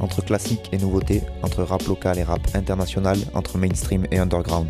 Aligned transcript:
Entre 0.00 0.24
classique 0.24 0.68
et 0.72 0.78
nouveauté, 0.78 1.22
entre 1.42 1.62
rap 1.62 1.82
local 1.86 2.18
et 2.18 2.22
rap 2.22 2.40
international, 2.54 3.18
entre 3.34 3.58
mainstream 3.58 4.06
et 4.12 4.18
underground. 4.18 4.68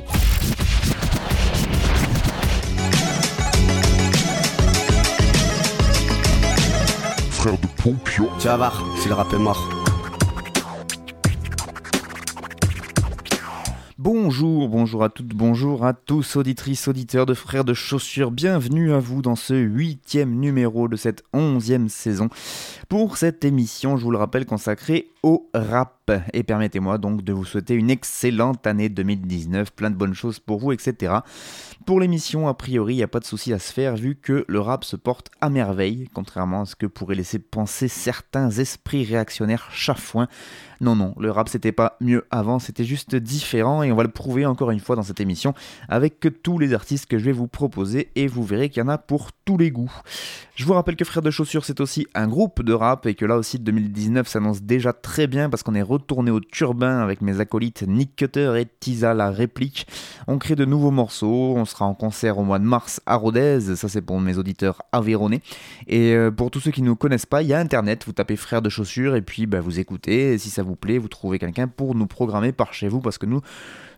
Frère 7.30 7.58
de 7.58 7.66
Pompion. 7.82 8.28
Tu 8.40 8.46
vas 8.46 8.56
voir, 8.56 8.82
si 9.02 9.08
le 9.08 9.14
rap 9.14 9.32
est 9.32 9.38
mort. 9.38 9.68
Bonjour, 14.10 14.68
bonjour 14.68 15.04
à 15.04 15.08
toutes, 15.08 15.34
bonjour 15.34 15.84
à 15.84 15.92
tous, 15.92 16.36
auditrices, 16.36 16.88
auditeurs 16.88 17.26
de 17.26 17.34
Frères 17.34 17.64
de 17.64 17.74
Chaussures, 17.74 18.30
bienvenue 18.30 18.92
à 18.92 19.00
vous 19.00 19.22
dans 19.22 19.34
ce 19.34 19.54
huitième 19.54 20.38
numéro 20.38 20.88
de 20.88 20.96
cette 20.96 21.24
onzième 21.32 21.88
saison. 21.88 22.28
Pour 22.88 23.16
cette 23.16 23.44
émission, 23.44 23.96
je 23.96 24.04
vous 24.04 24.10
le 24.10 24.16
rappelle, 24.16 24.46
consacrée 24.46 25.10
au 25.22 25.48
rap. 25.54 25.94
Et 26.32 26.42
permettez-moi 26.42 26.96
donc 26.96 27.22
de 27.22 27.32
vous 27.32 27.44
souhaiter 27.44 27.74
une 27.74 27.90
excellente 27.90 28.66
année 28.66 28.88
2019, 28.88 29.72
plein 29.72 29.90
de 29.90 29.94
bonnes 29.94 30.14
choses 30.14 30.38
pour 30.38 30.58
vous, 30.58 30.72
etc. 30.72 31.16
Pour 31.84 32.00
l'émission, 32.00 32.48
a 32.48 32.54
priori, 32.54 32.94
il 32.94 32.96
n'y 32.98 33.02
a 33.02 33.08
pas 33.08 33.20
de 33.20 33.26
souci 33.26 33.52
à 33.52 33.58
se 33.58 33.72
faire 33.72 33.96
vu 33.96 34.14
que 34.14 34.44
le 34.48 34.60
rap 34.60 34.84
se 34.84 34.96
porte 34.96 35.30
à 35.40 35.50
merveille, 35.50 36.08
contrairement 36.14 36.62
à 36.62 36.66
ce 36.66 36.76
que 36.76 36.86
pourraient 36.86 37.14
laisser 37.14 37.38
penser 37.38 37.88
certains 37.88 38.50
esprits 38.50 39.04
réactionnaires 39.04 39.68
chafouins. 39.70 40.28
Non, 40.80 40.94
non, 40.94 41.14
le 41.18 41.30
rap 41.30 41.48
c'était 41.48 41.72
pas 41.72 41.96
mieux 42.00 42.24
avant, 42.30 42.58
c'était 42.58 42.84
juste 42.84 43.16
différent 43.16 43.82
et 43.82 43.90
on 43.90 43.96
va 43.96 44.04
le 44.04 44.10
prouver 44.10 44.46
encore 44.46 44.70
une 44.70 44.78
fois 44.78 44.94
dans 44.94 45.02
cette 45.02 45.20
émission 45.20 45.52
avec 45.88 46.28
tous 46.42 46.58
les 46.58 46.72
artistes 46.72 47.06
que 47.06 47.18
je 47.18 47.24
vais 47.24 47.32
vous 47.32 47.48
proposer 47.48 48.10
et 48.14 48.28
vous 48.28 48.44
verrez 48.44 48.68
qu'il 48.68 48.80
y 48.80 48.86
en 48.86 48.88
a 48.88 48.96
pour 48.96 49.32
tous 49.44 49.58
les 49.58 49.72
goûts. 49.72 49.92
Je 50.54 50.64
vous 50.64 50.74
rappelle 50.74 50.94
que 50.94 51.04
Frères 51.04 51.22
de 51.22 51.32
Chaussures 51.32 51.64
c'est 51.64 51.80
aussi 51.80 52.06
un 52.14 52.28
groupe 52.28 52.62
de 52.62 52.72
rap 52.72 53.06
et 53.06 53.14
que 53.14 53.24
là 53.24 53.36
aussi 53.36 53.58
2019 53.58 54.28
s'annonce 54.28 54.62
déjà 54.62 54.92
très 54.92 55.07
bien 55.26 55.50
parce 55.50 55.62
qu'on 55.62 55.74
est 55.74 55.82
retourné 55.82 56.30
au 56.30 56.40
turbin 56.40 56.98
avec 57.00 57.20
mes 57.22 57.40
acolytes 57.40 57.82
Nick 57.86 58.14
Cutter 58.16 58.54
et 58.58 58.66
Tisa 58.66 59.14
la 59.14 59.30
réplique. 59.30 59.86
On 60.26 60.38
crée 60.38 60.54
de 60.54 60.64
nouveaux 60.64 60.90
morceaux, 60.90 61.54
on 61.56 61.64
sera 61.64 61.86
en 61.86 61.94
concert 61.94 62.38
au 62.38 62.44
mois 62.44 62.58
de 62.58 62.64
mars 62.64 63.00
à 63.06 63.16
Rodez, 63.16 63.74
ça 63.76 63.88
c'est 63.88 64.02
pour 64.02 64.20
mes 64.20 64.38
auditeurs 64.38 64.82
avéronnais. 64.92 65.40
Et 65.86 66.14
euh, 66.14 66.30
pour 66.30 66.50
tous 66.50 66.60
ceux 66.60 66.70
qui 66.70 66.82
ne 66.82 66.86
nous 66.86 66.96
connaissent 66.96 67.26
pas, 67.26 67.42
il 67.42 67.48
y 67.48 67.54
a 67.54 67.58
internet, 67.58 68.04
vous 68.06 68.12
tapez 68.12 68.36
Frères 68.36 68.62
de 68.62 68.68
Chaussures 68.68 69.16
et 69.16 69.22
puis 69.22 69.46
bah, 69.46 69.60
vous 69.60 69.80
écoutez, 69.80 70.38
si 70.38 70.50
ça 70.50 70.62
vous 70.62 70.76
plaît, 70.76 70.98
vous 70.98 71.08
trouvez 71.08 71.38
quelqu'un 71.38 71.68
pour 71.68 71.94
nous 71.94 72.06
programmer 72.06 72.52
par 72.52 72.72
chez 72.74 72.88
vous 72.88 73.00
parce 73.00 73.18
que 73.18 73.26
nous, 73.26 73.40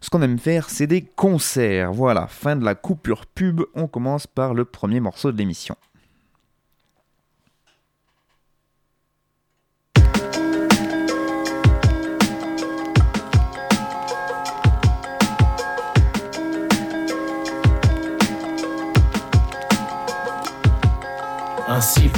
ce 0.00 0.08
qu'on 0.10 0.22
aime 0.22 0.38
faire, 0.38 0.70
c'est 0.70 0.86
des 0.86 1.02
concerts. 1.02 1.92
Voilà, 1.92 2.26
fin 2.28 2.56
de 2.56 2.64
la 2.64 2.74
coupure 2.74 3.26
pub, 3.26 3.62
on 3.74 3.86
commence 3.86 4.26
par 4.26 4.54
le 4.54 4.64
premier 4.64 5.00
morceau 5.00 5.32
de 5.32 5.36
l'émission. 5.36 5.76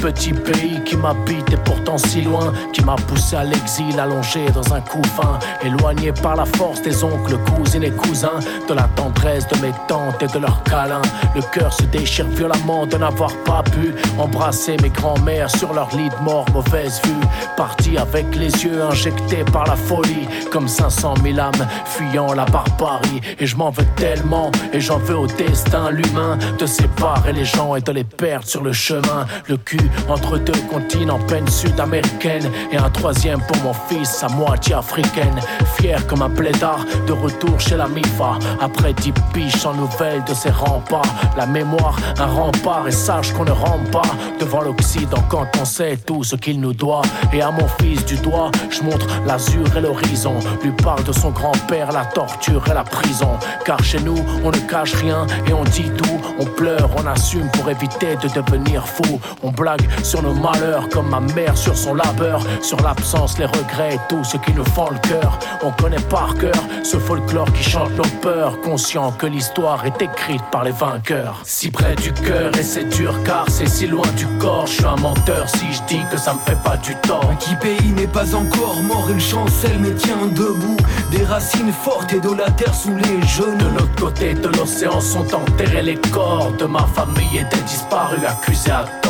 Petit 0.03 0.33
pays 0.33 0.81
qui 0.83 0.97
m'habite 0.97 1.49
et 1.53 1.55
pourtant 1.55 1.97
si 1.97 2.23
loin, 2.23 2.51
qui 2.73 2.83
m'a 2.83 2.95
poussé 2.95 3.37
à 3.37 3.45
l'exil, 3.45 3.97
allongé 3.97 4.47
dans 4.53 4.73
un 4.73 4.81
couffin, 4.81 5.39
éloigné 5.63 6.11
par 6.11 6.35
la 6.35 6.43
force 6.43 6.81
des 6.81 7.05
oncles, 7.05 7.37
cousines 7.55 7.85
et 7.85 7.91
cousins, 7.91 8.41
de 8.67 8.73
la 8.73 8.83
tendresse 8.97 9.47
de 9.47 9.55
mes 9.65 9.71
tantes 9.87 10.21
et 10.21 10.27
de 10.27 10.39
leurs 10.39 10.61
câlins. 10.63 11.01
Le 11.33 11.41
cœur 11.53 11.71
se 11.71 11.83
déchire 11.83 12.27
violemment 12.27 12.85
de 12.85 12.97
n'avoir 12.97 13.31
pas 13.45 13.63
pu 13.63 13.95
embrasser 14.19 14.75
mes 14.81 14.89
grands-mères 14.89 15.49
sur 15.49 15.73
leur 15.73 15.95
lit 15.95 16.09
de 16.09 16.23
mort, 16.23 16.47
mauvaise 16.51 16.99
vue. 17.05 17.27
Parti 17.55 17.97
avec 17.97 18.35
les 18.35 18.51
yeux 18.61 18.83
injectés 18.83 19.45
par 19.53 19.65
la 19.67 19.77
folie, 19.77 20.27
comme 20.51 20.67
500 20.67 21.13
000 21.23 21.39
âmes 21.39 21.67
fuyant 21.85 22.33
la 22.33 22.43
barbarie. 22.43 23.21
Et 23.39 23.47
je 23.47 23.55
m'en 23.55 23.69
veux 23.69 23.87
tellement, 23.95 24.51
et 24.73 24.81
j'en 24.81 24.97
veux 24.97 25.17
au 25.17 25.27
destin, 25.27 25.91
l'humain, 25.91 26.37
de 26.59 26.65
séparer 26.65 27.31
les 27.31 27.45
gens 27.45 27.75
et 27.75 27.81
de 27.81 27.91
les 27.93 28.03
perdre 28.03 28.47
sur 28.47 28.63
le 28.63 28.73
chemin. 28.73 29.27
Le 29.47 29.55
cul 29.55 29.89
entre 30.09 30.37
deux 30.37 30.59
continents, 30.69 31.19
peine 31.27 31.47
sud-américaine. 31.47 32.49
Et 32.71 32.77
un 32.77 32.89
troisième 32.89 33.41
pour 33.41 33.57
mon 33.63 33.73
fils, 33.73 34.23
à 34.23 34.29
moitié 34.29 34.75
africaine. 34.75 35.39
Fier 35.75 36.05
comme 36.07 36.21
un 36.21 36.29
plaidard, 36.29 36.85
de 37.07 37.13
retour 37.13 37.59
chez 37.59 37.77
la 37.77 37.87
MIFA. 37.87 38.39
Après 38.61 38.93
dix 38.93 39.13
piches 39.33 39.57
sans 39.57 39.73
nouvelles 39.73 40.23
de 40.25 40.33
ses 40.33 40.49
remparts. 40.51 41.13
La 41.37 41.45
mémoire, 41.45 41.97
un 42.19 42.25
rempart, 42.25 42.87
et 42.87 42.91
sache 42.91 43.31
qu'on 43.33 43.45
ne 43.45 43.51
rampe 43.51 43.89
pas 43.91 44.01
devant 44.39 44.61
l'Occident 44.61 45.23
quand 45.29 45.47
on 45.61 45.65
sait 45.65 45.97
tout 45.97 46.23
ce 46.23 46.35
qu'il 46.35 46.59
nous 46.59 46.73
doit. 46.73 47.01
Et 47.31 47.41
à 47.41 47.51
mon 47.51 47.67
fils 47.79 48.05
du 48.05 48.15
doigt, 48.17 48.51
je 48.69 48.81
montre 48.81 49.07
l'azur 49.25 49.65
et 49.75 49.81
l'horizon. 49.81 50.35
Lui 50.63 50.71
parle 50.71 51.03
de 51.03 51.11
son 51.11 51.31
grand-père, 51.31 51.91
la 51.91 52.05
torture 52.05 52.63
et 52.69 52.73
la 52.73 52.83
prison. 52.83 53.37
Car 53.65 53.83
chez 53.83 53.99
nous, 53.99 54.17
on 54.43 54.51
ne 54.51 54.57
cache 54.69 54.93
rien 54.95 55.25
et 55.47 55.53
on 55.53 55.63
dit 55.63 55.91
tout. 55.97 56.19
On 56.39 56.45
pleure, 56.45 56.89
on 56.97 57.07
assume 57.07 57.49
pour 57.51 57.69
éviter 57.69 58.15
de 58.15 58.27
devenir 58.27 58.87
fou. 58.87 59.19
On 59.43 59.51
blague 59.51 59.82
sur 60.03 60.21
nos 60.21 60.33
malheurs 60.33 60.89
comme 60.89 61.09
ma 61.09 61.19
mère 61.19 61.57
sur 61.57 61.77
son 61.77 61.95
labeur, 61.95 62.41
sur 62.61 62.79
l'absence, 62.81 63.37
les 63.37 63.45
regrets 63.45 63.95
et 63.95 63.99
tout 64.09 64.23
ce 64.23 64.37
qui 64.37 64.53
nous 64.53 64.65
fend 64.65 64.89
le 64.89 64.99
cœur. 65.07 65.39
On 65.63 65.71
connaît 65.71 66.01
par 66.09 66.35
cœur 66.35 66.63
ce 66.83 66.97
folklore 66.97 67.51
qui 67.53 67.63
chante 67.63 67.91
nos 67.95 68.19
peurs, 68.21 68.59
conscient 68.61 69.11
que 69.11 69.25
l'histoire 69.25 69.85
est 69.85 70.01
écrite 70.01 70.43
par 70.51 70.63
les 70.63 70.71
vainqueurs. 70.71 71.41
Si 71.43 71.71
près 71.71 71.95
du 71.95 72.11
cœur 72.13 72.51
et 72.57 72.63
c'est 72.63 72.85
dur 72.85 73.15
car 73.23 73.45
c'est 73.49 73.67
si 73.67 73.87
loin 73.87 74.07
du 74.17 74.27
corps. 74.39 74.67
Je 74.67 74.73
suis 74.73 74.85
un 74.85 74.95
menteur 74.95 75.47
si 75.49 75.65
je 75.71 75.81
dis 75.87 76.01
que 76.11 76.17
ça 76.17 76.33
me 76.33 76.39
fait 76.39 76.61
pas 76.63 76.77
du 76.77 76.95
tort. 76.95 77.31
Qui 77.39 77.55
pays 77.55 77.91
n'est 77.91 78.07
pas 78.07 78.35
encore 78.35 78.81
mort, 78.83 79.07
il 79.09 79.21
chancelle 79.21 79.77
mais 79.79 79.93
tient 79.93 80.25
debout. 80.27 80.77
Des 81.11 81.23
racines 81.23 81.71
fortes 81.71 82.13
et 82.13 82.19
de 82.19 82.31
la 82.31 82.49
terre 82.51 82.73
sous 82.73 82.95
les 82.95 83.21
genoux. 83.27 83.57
De 83.57 83.79
l'autre 83.79 83.95
côté 83.99 84.33
de 84.33 84.47
l'océan 84.47 84.99
sont 84.99 85.33
enterrés 85.33 85.83
les 85.83 85.97
corps 86.11 86.51
de 86.57 86.65
ma 86.65 86.85
famille 86.87 87.37
et 87.37 87.55
des 87.55 87.61
disparus 87.61 88.19
accusés 88.25 88.71
à. 88.71 89.02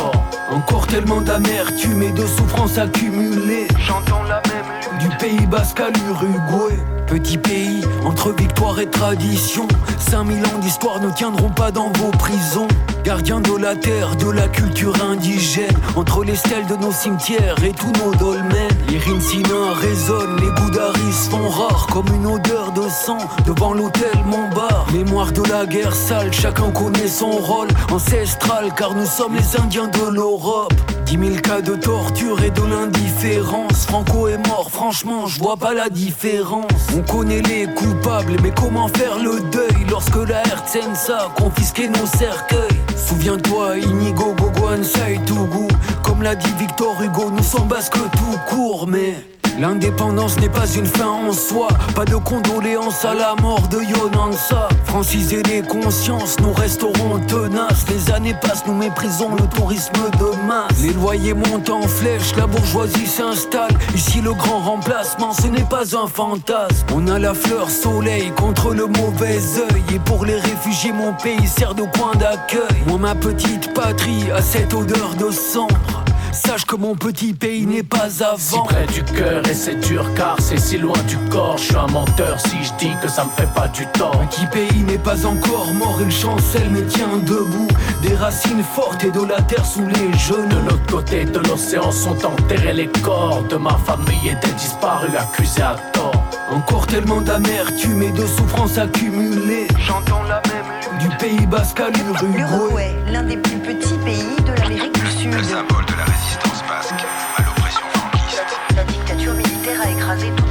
Encore 0.50 0.86
tellement 0.86 1.20
d'amertume 1.20 2.02
et 2.02 2.12
de 2.12 2.26
souffrance 2.26 2.78
accumulée. 2.78 3.66
J'entends 3.78 4.22
la 4.24 4.42
même 4.48 4.98
Du 5.00 5.08
Pays 5.16 5.46
Basque 5.46 5.80
à 5.80 5.88
l'Uruguay. 5.88 6.78
Petit 7.06 7.38
pays, 7.38 7.82
entre 8.04 8.32
victoire 8.32 8.78
et 8.80 8.88
tradition. 8.88 9.66
5000 9.98 10.44
ans 10.44 10.58
d'histoire 10.60 11.00
ne 11.00 11.10
tiendront 11.10 11.50
pas 11.50 11.70
dans 11.70 11.90
vos 11.92 12.10
prisons. 12.10 12.68
Gardiens 13.04 13.40
de 13.40 13.56
la 13.56 13.76
terre, 13.76 14.16
de 14.16 14.30
la 14.30 14.48
culture 14.48 14.94
indigène. 15.02 15.76
Entre 15.96 16.24
les 16.24 16.36
stèles 16.36 16.66
de 16.66 16.76
nos 16.76 16.92
cimetières 16.92 17.62
et 17.64 17.72
tous 17.72 17.92
nos 18.04 18.14
dolmens. 18.14 18.68
Les 18.94 19.00
rinsina 19.00 19.72
résonnent, 19.72 20.36
les 20.36 20.62
goudaris 20.62 21.28
font 21.28 21.48
rares 21.48 21.88
comme 21.92 22.06
une 22.14 22.28
odeur 22.28 22.70
de 22.70 22.88
sang 22.88 23.18
devant 23.44 23.74
l'hôtel 23.74 24.12
Montbar. 24.24 24.86
Mémoire 24.92 25.32
de 25.32 25.42
la 25.50 25.66
guerre 25.66 25.96
sale, 25.96 26.32
chacun 26.32 26.70
connaît 26.70 27.08
son 27.08 27.32
rôle 27.32 27.66
ancestral 27.90 28.72
car 28.76 28.94
nous 28.94 29.04
sommes 29.04 29.34
les 29.34 29.60
Indiens 29.60 29.88
de 29.88 30.14
l'Europe. 30.14 30.74
Dix 31.06 31.18
mille 31.18 31.42
cas 31.42 31.60
de 31.60 31.74
torture 31.74 32.40
et 32.44 32.50
de 32.50 32.62
l'indifférence. 32.62 33.84
Franco 33.84 34.28
est 34.28 34.38
mort, 34.46 34.63
franchement, 34.74 35.28
je 35.28 35.38
vois 35.38 35.56
pas 35.56 35.72
la 35.72 35.88
différence. 35.88 36.88
On 36.96 37.00
connaît 37.02 37.42
les 37.42 37.66
coupables, 37.74 38.36
mais 38.42 38.50
comment 38.50 38.88
faire 38.88 39.18
le 39.18 39.40
deuil 39.50 39.86
lorsque 39.88 40.16
la 40.16 40.42
RTNSA 40.42 41.16
a 41.16 41.28
confisqué 41.40 41.88
nos 41.88 42.06
cercueils? 42.06 42.80
Souviens-toi, 42.96 43.78
Inigo, 43.78 44.34
Gogo, 44.34 44.68
Ansai, 44.68 45.20
Tougou. 45.26 45.68
Comme 46.02 46.22
l'a 46.22 46.34
dit 46.34 46.52
Victor 46.58 47.00
Hugo, 47.00 47.30
nous 47.30 47.44
sommes 47.44 47.68
basques 47.68 47.92
tout 47.92 48.38
court, 48.48 48.86
mais. 48.88 49.14
L'indépendance 49.60 50.36
n'est 50.40 50.48
pas 50.48 50.66
une 50.66 50.86
fin 50.86 51.06
en 51.06 51.32
soi, 51.32 51.68
pas 51.94 52.04
de 52.04 52.16
condoléances 52.16 53.04
à 53.04 53.14
la 53.14 53.36
mort 53.40 53.68
de 53.68 53.78
Yonansa. 53.78 54.68
Franciser 54.84 55.44
les 55.44 55.62
consciences, 55.62 56.40
nous 56.40 56.52
resterons 56.52 57.20
tenaces. 57.28 57.84
Les 57.88 58.12
années 58.12 58.34
passent, 58.42 58.66
nous 58.66 58.74
méprisons 58.74 59.30
le 59.36 59.46
tourisme 59.56 59.92
de 60.18 60.46
masse. 60.46 60.80
Les 60.82 60.92
loyers 60.92 61.34
montent 61.34 61.70
en 61.70 61.82
flèche, 61.82 62.34
la 62.36 62.48
bourgeoisie 62.48 63.06
s'installe. 63.06 63.70
Ici, 63.94 64.20
le 64.20 64.32
grand 64.32 64.58
remplacement, 64.64 65.32
ce 65.32 65.46
n'est 65.46 65.68
pas 65.68 65.96
un 65.96 66.06
fantasme. 66.06 66.86
On 66.94 67.06
a 67.08 67.18
la 67.18 67.34
fleur 67.34 67.68
soleil 67.70 68.32
contre 68.32 68.72
le 68.72 68.86
mauvais 68.86 69.36
œil. 69.36 69.82
Et 69.94 69.98
pour 69.98 70.24
les 70.24 70.36
réfugiés, 70.36 70.92
mon 70.92 71.12
pays 71.12 71.46
sert 71.46 71.74
de 71.74 71.82
point 71.82 72.14
d'accueil. 72.14 72.82
Moi, 72.86 72.98
ma 72.98 73.14
petite 73.14 73.72
patrie 73.74 74.30
a 74.32 74.40
cette 74.40 74.72
odeur 74.72 75.14
de 75.16 75.30
cendre. 75.30 76.03
Sache 76.34 76.64
que 76.64 76.74
mon 76.74 76.96
petit 76.96 77.32
pays 77.32 77.64
n'est 77.64 77.84
pas 77.84 78.08
avant. 78.20 78.36
Si 78.36 78.58
près 78.64 78.86
du 78.86 79.04
cœur 79.04 79.48
et 79.48 79.54
c'est 79.54 79.76
dur 79.76 80.04
car 80.16 80.36
c'est 80.40 80.58
si 80.58 80.78
loin 80.78 80.98
du 81.06 81.16
corps. 81.30 81.56
Je 81.58 81.64
suis 81.64 81.76
un 81.76 81.86
menteur 81.86 82.40
si 82.40 82.56
je 82.62 82.72
dis 82.76 82.92
que 83.00 83.08
ça 83.08 83.24
me 83.24 83.30
fait 83.30 83.52
pas 83.54 83.68
du 83.68 83.86
tort. 83.86 84.20
Un 84.20 84.26
petit 84.26 84.46
pays 84.46 84.82
n'est 84.82 84.98
pas 84.98 85.24
encore 85.26 85.72
mort, 85.74 85.96
il 86.00 86.10
chancelle 86.10 86.68
mais 86.70 86.82
tient 86.82 87.16
debout. 87.18 87.68
Des 88.02 88.14
racines 88.14 88.64
fortes 88.64 89.04
et 89.04 89.12
de 89.12 89.22
la 89.22 89.40
terre 89.42 89.64
sous 89.64 89.86
les 89.86 90.12
genoux. 90.18 90.48
De 90.48 90.70
l'autre 90.70 90.86
côté 90.90 91.24
de 91.24 91.38
l'océan 91.38 91.92
sont 91.92 92.26
enterrés 92.26 92.74
les 92.74 92.88
corps 93.02 93.44
de 93.48 93.56
ma 93.56 93.78
famille 93.78 94.28
et 94.28 94.46
des 94.46 94.52
disparus 94.54 95.12
accusés 95.16 95.62
à 95.62 95.76
tort. 95.92 96.03
Encore 96.50 96.86
tellement 96.86 97.20
d'amertume 97.20 98.02
et 98.02 98.12
de 98.12 98.26
souffrance 98.26 98.78
accumulée. 98.78 99.66
J'entends 99.78 100.22
la 100.24 100.42
même 100.52 100.98
Du 100.98 101.08
Pays 101.16 101.46
Basque 101.46 101.80
à 101.80 101.88
l'Uruguay. 101.88 102.38
L'Uruguay, 102.38 102.94
l'un 103.10 103.22
des 103.22 103.36
plus 103.38 103.58
petits 103.58 103.96
pays 104.04 104.36
de 104.44 104.52
l'Amérique 104.60 104.92
du 104.92 105.10
Sud. 105.10 105.32
Le 105.32 105.42
symbole 105.42 105.84
de 105.86 105.96
la 105.96 106.04
résistance 106.04 106.62
basque 106.68 107.04
à 107.36 107.42
l'oppression 107.42 107.86
franquiste. 107.94 108.44
La 108.76 108.84
dictature 108.84 109.32
militaire 109.32 109.80
a 109.82 109.90
écrasé 109.90 110.26
toute 110.36 110.43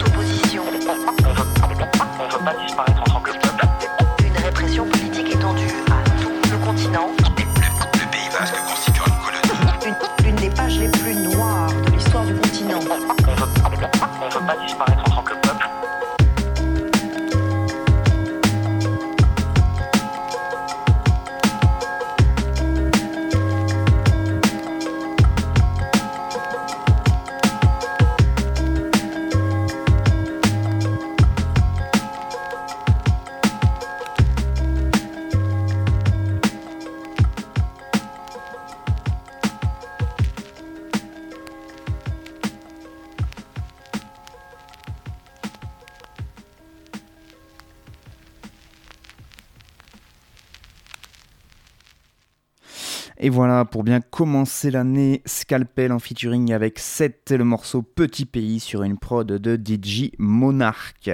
Et 53.26 53.30
voilà, 53.30 53.64
pour 53.64 53.86
bien 53.86 54.02
commencer 54.02 54.70
l'année, 54.70 55.22
Scalpel 55.26 55.94
en 55.94 56.00
featuring 56.00 56.52
avec 56.52 56.78
7 56.78 57.32
le 57.32 57.46
morceau 57.46 57.82
Petit 57.82 58.26
Pays 58.26 58.60
sur 58.60 58.84
une 58.84 58.98
prod 58.98 59.26
de 59.26 59.56
DJ 59.56 60.12
Monarch. 60.18 61.10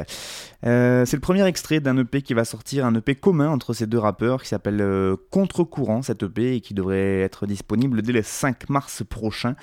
Euh, 0.66 1.06
c'est 1.06 1.18
le 1.18 1.22
premier 1.22 1.46
extrait 1.46 1.80
d'un 1.82 1.96
EP 2.00 2.24
qui 2.24 2.34
va 2.34 2.46
sortir, 2.46 2.88
un 2.88 2.96
EP 2.96 3.14
commun 3.14 3.50
entre 3.50 3.74
ces 3.74 3.86
deux 3.86 4.00
rappeurs 4.00 4.42
qui 4.42 4.50
s'appelle 4.50 4.82
euh, 4.82 5.18
Contre-courant, 5.30 6.02
cet 6.02 6.24
EP, 6.24 6.56
et 6.56 6.62
qui 6.62 6.74
devrait 6.74 7.20
être 7.20 7.46
disponible 7.46 8.02
dès 8.02 8.14
le 8.14 8.24
5 8.24 8.70
mars 8.70 9.04
prochain. 9.08 9.54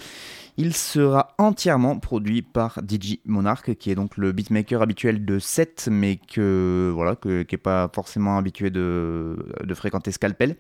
Il 0.56 0.72
sera 0.72 1.34
entièrement 1.38 1.98
produit 1.98 2.42
par 2.42 2.78
DJ 2.88 3.16
Monarch, 3.24 3.74
qui 3.74 3.90
est 3.90 3.96
donc 3.96 4.16
le 4.16 4.30
beatmaker 4.30 4.82
habituel 4.82 5.24
de 5.24 5.40
7, 5.40 5.88
mais 5.90 6.16
que 6.32 6.92
voilà, 6.94 7.16
qui 7.16 7.28
n'est 7.28 7.58
pas 7.58 7.90
forcément 7.92 8.38
habitué 8.38 8.70
de 8.70 9.36
fréquenter 9.74 10.12
Scalpel. 10.12 10.56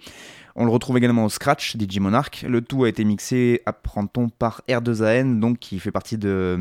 On 0.58 0.64
le 0.64 0.70
retrouve 0.70 0.96
également 0.96 1.26
au 1.26 1.28
Scratch, 1.28 1.76
DJ 1.76 1.98
Monarch. 1.98 2.42
Le 2.48 2.62
tout 2.62 2.84
a 2.84 2.88
été 2.88 3.04
mixé, 3.04 3.60
apprend-on, 3.66 4.30
par 4.30 4.62
R2AN, 4.68 5.38
donc 5.38 5.58
qui 5.58 5.78
fait 5.78 5.90
partie 5.90 6.16
de, 6.16 6.58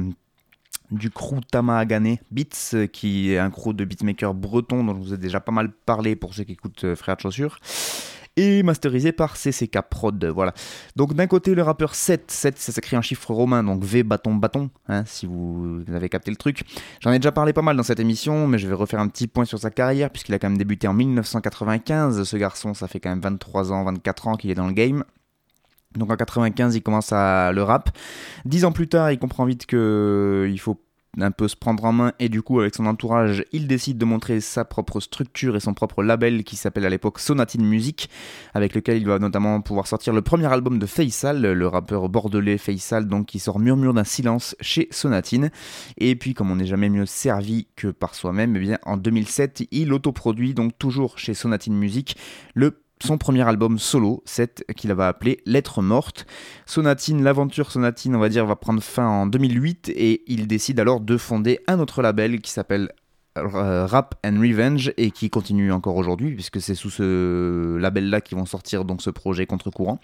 du 0.92 1.10
crew 1.10 1.40
Tamahagane 1.50 2.18
Beats, 2.30 2.88
qui 2.92 3.32
est 3.32 3.38
un 3.38 3.50
crew 3.50 3.74
de 3.74 3.86
beatmakers 3.86 4.34
bretons 4.34 4.84
dont 4.84 4.94
je 4.96 5.00
vous 5.00 5.14
ai 5.14 5.18
déjà 5.18 5.40
pas 5.40 5.54
mal 5.54 5.72
parlé 5.72 6.18
pour 6.18 6.34
ceux 6.34 6.44
qui 6.44 6.52
écoutent 6.52 6.84
euh, 6.84 6.96
Frères 6.98 7.16
de 7.16 7.22
Chaussures. 7.22 7.60
Et 8.38 8.64
masterisé 8.64 9.14
par 9.14 9.36
CCK 9.36 9.80
Prod, 9.90 10.26
voilà. 10.26 10.54
Donc 10.98 11.14
d'un 11.14 11.26
côté 11.26 11.56
le 11.56 11.62
rappeur 11.62 11.96
7, 11.96 12.30
7 12.30 12.58
ça 12.58 12.74
s'écrit 12.74 12.98
en 12.98 13.02
chiffre 13.02 13.34
romain, 13.34 13.64
donc 13.64 13.84
V 13.84 14.04
bâton 14.04 14.36
bâton, 14.36 14.70
hein, 14.90 15.04
si 15.06 15.26
vous 15.26 15.82
avez 15.94 16.10
capté 16.10 16.32
le 16.32 16.38
truc. 16.38 16.64
J'en 17.00 17.14
ai 17.14 17.20
déjà 17.20 17.32
parlé 17.32 17.54
pas 17.54 17.62
mal 17.62 17.78
dans 17.78 17.84
cette 17.84 18.02
émission, 18.02 18.46
mais 18.48 18.58
je 18.58 18.68
vais 18.68 18.74
refaire 18.74 19.00
un 19.00 19.08
petit 19.08 19.28
point 19.28 19.46
sur 19.46 19.58
sa 19.58 19.72
carrière, 19.72 20.10
puisqu'il 20.10 20.36
a 20.36 20.40
quand 20.40 20.50
même 20.50 20.58
débuté 20.58 20.86
en 20.88 20.94
1995, 20.94 22.24
ce 22.24 22.36
garçon 22.36 22.74
ça 22.74 22.90
fait 22.90 23.00
quand 23.00 23.10
même 23.10 23.22
23 23.22 23.72
ans, 23.72 23.86
24 23.86 24.28
ans 24.28 24.36
qu'il 24.36 24.52
est 24.52 24.56
dans 24.56 24.68
le 24.68 24.74
game. 24.74 25.06
Donc 25.96 26.12
en 26.12 26.18
95, 26.18 26.76
il 26.76 26.82
commence 26.82 27.14
à 27.14 27.52
le 27.54 27.64
rap. 27.64 27.90
Dix 28.44 28.66
ans 28.66 28.74
plus 28.74 28.88
tard, 28.88 29.12
il 29.12 29.18
comprend 29.18 29.46
vite 29.46 29.66
que 29.66 30.48
il 30.52 30.60
faut 30.60 30.78
un 31.20 31.32
peu 31.32 31.48
se 31.48 31.56
prendre 31.56 31.86
en 31.86 31.92
main 31.92 32.14
et 32.20 32.30
du 32.30 32.42
coup 32.42 32.60
avec 32.60 32.76
son 32.76 32.86
entourage 32.86 33.44
il 33.52 33.68
décide 33.68 33.98
de 33.98 34.06
montrer 34.06 34.42
sa 34.42 34.66
propre 34.66 35.00
structure 35.00 35.56
et 35.56 35.60
son 35.60 35.74
propre 35.74 36.04
label 36.04 36.44
qui 36.44 36.56
s'appelle 36.56 36.86
à 36.86 36.90
l'époque 36.90 37.20
Sonatine 37.20 37.66
Music 37.66 38.10
avec 38.54 38.76
lequel 38.76 38.98
il 38.98 39.08
va 39.08 39.20
notamment 39.20 39.62
pouvoir 39.62 39.88
sortir 39.88 40.14
le 40.14 40.22
premier 40.22 40.48
album 40.48 40.80
de 40.80 40.86
Faisal 40.86 41.42
le 41.42 41.68
rappeur 41.68 42.10
bordelais 42.10 42.58
Faisal 42.58 43.08
donc 43.08 43.28
qui 43.28 43.40
sort 43.40 43.60
Murmure 43.60 43.94
d'un 43.94 44.04
silence 44.04 44.56
chez 44.60 44.88
Sonatine. 44.92 45.50
Et 45.98 46.16
puis 46.16 46.34
comme 46.34 46.52
on 46.52 46.58
n'est 46.58 46.66
jamais 46.66 46.90
mieux 46.90 47.06
servi 47.06 47.68
que 47.76 47.88
par 47.88 48.16
soi-même 48.16 48.56
eh 48.56 48.60
bien 48.60 48.80
en 48.84 48.98
2007 48.98 49.68
il 49.72 49.94
autoproduit 49.94 50.54
donc 50.54 50.78
toujours 50.78 51.18
chez 51.18 51.34
Sonatine 51.34 51.76
Music 51.76 52.18
le 52.54 52.85
son 53.04 53.18
premier 53.18 53.48
album 53.48 53.78
solo, 53.78 54.24
set 54.26 54.66
qu'il 54.76 54.94
va 54.94 55.08
appeler 55.08 55.42
Lettre 55.46 55.82
morte. 55.82 56.26
Sonatine, 56.66 57.24
l'aventure 57.24 57.72
Sonatine, 57.72 58.16
on 58.16 58.20
va 58.20 58.30
dire, 58.30 58.46
va 58.46 58.56
prendre 58.56 58.82
fin 58.82 59.08
en 59.08 59.28
2008 59.28 59.90
et 59.90 60.24
il 60.28 60.48
décide 60.48 60.80
alors 60.80 61.02
de 61.02 61.18
fonder 61.18 61.60
un 61.68 61.80
autre 61.80 62.02
label 62.02 62.42
qui 62.42 62.52
s'appelle 62.52 62.92
euh, 63.38 63.86
Rap 63.86 64.16
and 64.26 64.40
Revenge 64.40 64.94
et 64.96 65.12
qui 65.12 65.30
continue 65.30 65.74
encore 65.74 65.98
aujourd'hui 65.98 66.34
puisque 66.36 66.62
c'est 66.62 66.74
sous 66.74 66.90
ce 66.90 67.76
label 67.76 68.10
là 68.10 68.22
qu'ils 68.22 68.38
vont 68.38 68.46
sortir 68.46 68.86
donc 68.86 69.02
ce 69.02 69.10
projet 69.10 69.46
contre-courant. 69.46 70.00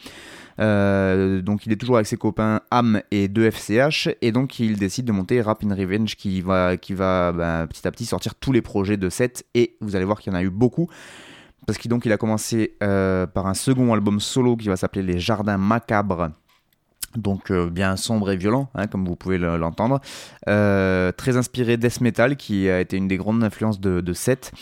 Euh, 0.59 1.41
donc 1.41 1.65
il 1.65 1.71
est 1.71 1.77
toujours 1.77 1.95
avec 1.95 2.07
ses 2.07 2.17
copains 2.17 2.59
Am 2.71 3.01
et 3.09 3.29
2FCH 3.29 4.15
et 4.21 4.33
donc 4.33 4.59
il 4.59 4.77
décide 4.77 5.05
de 5.05 5.13
monter 5.13 5.41
Rap 5.41 5.63
and 5.63 5.73
Revenge 5.73 6.17
qui 6.17 6.41
va, 6.41 6.75
qui 6.75 6.93
va 6.93 7.31
ben, 7.31 7.67
petit 7.67 7.87
à 7.87 7.91
petit 7.91 8.05
sortir 8.05 8.35
tous 8.35 8.51
les 8.51 8.61
projets 8.61 8.97
de 8.97 9.09
set 9.09 9.45
et 9.53 9.77
vous 9.79 9.95
allez 9.95 10.05
voir 10.05 10.19
qu'il 10.19 10.33
y 10.33 10.35
en 10.35 10.39
a 10.39 10.43
eu 10.43 10.49
beaucoup 10.49 10.89
parce 11.65 11.77
qu'il 11.77 11.89
il 12.05 12.11
a 12.11 12.17
commencé 12.17 12.75
euh, 12.83 13.27
par 13.27 13.47
un 13.47 13.53
second 13.53 13.93
album 13.93 14.19
solo 14.19 14.55
qui 14.55 14.67
va 14.67 14.75
s'appeler 14.75 15.03
Les 15.03 15.19
Jardins 15.19 15.57
Macabres. 15.57 16.29
Donc 17.17 17.51
euh, 17.51 17.69
bien 17.69 17.97
sombre 17.97 18.31
et 18.31 18.37
violent, 18.37 18.69
hein, 18.73 18.87
comme 18.87 19.05
vous 19.05 19.17
pouvez 19.17 19.37
le- 19.37 19.57
l'entendre. 19.57 19.99
Euh, 20.47 21.11
très 21.11 21.35
inspiré 21.35 21.75
death 21.75 21.99
metal, 21.99 22.37
qui 22.37 22.69
a 22.69 22.79
été 22.79 22.95
une 22.95 23.09
des 23.09 23.17
grandes 23.17 23.43
influences 23.43 23.81
de 23.99 24.13
Seth. 24.13 24.53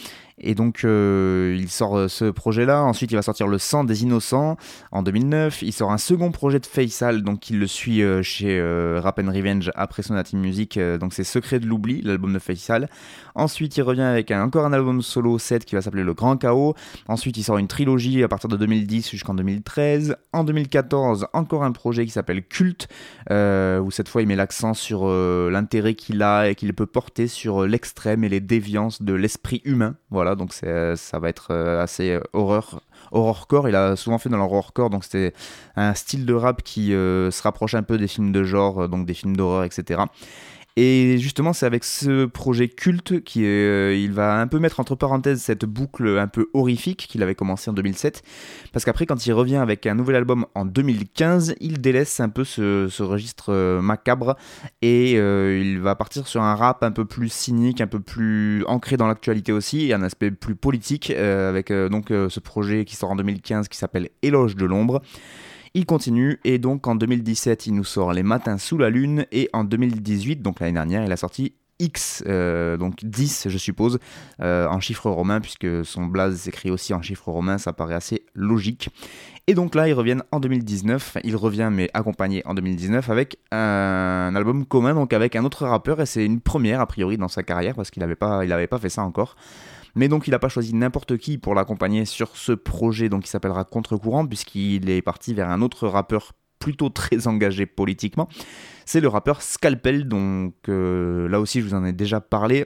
Et 0.41 0.55
donc 0.55 0.83
euh, 0.83 1.55
il 1.59 1.69
sort 1.69 1.97
euh, 1.97 2.07
ce 2.07 2.25
projet-là. 2.25 2.83
Ensuite 2.83 3.11
il 3.11 3.15
va 3.15 3.21
sortir 3.21 3.47
Le 3.47 3.57
sang 3.57 3.83
des 3.83 4.03
innocents 4.03 4.57
en 4.91 5.03
2009. 5.03 5.61
Il 5.61 5.73
sort 5.73 5.91
un 5.91 5.97
second 5.97 6.31
projet 6.31 6.59
de 6.59 6.65
Faisal, 6.65 7.23
donc 7.23 7.49
il 7.49 7.59
le 7.59 7.67
suit 7.67 8.01
euh, 8.01 8.21
chez 8.21 8.59
Rap 8.99 9.17
Revenge 9.17 9.71
après 9.75 10.01
Sonatine 10.01 10.39
Music. 10.39 10.79
donc 10.99 11.13
c'est 11.13 11.23
Secret 11.23 11.59
de 11.59 11.65
l'oubli, 11.65 12.01
l'album 12.01 12.33
de 12.33 12.39
Faisal. 12.39 12.89
Ensuite 13.35 13.75
il 13.77 13.81
revient 13.81 14.01
avec 14.01 14.31
encore 14.31 14.65
un 14.65 14.73
album 14.73 15.01
solo 15.01 15.37
7 15.37 15.65
qui 15.65 15.75
va 15.75 15.81
s'appeler 15.81 16.03
Le 16.03 16.13
Grand 16.13 16.37
Chaos. 16.37 16.75
Ensuite, 17.07 17.37
il 17.37 17.43
sort 17.43 17.57
une 17.57 17.67
trilogie 17.67 18.23
à 18.23 18.27
partir 18.27 18.49
de 18.49 18.57
2010 18.57 19.09
jusqu'en 19.09 19.33
2013. 19.33 20.15
En 20.33 20.43
2014, 20.43 21.27
encore 21.33 21.63
un 21.63 21.71
projet 21.71 22.05
qui 22.05 22.11
s'appelle 22.11 22.43
Culte, 22.43 22.87
où 23.29 23.91
cette 23.91 24.09
fois 24.09 24.21
il 24.21 24.27
met 24.27 24.35
l'accent 24.35 24.73
sur 24.73 25.07
l'intérêt 25.07 25.93
qu'il 25.93 26.21
a 26.23 26.49
et 26.49 26.55
qu'il 26.55 26.73
peut 26.73 26.85
porter 26.85 27.27
sur 27.27 27.65
l'extrême 27.65 28.23
et 28.23 28.29
les 28.29 28.39
déviances 28.39 29.01
de 29.01 29.13
l'esprit 29.13 29.61
humain. 29.65 29.95
Voilà, 30.09 30.28
donc 30.35 30.53
ça 30.53 31.19
va 31.19 31.29
être 31.29 31.47
euh, 31.51 31.81
assez 31.81 32.11
euh, 32.11 32.21
horreur. 32.33 32.81
Horrorcore, 33.11 33.69
il 33.69 33.75
a 33.75 33.95
souvent 33.95 34.17
fait 34.19 34.29
dans 34.29 34.37
l'horrorcore, 34.37 34.89
donc 34.89 35.03
c'était 35.03 35.33
un 35.75 35.93
style 35.95 36.25
de 36.25 36.33
rap 36.33 36.61
qui 36.61 36.93
euh, 36.93 37.31
se 37.31 37.41
rapproche 37.41 37.73
un 37.73 37.83
peu 37.83 37.97
des 37.97 38.07
films 38.07 38.31
de 38.31 38.43
genre, 38.43 38.87
donc 38.87 39.05
des 39.05 39.13
films 39.13 39.35
d'horreur, 39.35 39.63
etc. 39.63 40.01
Et 40.81 41.17
justement, 41.17 41.51
c'est 41.51 41.65
avec 41.65 41.83
ce 41.83 42.25
projet 42.25 42.69
culte 42.69 43.21
qu'il 43.23 43.43
il 43.43 44.11
va 44.13 44.39
un 44.39 44.47
peu 44.47 44.59
mettre 44.59 44.79
entre 44.79 44.95
parenthèses 44.95 45.41
cette 45.41 45.65
boucle 45.65 46.17
un 46.17 46.27
peu 46.27 46.49
horrifique 46.53 47.07
qu'il 47.09 47.21
avait 47.21 47.35
commencé 47.35 47.69
en 47.69 47.73
2007. 47.73 48.23
Parce 48.71 48.85
qu'après, 48.85 49.05
quand 49.05 49.25
il 49.25 49.33
revient 49.33 49.57
avec 49.57 49.85
un 49.87 49.95
nouvel 49.95 50.15
album 50.15 50.45
en 50.55 50.63
2015, 50.63 51.55
il 51.59 51.81
délaisse 51.81 52.21
un 52.21 52.29
peu 52.29 52.45
ce, 52.45 53.03
registre 53.03 53.51
euh, 53.51 53.81
macabre 53.81 54.37
et 54.81 55.15
euh, 55.17 55.59
il 55.61 55.79
va 55.79 55.95
partir 55.95 56.27
sur 56.27 56.41
un 56.41 56.55
rap 56.55 56.81
un 56.83 56.91
peu 56.91 57.03
plus 57.03 57.29
cynique, 57.29 57.81
un 57.81 57.87
peu 57.87 57.99
plus 57.99 58.63
ancré 58.65 58.95
dans 58.95 59.07
l'actualité 59.07 59.51
aussi, 59.51 59.87
et 59.87 59.93
un 59.93 60.03
aspect 60.03 60.31
plus 60.31 60.55
politique 60.55 61.11
euh, 61.15 61.49
avec 61.49 61.71
euh, 61.71 61.89
donc 61.89 62.11
euh, 62.11 62.29
ce 62.29 62.39
projet 62.39 62.85
qui 62.85 62.95
sort 62.95 63.11
en 63.11 63.15
2015 63.15 63.67
qui 63.67 63.77
s'appelle 63.77 64.09
Éloge 64.21 64.55
de 64.55 64.65
l'ombre. 64.65 65.01
Il 65.79 65.85
continue 65.85 66.41
et 66.43 66.57
donc 66.57 66.87
en 66.87 66.95
2017 66.95 67.67
il 67.67 67.73
nous 67.73 67.85
sort 67.85 68.11
Les 68.11 68.21
Matins 68.21 68.57
sous 68.57 68.77
la 68.77 68.89
Lune 68.89 69.25
et 69.31 69.49
en 69.53 69.63
2018, 69.63 70.41
donc 70.41 70.59
l'année 70.59 70.73
dernière, 70.73 71.05
il 71.05 71.11
a 71.13 71.15
sorti 71.15 71.53
X, 71.79 72.21
euh, 72.27 72.75
donc 72.75 73.05
10 73.05 73.47
je 73.47 73.57
suppose, 73.57 73.97
euh, 74.41 74.67
en 74.67 74.81
chiffres 74.81 75.09
romains, 75.09 75.39
puisque 75.39 75.85
son 75.85 76.05
blaze 76.05 76.35
s'écrit 76.35 76.69
aussi 76.69 76.93
en 76.93 77.01
chiffres 77.01 77.31
romains, 77.31 77.57
ça 77.57 77.71
paraît 77.71 77.95
assez 77.95 78.25
logique. 78.33 78.89
Et 79.47 79.53
donc 79.53 79.73
là, 79.73 79.87
ils 79.87 79.93
reviennent 79.93 80.23
en 80.33 80.41
2019, 80.41 81.19
il 81.23 81.37
revient 81.37 81.69
mais 81.71 81.89
accompagné 81.93 82.41
en 82.45 82.55
2019 82.55 83.09
avec 83.09 83.37
un 83.53 84.33
album 84.35 84.65
commun, 84.65 84.93
donc 84.93 85.13
avec 85.13 85.37
un 85.37 85.45
autre 85.45 85.65
rappeur, 85.65 86.01
et 86.01 86.05
c'est 86.05 86.25
une 86.25 86.41
première 86.41 86.81
a 86.81 86.87
priori 86.87 87.15
dans 87.15 87.29
sa 87.29 87.41
carrière, 87.41 87.75
parce 87.75 87.89
qu'il 87.89 88.01
n'avait 88.01 88.15
pas, 88.17 88.79
fait 88.81 88.89
ça 88.89 89.03
encore. 89.03 89.37
Mais 89.95 90.07
donc 90.07 90.27
il 90.27 90.31
n'a 90.31 90.39
pas 90.39 90.49
choisi 90.49 90.73
n'importe 90.73 91.17
qui 91.17 91.37
pour 91.37 91.55
l'accompagner 91.55 92.05
sur 92.05 92.35
ce 92.35 92.51
projet 92.51 93.09
donc 93.09 93.23
qui 93.23 93.29
s'appellera 93.29 93.63
Contre-courant 93.63 94.25
puisqu'il 94.25 94.89
est 94.89 95.01
parti 95.01 95.33
vers 95.33 95.49
un 95.49 95.61
autre 95.61 95.87
rappeur 95.87 96.33
plutôt 96.59 96.89
très 96.89 97.27
engagé 97.27 97.65
politiquement. 97.65 98.27
C'est 98.85 98.99
le 98.99 99.07
rappeur 99.07 99.41
Scalpel, 99.41 100.07
donc 100.07 100.55
euh, 100.67 101.27
là 101.29 101.39
aussi 101.39 101.61
je 101.61 101.67
vous 101.67 101.73
en 101.73 101.85
ai 101.85 101.93
déjà 101.93 102.21
parlé 102.21 102.65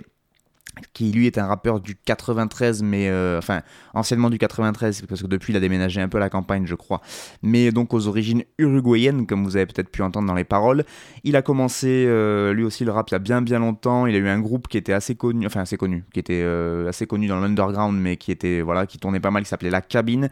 qui 0.94 1.12
lui 1.12 1.28
est 1.28 1.38
un 1.38 1.46
rappeur 1.46 1.80
du 1.80 1.96
93, 1.96 2.82
mais 2.84 3.08
euh, 3.10 3.38
enfin 3.38 3.62
anciennement 3.94 4.30
du 4.30 4.38
93, 4.38 5.04
parce 5.08 5.22
que 5.22 5.28
depuis 5.28 5.54
il 5.54 5.58
a 5.58 5.60
déménagé 5.60 6.02
un 6.02 6.08
peu 6.08 6.18
la 6.18 6.30
campagne, 6.30 6.66
je 6.66 6.76
crois, 6.76 7.02
mais 7.42 7.72
donc 7.72 7.94
aux 7.94 8.08
origines 8.08 8.44
uruguayennes, 8.58 9.28
comme 9.28 9.44
vous 9.44 9.56
avez 9.56 9.68
peut-être 9.68 9.90
pu 9.90 10.02
entendre 10.02 10.28
dans 10.28 10.34
les 10.34 10.44
paroles. 10.44 10.84
Il 11.24 11.36
a 11.36 11.42
commencé 11.42 12.06
euh, 12.08 12.54
lui 12.54 12.64
aussi 12.64 12.86
le 12.86 12.92
rap 12.92 13.10
il 13.10 13.14
y 13.14 13.16
a 13.16 13.20
bien 13.20 13.42
bien 13.42 13.60
longtemps. 13.60 14.08
Il 14.08 14.16
a 14.16 14.18
eu 14.18 14.28
un 14.28 14.40
groupe 14.40 14.68
qui 14.68 14.78
était 14.78 14.94
assez 14.94 15.16
connu, 15.16 15.46
enfin 15.46 15.62
assez 15.62 15.78
connu, 15.78 16.04
qui 16.14 16.20
était 16.20 16.42
euh, 16.44 16.90
assez 16.90 17.06
connu 17.06 17.28
dans 17.28 17.40
l'underground, 17.40 18.00
mais 18.00 18.18
qui 18.18 18.32
était 18.32 18.62
voilà, 18.62 18.88
qui 18.88 18.98
tournait 18.98 19.20
pas 19.20 19.32
mal, 19.32 19.44
qui 19.44 19.50
s'appelait 19.50 19.70
La 19.70 19.82
Cabine. 19.82 20.30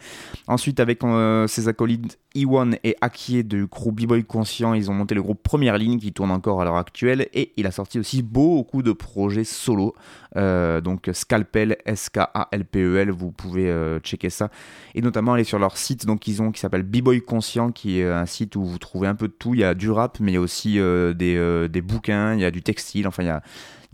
Ensuite, 0.47 0.79
avec 0.79 1.01
ses 1.47 1.67
acolytes 1.67 2.17
Iwan 2.33 2.77
et 2.83 2.95
Akie 3.01 3.43
de 3.43 3.65
crew 3.65 3.91
B-Boy 3.91 4.23
Conscient, 4.23 4.73
ils 4.73 4.89
ont 4.89 4.93
monté 4.93 5.15
le 5.15 5.21
groupe 5.21 5.41
Première 5.43 5.77
Ligne, 5.77 6.00
qui 6.00 6.13
tourne 6.13 6.31
encore 6.31 6.61
à 6.61 6.65
l'heure 6.65 6.77
actuelle, 6.77 7.27
et 7.33 7.51
il 7.57 7.67
a 7.67 7.71
sorti 7.71 8.00
aussi 8.00 8.21
beaucoup 8.21 8.81
de 8.81 8.91
projets 8.91 9.43
solo. 9.43 9.93
Euh, 10.38 10.81
donc 10.81 11.09
Scalpel, 11.11 11.77
S-K-A-L-P-E-L, 11.85 13.11
vous 13.11 13.31
pouvez 13.31 13.69
euh, 13.69 14.00
checker 14.00 14.29
ça. 14.29 14.50
Et 14.95 15.01
notamment 15.01 15.33
aller 15.33 15.43
sur 15.43 15.59
leur 15.59 15.77
site 15.77 16.05
donc 16.05 16.27
ils 16.27 16.41
ont, 16.41 16.51
qui 16.51 16.59
s'appelle 16.59 16.83
B-Boy 16.83 17.21
Conscient, 17.21 17.71
qui 17.71 18.00
est 18.00 18.09
un 18.09 18.25
site 18.25 18.55
où 18.55 18.63
vous 18.63 18.77
trouvez 18.77 19.07
un 19.07 19.15
peu 19.15 19.27
de 19.27 19.33
tout. 19.33 19.53
Il 19.53 19.61
y 19.61 19.63
a 19.63 19.73
du 19.73 19.89
rap, 19.89 20.19
mais 20.19 20.31
il 20.31 20.35
y 20.35 20.38
a 20.38 20.41
aussi 20.41 20.79
euh, 20.79 21.13
des, 21.13 21.81
bouquins, 21.81 22.33
il 22.33 22.41
y 22.41 22.45
a 22.45 22.51
du 22.51 22.61
textile, 22.61 23.07
enfin 23.07 23.23
il 23.23 23.27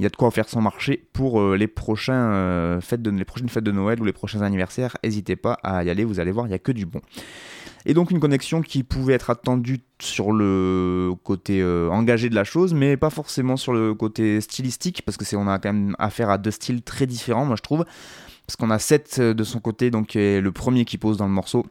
y 0.04 0.06
a, 0.06 0.10
de 0.10 0.16
quoi 0.16 0.30
faire 0.32 0.48
son 0.48 0.62
marché 0.62 1.08
pour 1.14 1.42
les, 1.42 1.58
les 1.58 1.68
prochaines 1.68 2.82
fêtes 2.82 3.02
de 3.02 3.72
Noël 3.72 4.00
ou 4.00 4.06
les 4.06 4.14
prochains 4.14 4.42
anniversaires. 4.42 4.96
N'hésitez 5.04 5.36
pas 5.36 5.58
à 5.64 5.84
y 5.84 5.90
aller, 5.90 6.04
vous 6.04 6.20
allez 6.20 6.32
voir, 6.32 6.46
il 6.46 6.50
n'y 6.50 6.56
a 6.56 6.60
que 6.60 6.72
du 6.72 6.86
bon. 6.86 7.02
Et 7.90 7.94
donc 7.94 8.12
une 8.12 8.20
connexion 8.20 8.62
qui 8.62 8.84
pouvait 8.84 9.14
être 9.14 9.30
attendue 9.30 9.80
sur 10.00 10.34
le 10.34 11.14
côté 11.24 11.62
euh, 11.62 11.90
engagé 11.90 12.30
de 12.30 12.36
la 12.36 12.44
chose, 12.44 12.74
mais 12.74 12.98
pas 12.98 13.10
forcément 13.10 13.56
sur 13.56 13.72
le 13.72 13.94
côté 13.94 14.42
stylistique, 14.42 15.04
parce 15.04 15.16
que 15.16 15.24
c'est 15.24 15.38
on 15.38 15.48
a 15.48 15.58
quand 15.58 15.72
même 15.72 15.96
affaire 15.98 16.30
à 16.30 16.38
deux 16.38 16.52
styles 16.52 16.82
très 16.82 17.06
différents, 17.06 17.46
moi 17.46 17.56
je 17.56 17.62
trouve. 17.62 17.86
Parce 18.46 18.58
qu'on 18.58 18.72
a 18.72 18.78
Seth 18.78 19.20
euh, 19.20 19.34
de 19.34 19.44
son 19.46 19.62
côté, 19.62 19.90
donc 19.90 20.18
est 20.18 20.42
le 20.42 20.52
premier 20.52 20.84
qui 20.84 20.98
pose 20.98 21.16
dans 21.16 21.28
le 21.28 21.32
morceau, 21.32 21.66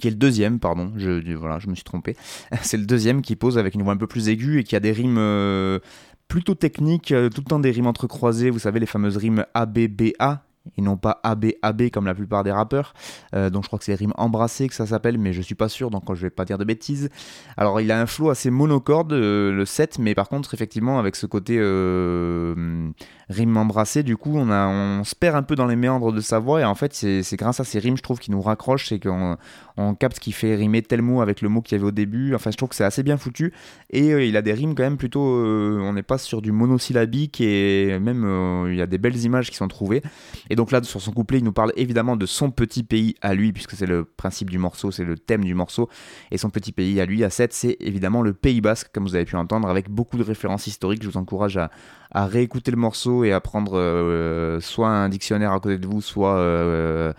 qui 0.00 0.08
est 0.08 0.12
le 0.12 0.16
deuxième, 0.16 0.60
pardon, 0.60 0.94
je, 0.96 1.34
voilà, 1.34 1.58
je 1.58 1.68
me 1.68 1.74
suis 1.74 1.84
trompé. 1.84 2.16
c'est 2.62 2.78
le 2.78 2.86
deuxième 2.86 3.20
qui 3.20 3.36
pose 3.36 3.58
avec 3.58 3.74
une 3.74 3.82
voix 3.82 3.92
un 3.92 3.98
peu 3.98 4.06
plus 4.06 4.30
aiguë 4.30 4.60
et 4.60 4.64
qui 4.64 4.76
a 4.76 4.80
des 4.80 4.92
rimes 4.92 5.18
euh, 5.18 5.78
plutôt 6.26 6.54
techniques, 6.54 7.08
tout 7.08 7.42
le 7.42 7.46
temps 7.46 7.58
des 7.58 7.70
rimes 7.70 7.86
entrecroisées, 7.86 8.48
vous 8.48 8.60
savez, 8.60 8.80
les 8.80 8.86
fameuses 8.86 9.18
rimes 9.18 9.44
A-B-B-A, 9.52 10.47
et 10.76 10.82
non 10.82 10.96
pas 10.96 11.20
AB 11.22 11.90
comme 11.92 12.06
la 12.06 12.14
plupart 12.14 12.44
des 12.44 12.52
rappeurs. 12.52 12.94
Euh, 13.34 13.50
donc 13.50 13.64
je 13.64 13.68
crois 13.68 13.78
que 13.78 13.84
c'est 13.84 13.94
rimes 13.94 14.12
embrassées 14.16 14.68
que 14.68 14.74
ça 14.74 14.86
s'appelle, 14.86 15.18
mais 15.18 15.32
je 15.32 15.42
suis 15.42 15.54
pas 15.54 15.68
sûr, 15.68 15.90
donc 15.90 16.02
je 16.14 16.22
vais 16.22 16.30
pas 16.30 16.44
dire 16.44 16.58
de 16.58 16.64
bêtises. 16.64 17.10
Alors 17.56 17.80
il 17.80 17.90
a 17.90 18.00
un 18.00 18.06
flow 18.06 18.30
assez 18.30 18.50
monocorde, 18.50 19.12
euh, 19.12 19.52
le 19.52 19.64
7, 19.64 19.98
mais 19.98 20.14
par 20.14 20.28
contre, 20.28 20.54
effectivement, 20.54 20.98
avec 20.98 21.16
ce 21.16 21.26
côté 21.26 21.56
euh, 21.58 22.90
rime 23.28 23.56
embrassée, 23.56 24.02
du 24.02 24.16
coup, 24.16 24.32
on, 24.34 24.50
a, 24.50 24.66
on 24.68 25.04
se 25.04 25.14
perd 25.14 25.36
un 25.36 25.42
peu 25.42 25.54
dans 25.54 25.66
les 25.66 25.76
méandres 25.76 26.12
de 26.12 26.20
sa 26.20 26.38
voix, 26.38 26.60
et 26.60 26.64
en 26.64 26.74
fait, 26.74 26.94
c'est 26.94 27.36
grâce 27.36 27.60
à 27.60 27.64
ces 27.64 27.78
rimes, 27.78 27.96
je 27.96 28.02
trouve, 28.02 28.18
qui 28.18 28.30
nous 28.30 28.42
raccrochent, 28.42 28.88
c'est 28.88 29.00
qu'on 29.00 29.36
on 29.78 29.94
capte 29.94 30.18
qui 30.18 30.32
fait 30.32 30.54
rimer 30.54 30.82
tel 30.82 31.02
mot 31.02 31.22
avec 31.22 31.40
le 31.40 31.48
mot 31.48 31.62
qu'il 31.62 31.76
y 31.76 31.80
avait 31.80 31.88
au 31.88 31.92
début. 31.92 32.34
Enfin, 32.34 32.50
je 32.50 32.56
trouve 32.56 32.68
que 32.68 32.74
c'est 32.74 32.84
assez 32.84 33.02
bien 33.02 33.16
foutu, 33.16 33.52
et 33.90 34.28
il 34.28 34.36
a 34.36 34.42
des 34.42 34.52
rimes 34.52 34.74
quand 34.74 34.82
même 34.82 34.96
plutôt. 34.96 35.20
on 35.20 35.92
n'est 35.92 36.02
pas 36.02 36.18
sur 36.18 36.42
du 36.42 36.52
monosyllabique, 36.52 37.40
et 37.40 37.98
même 37.98 38.66
il 38.68 38.76
y 38.76 38.82
a 38.82 38.86
des 38.86 38.98
belles 38.98 39.16
images 39.16 39.50
qui 39.50 39.56
sont 39.56 39.68
trouvées. 39.68 40.02
Et 40.50 40.56
donc 40.56 40.70
là, 40.72 40.82
sur 40.82 41.00
son 41.00 41.12
couplet, 41.12 41.38
il 41.38 41.44
nous 41.44 41.52
parle 41.52 41.72
évidemment 41.76 42.16
de 42.16 42.26
son 42.26 42.50
petit 42.50 42.82
pays 42.82 43.14
à 43.22 43.34
lui, 43.34 43.52
puisque 43.52 43.72
c'est 43.72 43.86
le 43.86 44.04
principe 44.04 44.50
du 44.50 44.58
morceau, 44.58 44.90
c'est 44.90 45.04
le 45.04 45.16
thème 45.16 45.44
du 45.44 45.54
morceau. 45.54 45.88
Et 46.30 46.38
son 46.38 46.50
petit 46.50 46.72
pays 46.72 47.00
à 47.00 47.06
lui, 47.06 47.24
à 47.24 47.30
7, 47.30 47.52
c'est 47.52 47.76
évidemment 47.80 48.22
le 48.22 48.32
Pays 48.32 48.60
Basque, 48.60 48.88
comme 48.92 49.04
vous 49.04 49.14
avez 49.14 49.24
pu 49.24 49.36
entendre, 49.36 49.68
avec 49.68 49.88
beaucoup 49.88 50.18
de 50.18 50.22
références 50.22 50.66
historiques. 50.66 51.02
Je 51.02 51.08
vous 51.08 51.16
encourage 51.16 51.56
à, 51.56 51.70
réécouter 52.14 52.70
le 52.70 52.76
morceau 52.76 53.24
et 53.24 53.32
à 53.32 53.40
prendre 53.40 53.78
euh, 53.78 54.60
soit 54.60 54.88
un 54.88 55.08
dictionnaire 55.08 55.52
à 55.52 55.60
côté 55.60 55.78
de 55.78 55.86
vous, 55.86 56.00
soit 56.00 56.36
euh, 56.36 57.12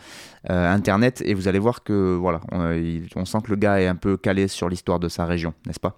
euh, 0.50 0.74
Internet. 0.74 1.22
Et 1.25 1.34
vous 1.34 1.48
allez 1.48 1.60
voir 1.60 1.84
que 1.84 2.15
voilà, 2.15 2.41
on 2.51 3.25
sent 3.25 3.39
que 3.43 3.51
le 3.51 3.58
gars 3.58 3.79
est 3.81 3.88
un 3.88 3.96
peu 3.96 4.17
calé 4.17 4.48
sur 4.48 4.69
l'histoire 4.69 5.00
de 5.00 5.10
sa 5.10 5.25
région, 5.25 5.53
n'est-ce 5.65 5.79
pas? 5.79 5.96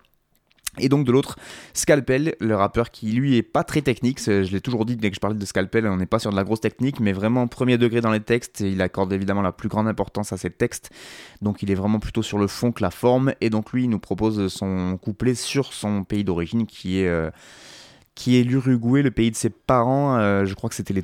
Et 0.79 0.87
donc 0.87 1.05
de 1.05 1.11
l'autre, 1.11 1.35
Scalpel, 1.73 2.35
le 2.39 2.55
rappeur 2.55 2.91
qui 2.91 3.11
lui 3.11 3.35
est 3.35 3.43
pas 3.43 3.65
très 3.65 3.81
technique, 3.81 4.21
je 4.25 4.49
l'ai 4.49 4.61
toujours 4.61 4.85
dit 4.85 4.95
dès 4.95 5.09
que 5.09 5.15
je 5.15 5.19
parlais 5.19 5.37
de 5.37 5.45
Scalpel, 5.45 5.85
on 5.85 5.97
n'est 5.97 6.05
pas 6.05 6.19
sur 6.19 6.31
de 6.31 6.35
la 6.37 6.45
grosse 6.45 6.61
technique, 6.61 7.01
mais 7.01 7.11
vraiment 7.11 7.45
premier 7.49 7.77
degré 7.77 7.99
dans 7.99 8.11
les 8.11 8.21
textes, 8.21 8.61
il 8.61 8.81
accorde 8.81 9.11
évidemment 9.11 9.41
la 9.41 9.51
plus 9.51 9.67
grande 9.67 9.89
importance 9.89 10.31
à 10.31 10.37
ses 10.37 10.49
textes, 10.49 10.89
donc 11.41 11.61
il 11.61 11.71
est 11.71 11.75
vraiment 11.75 11.99
plutôt 11.99 12.23
sur 12.23 12.37
le 12.37 12.47
fond 12.47 12.71
que 12.71 12.81
la 12.81 12.89
forme, 12.89 13.33
et 13.41 13.49
donc 13.49 13.73
lui 13.73 13.83
il 13.83 13.89
nous 13.89 13.99
propose 13.99 14.47
son 14.47 14.97
couplet 14.97 15.35
sur 15.35 15.73
son 15.73 16.05
pays 16.05 16.23
d'origine 16.23 16.65
qui 16.65 16.99
est... 16.99 17.31
qui 18.15 18.39
est 18.39 18.43
l'Uruguay, 18.43 19.01
le 19.01 19.11
pays 19.11 19.31
de 19.31 19.35
ses 19.35 19.49
parents, 19.49 20.17
euh, 20.17 20.45
je 20.45 20.53
crois 20.53 20.69
que 20.69 20.75
c'était 20.75 20.93
les 20.93 21.03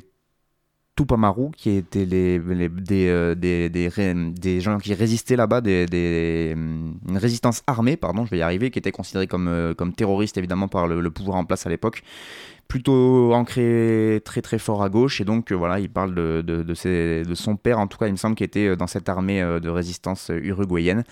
Tupamaru, 0.96 1.50
qui 1.56 1.70
étaient 1.70 2.04
les, 2.04 2.40
euh, 2.40 3.34
des, 3.36 3.68
des, 3.68 4.14
des, 4.32 4.60
gens 4.60 4.78
qui 4.78 4.94
résistaient 4.94 5.36
là-bas, 5.36 5.60
des, 5.60 6.54
une 6.56 7.16
résistance 7.16 7.62
armée, 7.68 7.96
pardon, 7.96 8.24
je 8.26 8.30
vais 8.32 8.38
y 8.38 8.42
arriver, 8.42 8.72
qui 8.72 8.80
étaient 8.80 8.90
considérés 8.90 9.28
comme, 9.28 9.46
euh, 9.46 9.74
comme 9.74 9.92
terroristes 9.92 10.38
évidemment 10.38 10.66
par 10.66 10.88
le, 10.88 11.10
pouvoir 11.10 11.36
en 11.36 11.44
place 11.44 11.66
à 11.66 11.70
l'époque, 11.70 12.02
plutôt 12.66 13.32
ancré 13.32 14.20
très 14.24 14.42
très 14.42 14.58
fort 14.58 14.82
à 14.82 14.88
gauche, 14.88 15.20
et 15.20 15.24
donc 15.24 15.52
voilà, 15.52 15.78
il 15.78 15.88
parle 15.88 16.16
de, 16.16 16.42
de, 16.44 16.64
de, 16.64 17.24
de, 17.24 17.34
son 17.34 17.56
père, 17.56 17.78
en 17.78 17.86
tout 17.86 17.96
cas 17.96 18.08
il 18.08 18.12
me 18.12 18.16
semble, 18.16 18.34
qui 18.34 18.44
était 18.44 18.74
dans 18.76 18.88
cette 18.88 19.08
armée 19.08 19.40
de 19.40 19.68
résistance 19.68 20.32
uruguayenne. 20.34 21.04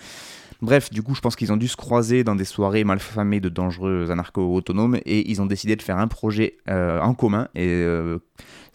Bref, 0.61 0.89
du 0.89 1.03
coup, 1.03 1.15
je 1.15 1.21
pense 1.21 1.35
qu'ils 1.35 1.51
ont 1.51 1.57
dû 1.57 1.67
se 1.67 1.75
croiser 1.75 2.23
dans 2.23 2.35
des 2.35 2.45
soirées 2.45 2.83
malfamées 2.83 3.39
de 3.39 3.49
dangereux 3.49 4.09
anarcho-autonomes 4.09 4.97
et 5.05 5.29
ils 5.29 5.41
ont 5.41 5.45
décidé 5.45 5.75
de 5.75 5.81
faire 5.81 5.97
un 5.97 6.07
projet 6.07 6.57
en 6.67 7.13
commun. 7.13 7.47
Et 7.55 7.85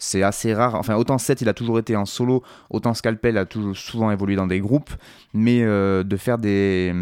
c'est 0.03 0.21
assez 0.21 0.53
rare. 0.53 0.75
Enfin, 0.75 0.95
autant 0.95 1.17
7, 1.17 1.41
il 1.41 1.49
a 1.49 1.53
toujours 1.53 1.79
été 1.79 1.95
en 1.95 2.05
solo, 2.05 2.43
autant 2.69 2.93
Scalpel 2.93 3.37
a 3.37 3.45
toujours 3.45 3.75
souvent 3.75 4.11
évolué 4.11 4.35
dans 4.35 4.47
des 4.47 4.59
groupes, 4.59 4.91
mais 5.33 5.63
euh, 5.63 6.03
de 6.03 6.17
faire 6.17 6.37
des 6.37 6.93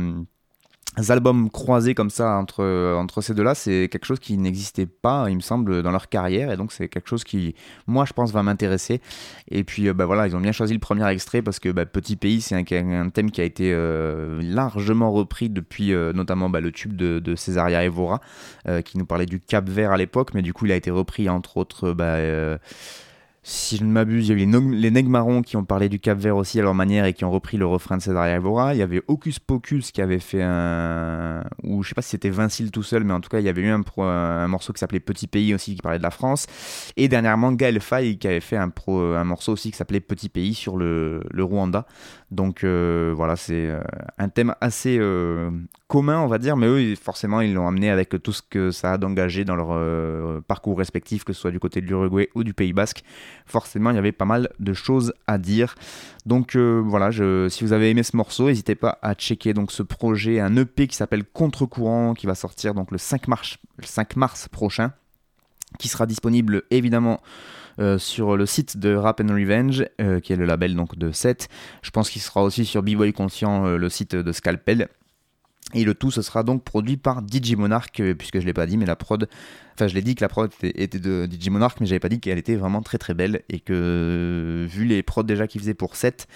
albums 1.10 1.50
croisés 1.50 1.96
comme 1.96 2.10
ça 2.10 2.38
entre, 2.38 2.96
entre 2.96 3.22
ces 3.22 3.34
deux-là, 3.34 3.56
c'est 3.56 3.88
quelque 3.90 4.06
chose 4.06 4.20
qui 4.20 4.38
n'existait 4.38 4.86
pas, 4.86 5.28
il 5.30 5.36
me 5.36 5.42
semble, 5.42 5.84
dans 5.84 5.92
leur 5.92 6.10
carrière, 6.10 6.52
et 6.52 6.58
donc 6.58 6.72
c'est 6.72 6.90
quelque 6.90 7.08
chose 7.08 7.24
qui, 7.24 7.56
moi, 7.88 8.04
je 8.06 8.14
pense, 8.14 8.32
va 8.32 8.44
m'intéresser. 8.44 9.02
Et 9.50 9.64
puis, 9.64 9.88
euh, 9.88 9.94
bah 9.94 10.06
voilà, 10.06 10.28
ils 10.28 10.36
ont 10.36 10.42
bien 10.42 10.52
choisi 10.52 10.74
le 10.74 10.80
premier 10.80 11.10
extrait 11.10 11.42
parce 11.42 11.60
que 11.60 11.70
bah, 11.70 11.86
Petit 11.86 12.18
Pays, 12.18 12.42
c'est 12.42 12.56
un, 12.56 13.10
thème 13.10 13.32
qui 13.32 13.42
a 13.42 13.46
été 13.46 13.72
euh, 13.74 14.42
largement 14.44 15.12
repris 15.12 15.50
depuis 15.50 15.92
notamment 15.92 16.50
bah, 16.50 16.60
le 16.60 16.72
tube 16.72 16.96
de, 16.96 17.20
de 17.20 17.36
Césaria 17.36 17.84
Evora, 17.84 18.20
qui 18.86 18.98
nous 18.98 19.06
parlait 19.06 19.26
du 19.26 19.40
Cap 19.40 19.70
Vert 19.70 19.92
à 19.92 19.98
l'époque, 19.98 20.34
mais 20.34 20.42
du 20.42 20.54
coup, 20.54 20.66
il 20.66 20.72
a 20.72 20.76
été 20.76 20.92
repris 20.92 21.30
entre 21.30 21.58
autres 21.58 21.94
bah, 21.94 22.18
si 23.44 23.78
je 23.78 23.84
ne 23.84 23.90
m'abuse, 23.90 24.28
il 24.28 24.38
y 24.38 24.40
a 24.40 24.44
eu 24.44 24.72
les, 24.72 25.04
Marrons 25.04 25.42
qui 25.42 25.58
ont 25.58 25.66
parlé 25.66 25.90
du 25.90 26.00
Cap 26.00 26.20
Vert 26.20 26.38
aussi 26.38 26.60
à 26.60 26.62
leur 26.62 26.76
manière 26.76 27.06
et 27.06 27.14
qui 27.14 27.26
ont 27.26 27.32
repris 27.32 27.58
le 27.58 27.66
refrain 27.66 27.98
de 27.98 28.02
César 28.04 28.28
Evora. 28.28 28.76
Il 28.76 28.78
y 28.78 28.84
avait 28.84 29.02
Hocus 29.08 29.40
Pocus 29.40 29.92
qui 29.92 30.02
avait 30.02 30.20
fait 30.20 30.44
un. 30.44 31.44
Ou 31.64 31.82
je 31.82 31.90
sais 31.90 31.96
pas 31.96 32.04
si 32.04 32.12
c'était 32.12 32.30
Vincile 32.30 32.70
tout 32.70 32.84
seul, 32.84 33.04
mais 33.04 33.14
en 33.14 33.20
tout 33.20 33.30
cas, 33.30 33.40
il 33.40 33.46
y 33.46 33.50
avait 33.50 33.64
eu 33.64 33.70
un, 33.70 33.82
un 33.98 34.48
morceau 34.48 34.74
qui 34.74 34.80
s'appelait 34.80 35.00
Petit 35.00 35.26
Pays 35.26 35.56
aussi 35.56 35.74
qui 35.76 35.82
parlait 35.82 35.98
de 35.98 36.04
la 36.04 36.12
France. 36.12 36.46
Et 36.98 37.08
dernièrement, 37.08 37.52
Gaël 37.52 37.80
Faye 37.80 38.20
qui 38.20 38.28
avait 38.28 38.42
fait 38.42 38.58
un, 38.58 38.70
pro, 38.70 39.02
morceau 39.24 39.54
aussi 39.54 39.72
qui 39.72 39.78
s'appelait 39.78 40.02
Petit 40.02 40.30
Pays 40.30 40.54
sur 40.54 40.78
le 40.78 41.22
Rwanda. 41.40 41.88
Donc 42.32 42.64
euh, 42.64 43.14
voilà, 43.14 43.36
c'est 43.36 43.68
euh, 43.68 43.82
un 44.18 44.30
thème 44.30 44.56
assez 44.62 44.98
euh, 44.98 45.52
commun, 45.90 46.22
on 46.22 46.28
va 46.28 46.38
dire, 46.38 46.56
mais 46.56 46.66
eux, 46.66 46.96
forcément, 46.96 47.42
ils 47.42 47.54
l'ont 47.54 47.68
amené 47.68 47.90
avec 47.90 48.10
tout 48.24 48.32
ce 48.32 48.42
que 48.42 48.72
ça 48.72 48.94
a 48.94 48.98
d'engagé 48.98 49.44
dans 49.44 49.58
leur 49.58 50.42
parcours 50.44 50.78
respectif, 50.78 51.26
que 51.26 51.34
ce 51.34 51.42
soit 51.42 51.52
du 51.52 51.60
côté 51.60 51.82
de 51.82 51.88
l'Uruguay 51.88 52.30
ou 52.34 52.46
du 52.46 52.54
Pays 52.54 52.72
Basque. 52.72 53.04
Forcément, 53.46 53.90
il 53.90 53.98
y 53.98 54.00
avait 54.00 54.14
pas 54.14 54.26
mal 54.26 54.50
de 54.60 54.74
choses 54.74 55.14
à 55.28 55.38
dire. 55.38 55.76
Donc 56.26 56.56
voilà, 56.56 57.12
si 57.50 57.64
vous 57.66 57.74
avez 57.74 57.90
aimé 57.90 58.04
ce 58.04 58.16
morceau, 58.16 58.48
n'hésitez 58.48 58.76
pas 58.76 58.98
à 59.02 59.14
checker 59.14 59.54
donc 59.54 59.74
ce 59.74 59.84
projet, 59.84 60.40
un 60.40 60.56
EP 60.56 60.88
qui 60.88 60.96
s'appelle 60.96 61.26
Contre-courant, 61.26 62.14
qui 62.14 62.28
va 62.28 62.36
sortir 62.36 62.74
donc 62.74 62.92
le 62.92 62.98
5 62.98 63.28
mars, 63.28 63.58
le 63.78 63.86
5 63.86 64.16
mars 64.16 64.48
prochain, 64.48 64.94
qui 65.80 65.88
sera 65.88 66.06
disponible 66.06 66.64
évidemment 66.72 67.22
euh, 67.80 67.98
sur 67.98 68.38
le 68.38 68.46
site 68.46 68.78
de 68.78 68.96
Rap 68.96 69.22
and 69.22 69.34
Revenge, 69.34 69.86
euh, 70.00 70.20
qui 70.20 70.34
est 70.34 70.36
le 70.36 70.46
label 70.46 70.76
donc 70.76 70.98
de 70.98 71.12
7. 71.12 71.48
Je 71.82 71.90
pense 71.92 72.10
qu'il 72.10 72.22
sera 72.22 72.44
aussi 72.44 72.66
sur 72.66 72.84
B-Boy 72.84 73.14
Conscient, 73.14 73.66
euh, 73.66 73.78
le 73.78 73.90
site 73.90 74.16
de 74.16 74.32
Scalpel. 74.32 74.90
Et 75.74 75.84
le 75.84 75.94
tout, 75.94 76.12
ce 76.12 76.22
sera 76.22 76.44
donc 76.44 76.64
produit 76.64 76.98
par 76.98 77.22
Digimonarch, 77.22 78.00
euh, 78.00 78.14
puisque 78.14 78.40
je 78.40 78.46
l'ai 78.46 78.54
pas 78.54 78.66
dit, 78.66 78.78
mais 78.78 78.86
la 78.86 78.96
prod, 78.96 79.28
enfin 79.74 79.88
je 79.88 79.96
l'ai 79.96 80.02
dit 80.02 80.16
que 80.16 80.22
la 80.22 80.28
prod 80.28 80.52
était, 80.64 81.00
de 81.00 81.26
Digimonarch, 81.26 81.78
mais 81.80 81.86
j'avais 81.86 82.00
pas 82.00 82.10
dit 82.10 82.20
qu'elle 82.20 82.38
était 82.38 82.56
vraiment 82.56 82.82
très 82.82 82.98
très 82.98 83.14
belle, 83.14 83.44
et 83.50 83.60
que 83.60 84.66
vu 84.70 84.86
les 84.86 85.02
prods 85.02 85.24
déjà 85.24 85.48
qu'il 85.48 85.62
faisait 85.62 85.74
pour 85.74 85.96
7, 85.96 86.28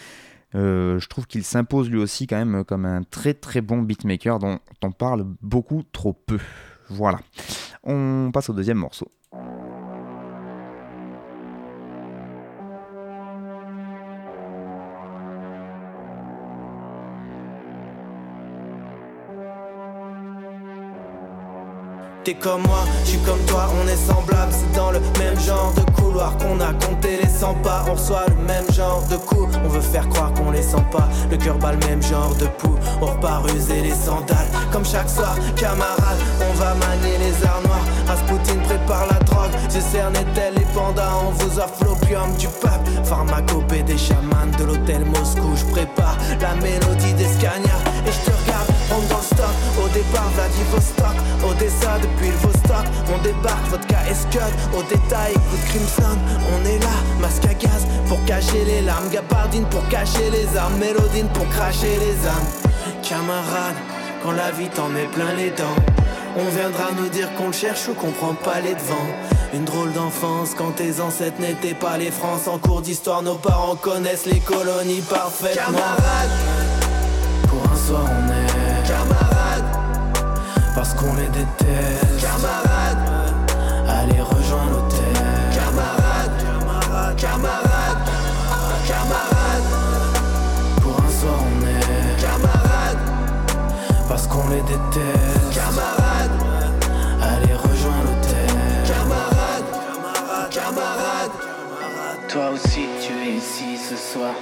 euh, 0.54 1.00
je 1.00 1.08
trouve 1.10 1.27
qu'il 1.27 1.44
s'impose 1.44 1.89
lui 1.89 1.98
aussi 1.98 2.27
quand 2.27 2.38
même 2.38 2.63
comme 2.63 2.86
un 2.86 3.04
très 3.04 3.34
très 3.34 3.60
bon 3.60 3.82
beatmaker 3.82 4.39
dont 4.39 4.60
on 4.82 4.92
parle 4.92 5.25
beaucoup 5.42 5.84
trop 5.92 6.13
peu. 6.13 6.39
Voilà. 6.88 7.20
On 7.84 8.30
passe 8.32 8.50
au 8.50 8.54
deuxième 8.54 8.77
morceau. 8.77 9.12
T'es 22.25 22.34
comme 22.34 22.63
moi, 22.63 22.79
je 23.03 23.12
suis 23.12 23.20
comme 23.20 23.39
toi, 23.46 23.67
on 23.79 23.88
est 23.88 23.96
semblable, 23.96 24.51
c'est 24.51 24.75
dans 24.75 24.89
le 24.89 25.00
même 25.20 25.39
genre 25.39 25.72
de 25.74 25.82
couloir 25.91 26.36
qu'on 26.38 26.60
a 26.60 26.74
compté 26.74 27.20
les 27.22 27.29
100 27.29 27.53
pas, 27.62 27.86
on 27.88 27.94
reçoit 27.94 28.25
le 28.27 28.44
même 28.48 28.65
genre 28.74 29.03
de 29.12 29.15
coups, 29.15 29.55
on 29.63 29.67
veut 29.67 29.79
faire 29.79 30.10
croire 30.10 30.34
qu'on 30.34 30.50
les 30.50 30.63
sent 30.63 30.84
pas, 30.91 31.08
le 31.29 31.38
cœur 31.38 31.60
bat 31.60 31.74
le 31.74 31.86
même 31.86 32.01
genre 32.01 32.34
de 32.39 32.48
pouls, 32.48 32.79
on 33.00 33.05
repart 33.05 33.48
user 33.51 33.79
les 33.84 33.94
sandales, 33.94 34.50
comme 34.72 34.84
chaque 34.84 35.08
soir, 35.08 35.36
camarade, 35.55 36.17
on 36.41 36.53
va 36.53 36.74
manier 36.74 37.15
les 37.20 37.46
arts 37.46 37.62
noirs, 37.63 37.86
Rasputin 38.08 38.60
prépare 38.63 39.05
la 39.05 39.20
drogue, 39.25 39.51
je 39.70 39.79
cerné 39.79 40.25
tel 40.34 40.55
les 40.55 40.65
pandas, 40.74 41.12
on 41.27 41.29
vous 41.29 41.60
offre 41.60 41.84
l'opium 41.86 42.36
du 42.39 42.48
peuple, 42.48 42.89
pharmacopée 43.03 43.84
des 43.84 44.00
chamans 44.00 44.50
de 44.58 44.63
l'hôtel 44.63 45.05
Moscou, 45.05 45.55
je 45.55 45.65
prépare 45.65 46.17
la 46.41 46.55
mélodie 46.55 47.13
des 47.13 47.27
Scania, 47.27 47.77
et 48.08 48.12
je 48.12 48.32
te 48.32 48.45
on 48.92 49.01
dans 49.08 49.18
le 49.18 49.24
stock, 49.24 49.56
au 49.84 49.88
départ 49.89 50.30
Vladivostok, 50.36 51.15
Odessa 51.50 51.98
depuis 52.00 52.30
le 52.30 52.38
Vostok, 52.38 52.86
on 53.13 53.22
débarque, 53.24 53.68
vodka 53.70 53.98
et 54.10 54.13
scud, 54.13 54.54
au 54.74 54.84
détail, 54.84 55.34
coup 55.34 55.58
de 55.58 55.70
Crimson, 55.70 56.18
on 56.54 56.65
est 56.65 56.80
là, 56.80 56.96
masque 57.20 57.46
à 57.46 57.54
gaz, 57.54 57.86
pour 58.08 58.24
cacher 58.25 58.63
les 58.65 58.82
larmes, 58.82 59.10
gabardine. 59.10 59.65
Pour 59.65 59.88
cacher 59.89 60.30
les 60.32 60.58
armes, 60.58 60.77
mélodine. 60.77 61.27
Pour 61.34 61.48
cracher 61.50 61.98
les 62.00 62.27
âmes, 62.27 62.48
camarade, 63.04 63.75
quand 64.24 64.32
la 64.32 64.51
vie 64.51 64.70
t'en 64.70 64.88
met 64.89 65.06
plein 65.06 65.34
les 65.34 65.51
dents, 65.51 65.75
on 66.38 66.50
viendra 66.50 66.92
nous 66.98 67.10
dire 67.10 67.34
qu'on 67.36 67.48
le 67.48 67.54
cherche 67.54 67.88
ou 67.88 67.94
qu'on 67.94 68.12
prend 68.12 68.34
pas 68.34 68.60
les 68.60 68.74
devants. 68.74 69.10
Une 69.54 69.63
drôle 69.65 69.94
d'enfance 69.94 70.51
quand 70.58 70.72
tes 70.72 71.00
ancêtres 71.00 71.39
n'étaient 71.39 71.75
pas 71.75 71.98
les 71.98 72.12
France. 72.12 72.48
En 72.48 72.58
cours 72.58 72.82
d'histoire, 72.82 73.22
nos 73.22 73.36
parents 73.36 73.75
connaissent 73.75 74.25
les 74.25 74.39
colonies 74.39 75.01
parfaitement. 75.01 75.77
Camarade, 75.77 76.30
pour 77.48 77.72
un 77.72 77.88
soir 77.88 78.06
on 78.06 78.32
est 78.32 78.45
camarades, 78.45 78.45
parce 80.75 80.94
qu'on 80.94 81.13
les 81.15 81.27
déteste. 81.29 82.20
Camarades, 82.20 82.98
allez 83.88 84.22
rejoindre 84.22 84.72
l'hôtel. 84.72 85.15
Camarades, 85.53 86.38
camarades, 86.44 87.15
camarades, 87.15 88.10
camarades. 88.86 89.70
Pour 90.82 90.98
un 91.00 91.12
soir 91.20 91.39
on 91.39 91.65
est 91.65 92.22
camarades, 92.22 93.05
parce 94.10 94.27
qu'on 94.27 94.50
les 94.50 94.62
déteste. 94.62 95.53
Camarades, 95.53 96.39
allez 97.24 97.53
rejoindre 97.53 98.03
l'hôtel. 98.08 98.55
Camarades, 98.86 99.72
camarades, 100.51 100.51
camarades. 100.51 101.38
Toi 102.27 102.50
aussi 102.53 102.86
tu 103.01 103.13
es 103.13 103.36
ici 103.38 103.77
ce 103.77 103.96
soir, 103.96 104.34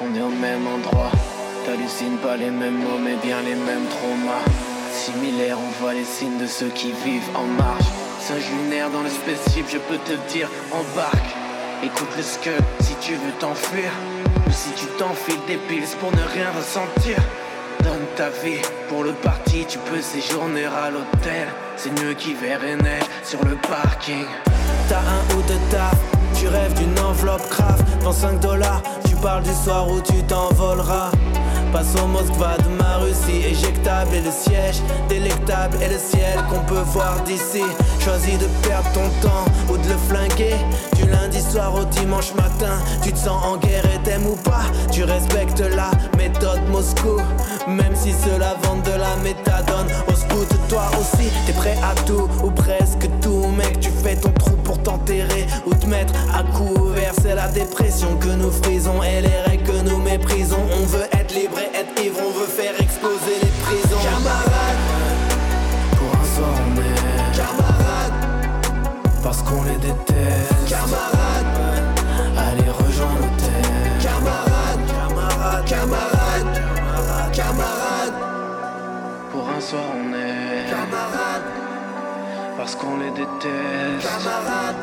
on 0.00 0.14
est 0.14 0.22
au 0.22 0.30
même 0.30 0.66
endroit. 0.68 1.10
T'hallucines 1.66 2.16
pas 2.18 2.36
les 2.36 2.50
mêmes 2.50 2.78
mots 2.78 3.00
mais 3.04 3.16
bien 3.16 3.42
les 3.42 3.56
mêmes 3.56 3.86
traumas. 3.90 4.69
Similaires, 4.92 5.56
on 5.58 5.82
voit 5.82 5.94
les 5.94 6.04
signes 6.04 6.38
de 6.38 6.46
ceux 6.46 6.68
qui 6.68 6.92
vivent 7.04 7.30
en 7.34 7.44
marge. 7.44 7.84
Singe 8.20 8.50
lunaire 8.62 8.90
dans 8.90 9.02
le 9.02 9.08
spécifique, 9.08 9.66
je 9.70 9.78
peux 9.78 9.98
te 9.98 10.14
dire, 10.32 10.48
embarque. 10.72 11.34
Écoute 11.82 12.10
le 12.16 12.22
scud 12.22 12.64
si 12.80 12.94
tu 13.00 13.12
veux 13.14 13.32
t'enfuir. 13.38 13.90
Ou 14.46 14.52
si 14.52 14.70
tu 14.72 14.86
t'enfiles 14.98 15.40
des 15.46 15.56
piles 15.56 15.86
pour 16.00 16.10
ne 16.12 16.22
rien 16.34 16.50
ressentir. 16.56 17.16
Donne 17.82 18.06
ta 18.16 18.28
vie 18.28 18.60
pour 18.88 19.04
le 19.04 19.12
parti, 19.12 19.64
tu 19.66 19.78
peux 19.78 20.02
séjourner 20.02 20.66
à 20.66 20.90
l'hôtel. 20.90 21.48
C'est 21.76 21.98
mieux 22.02 22.14
qu'hiver 22.14 22.58
et 22.66 22.76
neige 22.76 23.04
sur 23.24 23.42
le 23.44 23.56
parking. 23.56 24.26
T'as 24.88 24.98
un 24.98 25.36
ou 25.36 25.42
deux 25.42 25.60
taf, 25.70 25.96
tu 26.34 26.48
rêves 26.48 26.74
d'une 26.74 26.98
enveloppe 26.98 27.48
grave. 27.48 27.82
Dans 28.02 28.12
5 28.12 28.40
dollars, 28.40 28.82
tu 29.08 29.14
parles 29.16 29.44
du 29.44 29.54
soir 29.54 29.88
où 29.88 30.00
tu 30.00 30.22
t'envoleras. 30.24 31.10
Passe 31.72 31.94
au 32.02 32.06
Moskva 32.08 32.56
de 32.58 32.68
ma 32.82 32.96
Russie, 32.96 33.46
éjectable 33.46 34.14
et 34.16 34.20
le 34.20 34.30
siège, 34.32 34.82
délectable 35.08 35.76
et 35.80 35.88
le 35.88 35.98
ciel 35.98 36.36
qu'on 36.48 36.60
peut 36.64 36.82
voir 36.92 37.22
d'ici. 37.24 37.62
Choisis 38.00 38.38
de 38.38 38.46
perdre 38.66 38.90
ton 38.92 39.08
temps 39.22 39.44
ou 39.68 39.76
de 39.76 39.88
le 39.88 39.96
flinguer. 40.08 40.56
Du 40.96 41.08
lundi 41.08 41.40
soir 41.40 41.72
au 41.76 41.84
dimanche 41.84 42.34
matin, 42.34 42.74
tu 43.02 43.12
te 43.12 43.18
sens 43.18 43.44
en 43.44 43.56
guerre 43.56 43.84
et 43.86 44.02
t'aimes 44.02 44.26
ou 44.26 44.34
pas. 44.36 44.64
Tu 44.90 45.04
respectes 45.04 45.60
la 45.60 45.90
méthode 46.18 46.60
Moscou, 46.70 47.20
même 47.68 47.94
si 47.94 48.12
cela 48.12 48.56
vend 48.62 48.78
de 48.78 48.98
la 48.98 49.14
méthadone. 49.22 49.86
Au 50.08 50.14
scout, 50.14 50.48
toi 50.68 50.90
aussi, 51.00 51.30
t'es 51.46 51.52
prêt 51.52 51.78
à 51.84 51.94
tout 52.02 52.28
ou 52.42 52.50
presque 52.50 53.08
tout, 53.22 53.46
mec. 53.56 53.78
Tu 53.78 53.90
fais 53.90 54.16
ton 54.16 54.32
trou 54.32 54.56
pour 54.64 54.82
t'enterrer 54.82 55.46
ou 55.66 55.74
te 55.74 55.86
mettre 55.86 56.14
à 56.34 56.42
couvert. 56.42 57.12
C'est 57.22 57.36
la 57.36 57.48
dépression 57.48 58.16
que 58.16 58.28
nous 58.28 58.50
frisons 58.50 59.02
et 59.04 59.20
les 59.20 59.40
règles 59.46 59.62
que 59.62 59.88
nous 59.88 59.98
méprisons. 59.98 60.66
On 60.82 60.86
veut 60.86 61.04
être 61.12 61.19
libre 61.34 61.58
et 61.58 61.76
être 61.76 62.02
ivre, 62.02 62.18
on 62.26 62.30
veut 62.30 62.46
faire 62.46 62.74
exploser 62.80 63.36
les 63.42 63.50
prisons. 63.62 64.02
Camarades, 64.02 64.84
pour 65.96 66.10
un 66.20 66.24
soir 66.34 66.54
on 66.66 66.76
est 66.76 67.36
camarades, 67.36 68.20
parce 69.22 69.42
qu'on 69.42 69.62
les 69.64 69.76
déteste. 69.76 70.68
Camarades, 70.68 71.52
allez 72.36 72.70
rejoindre 72.70 73.20
l'hôtel. 73.20 73.70
Camarades, 74.02 74.84
camarades, 74.88 75.66
camarades, 75.66 77.32
camarades. 77.32 78.18
Pour 79.32 79.48
un 79.48 79.60
soir 79.60 79.82
on 79.94 80.12
est 80.14 80.70
camarades, 80.70 81.48
parce 82.56 82.74
qu'on 82.74 82.96
les 82.98 83.10
déteste. 83.10 84.02
Camarades, 84.02 84.82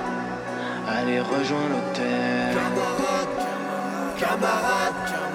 allez 0.87 1.19
rejoindre 1.19 1.69
l'hôtel. 1.73 2.55
Camarades, 2.55 3.35
camarades, 4.17 5.26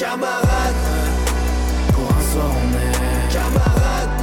camarades. 0.00 0.86
Pour 1.92 2.08
un 2.08 2.22
soir 2.32 2.50
on 2.62 2.70
est 2.72 3.32
camarades, 3.34 4.16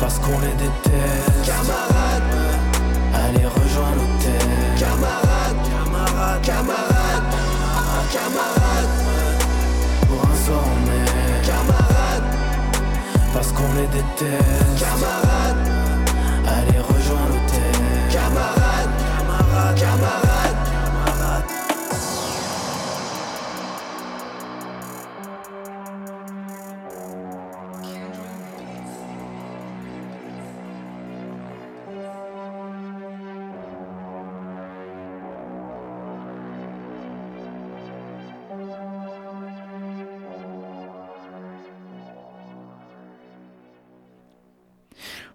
parce 0.00 0.18
qu'on 0.18 0.38
les 0.40 0.54
déteste. 0.62 1.44
Camarades, 1.44 2.32
allez 3.12 3.46
rejoindre 3.46 3.96
l'hôtel. 3.96 4.48
Camarades, 4.78 5.60
camarades, 5.70 6.42
camarades, 6.42 7.28
camarades. 8.16 8.96
Pour 10.08 10.22
un 10.30 10.36
soir 10.46 10.64
on 10.76 10.82
est 10.98 11.46
camarades, 11.46 12.30
parce 13.34 13.52
qu'on 13.52 13.72
les 13.74 13.88
déteste. 13.88 14.80
Camarades, 14.80 15.69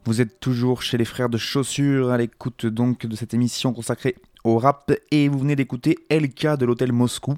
Vous 0.05 0.21
êtes 0.21 0.39
toujours 0.39 0.83
chez 0.83 0.99
les 0.99 1.05
frères 1.05 1.29
de 1.29 1.37
chaussures 1.39 2.11
à 2.11 2.17
l'écoute 2.17 2.67
donc 2.67 3.07
de 3.07 3.15
cette 3.15 3.33
émission 3.33 3.73
consacrée 3.73 4.15
au 4.43 4.59
rap 4.59 4.91
et 5.09 5.27
vous 5.29 5.39
venez 5.39 5.55
d'écouter 5.55 5.97
LK 6.11 6.57
de 6.59 6.65
l'hôtel 6.65 6.91
Moscou. 6.91 7.33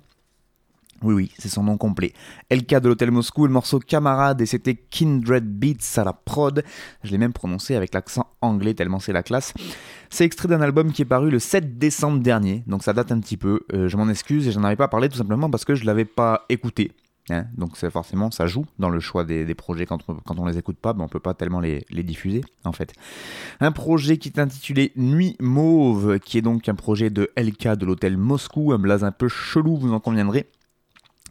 Oui, 1.02 1.14
oui, 1.14 1.32
c'est 1.40 1.48
son 1.48 1.64
nom 1.64 1.78
complet. 1.78 2.12
LK 2.52 2.80
de 2.82 2.90
l'hôtel 2.90 3.12
Moscou, 3.12 3.48
le 3.48 3.54
morceau 3.54 3.80
Camarade 3.80 4.42
et 4.42 4.46
c'était 4.46 4.76
Kindred 4.76 5.46
Beats 5.46 5.96
à 5.96 6.04
la 6.04 6.12
prod. 6.12 6.62
Je 7.06 7.12
l'ai 7.12 7.18
même 7.18 7.32
prononcé 7.32 7.74
avec 7.74 7.94
l'accent 7.94 8.28
anglais 8.42 8.74
tellement 8.74 9.00
c'est 9.00 9.14
la 9.14 9.24
classe. 9.24 9.54
C'est 10.10 10.26
extrait 10.26 10.50
d'un 10.50 10.60
album 10.60 10.92
qui 10.92 11.04
est 11.04 11.06
paru 11.06 11.30
le 11.30 11.40
7 11.40 11.78
décembre 11.78 12.20
dernier, 12.20 12.66
donc 12.68 12.84
ça 12.84 12.92
date 12.92 13.14
un 13.14 13.22
petit 13.22 13.38
peu. 13.38 13.62
Euh, 13.74 13.88
je 13.88 13.96
m'en 13.96 14.10
excuse 14.10 14.46
et 14.46 14.52
j'en 14.52 14.66
avais 14.66 14.76
pas 14.76 14.90
parlé 14.90 15.08
tout 15.08 15.18
simplement 15.18 15.50
parce 15.50 15.64
que 15.64 15.74
je 15.74 15.86
l'avais 15.86 16.04
pas 16.04 16.44
écouté. 16.50 16.92
Hein, 17.30 17.46
donc 17.58 17.76
c'est 17.76 17.92
forcément 17.92 18.32
ça 18.32 18.48
joue 18.48 18.66
dans 18.80 18.90
le 18.90 19.02
choix 19.02 19.26
des, 19.26 19.54
projets 19.54 19.86
quand 19.86 20.00
on, 20.08 20.14
quand 20.14 20.46
les 20.46 20.58
écoute 20.58 20.78
pas, 20.78 20.94
ben 20.94 21.04
on 21.04 21.10
peut 21.10 21.20
pas 21.20 21.34
tellement 21.34 21.60
les, 21.60 21.86
diffuser 21.92 22.42
en 22.64 22.72
fait. 22.72 22.94
Un 23.60 23.74
projet 23.74 24.18
qui 24.18 24.30
est 24.30 24.40
intitulé 24.40 24.94
Nuit 24.96 25.36
Mauve, 25.40 26.20
qui 26.20 26.38
est 26.38 26.42
donc 26.42 26.70
un 26.70 26.76
projet 26.76 27.10
de 27.10 27.30
LK 27.38 27.76
de 27.76 27.86
l'hôtel 27.86 28.18
Moscou, 28.18 28.72
un 28.72 28.80
blaze 28.80 29.04
un 29.04 29.12
peu 29.12 29.28
chelou, 29.28 29.76
vous 29.76 29.92
en 29.92 30.00
conviendrez. 30.00 30.48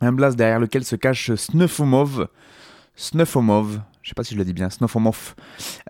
Un 0.02 0.12
blaze 0.12 0.37
derrière 0.37 0.61
lequel 0.61 0.85
se 0.85 0.96
cache 0.96 1.35
Snuffomov. 1.35 2.28
Snuffomov, 2.96 3.80
je 4.06 4.11
sais 4.11 4.14
pas 4.14 4.22
si 4.22 4.35
je 4.35 4.38
le 4.38 4.44
dis 4.44 4.52
bien, 4.52 4.70
Snowfomorph, 4.70 5.35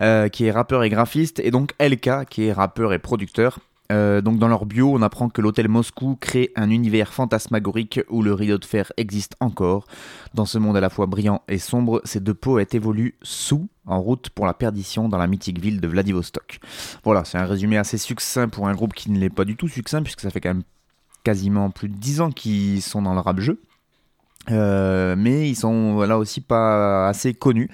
euh, 0.01 0.27
qui 0.27 0.45
est 0.45 0.51
rappeur 0.51 0.83
et 0.83 0.89
graphiste, 0.89 1.39
et 1.39 1.51
donc 1.51 1.73
LK, 1.79 2.25
qui 2.27 2.45
est 2.45 2.51
rappeur 2.51 2.91
et 2.91 2.97
producteur. 2.97 3.59
Euh, 3.91 4.21
donc 4.21 4.39
dans 4.39 4.47
leur 4.47 4.65
bio, 4.65 4.93
on 4.93 5.01
apprend 5.01 5.29
que 5.29 5.41
l'hôtel 5.41 5.67
Moscou 5.67 6.17
crée 6.19 6.51
un 6.55 6.69
univers 6.69 7.13
fantasmagorique 7.13 8.01
où 8.09 8.21
le 8.21 8.33
rideau 8.33 8.57
de 8.57 8.65
fer 8.65 8.91
existe 8.97 9.35
encore. 9.39 9.85
Dans 10.33 10.45
ce 10.45 10.57
monde 10.57 10.77
à 10.77 10.81
la 10.81 10.89
fois 10.89 11.05
brillant 11.05 11.41
et 11.47 11.57
sombre, 11.57 12.01
ces 12.03 12.19
deux 12.19 12.33
poètes 12.33 12.75
évoluent 12.75 13.15
sous, 13.21 13.67
en 13.85 14.01
route 14.01 14.29
pour 14.29 14.45
la 14.45 14.53
perdition 14.53 15.09
dans 15.09 15.17
la 15.17 15.27
mythique 15.27 15.59
ville 15.59 15.79
de 15.79 15.87
Vladivostok. 15.87 16.59
Voilà, 17.03 17.23
c'est 17.23 17.37
un 17.37 17.45
résumé 17.45 17.77
assez 17.77 17.97
succinct 17.97 18.49
pour 18.49 18.67
un 18.67 18.73
groupe 18.73 18.93
qui 18.93 19.11
ne 19.11 19.19
l'est 19.19 19.29
pas 19.29 19.45
du 19.45 19.55
tout 19.55 19.67
succinct, 19.67 20.03
puisque 20.03 20.21
ça 20.21 20.29
fait 20.29 20.41
quand 20.41 20.49
même 20.49 20.63
quasiment 21.23 21.69
plus 21.71 21.89
de 21.89 21.95
10 21.95 22.21
ans 22.21 22.31
qu'ils 22.31 22.81
sont 22.81 23.01
dans 23.01 23.13
le 23.13 23.19
rap 23.19 23.39
jeu. 23.39 23.59
Euh, 24.49 25.15
mais 25.17 25.49
ils 25.49 25.55
sont 25.55 26.01
là 26.01 26.17
aussi 26.17 26.41
pas 26.41 27.07
assez 27.07 27.33
connus. 27.33 27.69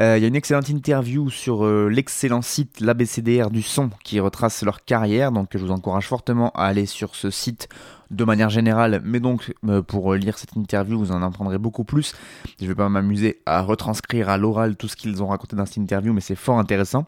Euh, 0.00 0.16
Il 0.16 0.22
y 0.22 0.24
a 0.24 0.28
une 0.28 0.36
excellente 0.36 0.68
interview 0.68 1.30
sur 1.30 1.64
euh, 1.64 1.88
l'excellent 1.88 2.42
site 2.42 2.80
l'ABCDR 2.80 3.50
du 3.50 3.62
son 3.62 3.90
qui 4.04 4.20
retrace 4.20 4.62
leur 4.62 4.84
carrière, 4.84 5.32
donc 5.32 5.50
je 5.52 5.58
vous 5.58 5.70
encourage 5.70 6.06
fortement 6.06 6.50
à 6.52 6.64
aller 6.64 6.86
sur 6.86 7.14
ce 7.14 7.30
site 7.30 7.68
de 8.10 8.24
manière 8.24 8.50
générale, 8.50 9.00
mais 9.04 9.20
donc 9.20 9.54
pour 9.86 10.14
lire 10.14 10.36
cette 10.36 10.54
interview, 10.54 10.98
vous 10.98 11.12
en 11.12 11.22
apprendrez 11.22 11.56
beaucoup 11.56 11.84
plus. 11.84 12.14
Je 12.60 12.66
vais 12.66 12.74
pas 12.74 12.90
m'amuser 12.90 13.40
à 13.46 13.62
retranscrire 13.62 14.28
à 14.28 14.36
l'oral 14.36 14.76
tout 14.76 14.86
ce 14.86 14.96
qu'ils 14.96 15.22
ont 15.22 15.28
raconté 15.28 15.56
dans 15.56 15.64
cette 15.64 15.78
interview, 15.78 16.12
mais 16.12 16.20
c'est 16.20 16.34
fort 16.34 16.58
intéressant. 16.58 17.06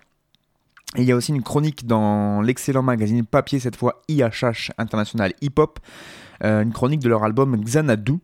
Il 0.97 1.05
y 1.05 1.13
a 1.13 1.17
aussi 1.17 1.33
une 1.33 1.43
chronique 1.43 1.87
dans 1.87 2.41
l'excellent 2.41 2.83
magazine 2.83 3.27
papier, 3.27 3.59
cette 3.59 3.77
fois 3.77 4.03
IHH 4.09 4.71
International 4.79 5.33
Hip 5.43 5.55
Hop, 5.59 5.81
euh, 6.43 6.63
une 6.63 6.73
chronique 6.73 7.01
de 7.01 7.09
leur 7.09 7.25
album 7.25 7.57
Xanadu, 7.57 8.15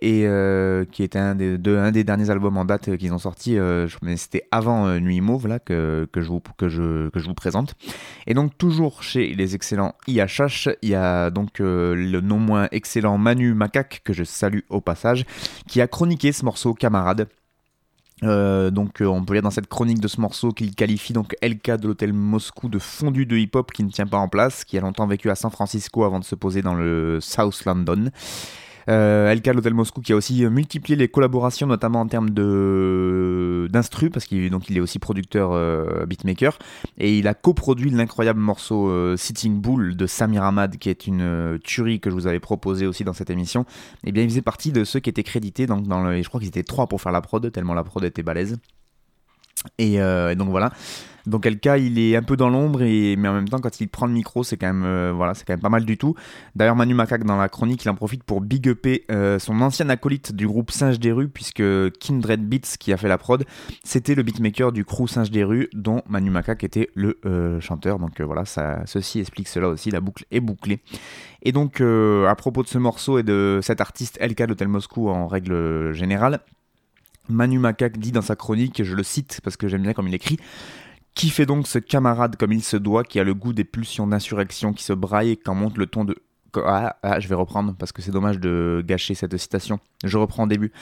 et, 0.00 0.26
euh, 0.26 0.84
qui 0.84 1.02
était 1.02 1.18
un 1.18 1.34
des, 1.34 1.58
de, 1.58 1.76
un 1.76 1.92
des 1.92 2.04
derniers 2.04 2.30
albums 2.30 2.56
en 2.56 2.64
date 2.64 2.96
qu'ils 2.96 3.12
ont 3.12 3.18
sorti, 3.18 3.58
euh, 3.58 3.88
mais 4.02 4.16
c'était 4.16 4.46
avant 4.50 4.86
euh, 4.86 4.98
Nuit 5.00 5.20
Mauve 5.20 5.46
là, 5.46 5.58
que, 5.58 6.08
que, 6.12 6.20
je 6.20 6.28
vous, 6.28 6.40
que, 6.58 6.68
je, 6.68 7.08
que 7.10 7.18
je 7.18 7.26
vous 7.26 7.34
présente. 7.34 7.74
Et 8.26 8.34
donc 8.34 8.56
toujours 8.58 9.02
chez 9.02 9.34
les 9.34 9.54
excellents 9.54 9.94
IHH, 10.06 10.76
il 10.82 10.90
y 10.90 10.94
a 10.94 11.30
donc 11.30 11.60
euh, 11.60 11.94
le 11.94 12.20
non 12.20 12.38
moins 12.38 12.68
excellent 12.72 13.18
Manu 13.18 13.54
Macaque, 13.54 14.02
que 14.04 14.12
je 14.12 14.24
salue 14.24 14.60
au 14.68 14.80
passage, 14.80 15.24
qui 15.66 15.80
a 15.80 15.86
chroniqué 15.86 16.32
ce 16.32 16.44
morceau 16.44 16.74
Camarade. 16.74 17.28
Euh, 18.24 18.70
donc 18.70 19.00
euh, 19.00 19.06
on 19.06 19.24
peut 19.24 19.34
lire 19.34 19.42
dans 19.42 19.50
cette 19.50 19.68
chronique 19.68 20.00
de 20.00 20.08
ce 20.08 20.20
morceau 20.20 20.52
qu'il 20.52 20.74
qualifie 20.74 21.12
donc 21.12 21.36
LK 21.42 21.72
de 21.72 21.88
l'hôtel 21.88 22.12
Moscou 22.12 22.68
de 22.68 22.78
fondu 22.78 23.26
de 23.26 23.36
hip-hop 23.36 23.70
qui 23.72 23.84
ne 23.84 23.90
tient 23.90 24.06
pas 24.06 24.18
en 24.18 24.28
place, 24.28 24.64
qui 24.64 24.78
a 24.78 24.80
longtemps 24.80 25.06
vécu 25.06 25.30
à 25.30 25.34
San 25.34 25.50
Francisco 25.50 26.04
avant 26.04 26.20
de 26.20 26.24
se 26.24 26.34
poser 26.34 26.62
dans 26.62 26.74
le 26.74 27.18
South 27.20 27.64
London. 27.64 28.10
Euh, 28.88 29.34
LK 29.34 29.44
de 29.44 29.52
l'hôtel 29.52 29.74
Moscou 29.74 30.00
qui 30.00 30.12
a 30.12 30.16
aussi 30.16 30.46
multiplié 30.46 30.96
les 30.96 31.08
collaborations 31.08 31.66
notamment 31.66 32.00
en 32.00 32.06
termes 32.06 32.30
de 32.30 33.68
d'instru 33.70 34.10
parce 34.10 34.26
qu'il 34.26 34.50
donc 34.50 34.68
il 34.68 34.76
est 34.76 34.80
aussi 34.80 34.98
producteur 34.98 35.52
euh, 35.52 36.06
beatmaker. 36.06 36.58
Et 36.98 37.18
il 37.18 37.28
a 37.28 37.34
coproduit 37.34 37.90
l'incroyable 37.90 38.40
morceau 38.40 38.88
euh, 38.88 39.16
Sitting 39.16 39.60
Bull 39.60 39.96
de 39.96 40.06
Samir 40.06 40.44
Ahmad 40.44 40.76
qui 40.78 40.90
est 40.90 41.06
une 41.06 41.22
euh, 41.22 41.58
tuerie 41.58 42.00
que 42.00 42.10
je 42.10 42.14
vous 42.14 42.26
avais 42.26 42.40
proposé 42.40 42.86
aussi 42.86 43.04
dans 43.04 43.12
cette 43.12 43.30
émission. 43.30 43.64
Et 44.04 44.12
bien 44.12 44.22
il 44.22 44.28
faisait 44.28 44.42
partie 44.42 44.72
de 44.72 44.84
ceux 44.84 45.00
qui 45.00 45.10
étaient 45.10 45.22
crédités 45.22 45.66
donc 45.66 45.86
dans 45.86 46.02
le, 46.02 46.22
je 46.22 46.28
crois 46.28 46.40
qu'ils 46.40 46.48
étaient 46.48 46.62
trois 46.62 46.86
pour 46.86 47.00
faire 47.00 47.12
la 47.12 47.20
prod 47.20 47.50
tellement 47.52 47.74
la 47.74 47.84
prod 47.84 48.04
était 48.04 48.22
balèze. 48.22 48.58
Euh, 49.80 50.30
et 50.30 50.34
donc 50.36 50.50
voilà 50.50 50.72
donc 51.26 51.46
LK 51.46 51.70
il 51.78 51.98
est 51.98 52.16
un 52.16 52.22
peu 52.22 52.36
dans 52.36 52.50
l'ombre 52.50 52.82
et 52.82 53.16
mais 53.16 53.28
en 53.28 53.34
même 53.34 53.48
temps 53.48 53.58
quand 53.58 53.80
il 53.80 53.88
prend 53.88 54.06
le 54.06 54.12
micro 54.12 54.44
c'est 54.44 54.56
quand 54.56 54.66
même 54.66 54.84
euh, 54.84 55.12
voilà 55.14 55.34
c'est 55.34 55.44
quand 55.44 55.54
même 55.54 55.60
pas 55.60 55.68
mal 55.68 55.84
du 55.84 55.96
tout. 55.96 56.14
D'ailleurs 56.54 56.76
Manu 56.76 56.94
Macaque 56.94 57.24
dans 57.24 57.36
la 57.36 57.48
chronique 57.48 57.84
il 57.84 57.88
en 57.88 57.94
profite 57.94 58.24
pour 58.24 58.40
big 58.40 58.66
upper 58.68 59.04
euh, 59.10 59.38
son 59.38 59.60
ancien 59.60 59.88
acolyte 59.88 60.34
du 60.34 60.46
groupe 60.46 60.70
Singe 60.70 60.98
des 60.98 61.12
rues 61.12 61.28
puisque 61.28 61.62
Kindred 61.98 62.46
Beats 62.46 62.76
qui 62.78 62.92
a 62.92 62.96
fait 62.96 63.08
la 63.08 63.18
prod 63.18 63.44
c'était 63.84 64.14
le 64.14 64.22
beatmaker 64.22 64.72
du 64.72 64.84
crew 64.84 65.06
Singe 65.06 65.30
des 65.30 65.44
rues 65.44 65.68
dont 65.72 66.02
Manu 66.08 66.30
Macaque 66.30 66.64
était 66.64 66.90
le 66.94 67.18
euh, 67.24 67.60
chanteur. 67.60 67.98
Donc 67.98 68.20
voilà 68.20 68.44
ça 68.44 68.82
ceci 68.86 69.20
explique 69.20 69.48
cela 69.48 69.68
aussi 69.68 69.90
la 69.90 70.00
boucle 70.00 70.24
est 70.30 70.40
bouclée. 70.40 70.80
Et 71.42 71.52
donc 71.52 71.80
à 71.80 72.34
propos 72.36 72.62
de 72.62 72.68
ce 72.68 72.78
morceau 72.78 73.18
et 73.18 73.22
de 73.22 73.60
cet 73.62 73.80
artiste 73.80 74.18
LK 74.20 74.46
d'Hôtel 74.46 74.68
Moscou 74.68 75.08
en 75.08 75.26
règle 75.26 75.92
générale 75.92 76.40
Manu 77.28 77.58
Macaque 77.58 77.98
dit 77.98 78.12
dans 78.12 78.22
sa 78.22 78.36
chronique, 78.36 78.82
je 78.82 78.94
le 78.94 79.02
cite 79.02 79.40
parce 79.42 79.56
que 79.56 79.68
j'aime 79.68 79.82
bien 79.82 79.94
comme 79.94 80.08
il 80.08 80.14
écrit, 80.14 80.38
qui 81.14 81.30
fait 81.30 81.46
donc 81.46 81.66
ce 81.66 81.78
camarade 81.78 82.36
comme 82.36 82.52
il 82.52 82.62
se 82.62 82.76
doit, 82.76 83.04
qui 83.04 83.20
a 83.20 83.24
le 83.24 83.34
goût 83.34 83.52
des 83.52 83.64
pulsions 83.64 84.06
d'insurrection, 84.06 84.72
qui 84.72 84.82
se 84.82 84.92
braille 84.92 85.36
quand 85.36 85.54
monte 85.54 85.78
le 85.78 85.86
ton 85.86 86.04
de... 86.04 86.16
Ah, 86.56 86.96
ah, 87.02 87.18
je 87.20 87.28
vais 87.28 87.34
reprendre 87.34 87.74
parce 87.76 87.92
que 87.92 88.02
c'est 88.02 88.12
dommage 88.12 88.38
de 88.38 88.82
gâcher 88.86 89.14
cette 89.14 89.36
citation. 89.36 89.80
Je 90.04 90.18
reprends 90.18 90.44
au 90.44 90.48
début. 90.48 90.72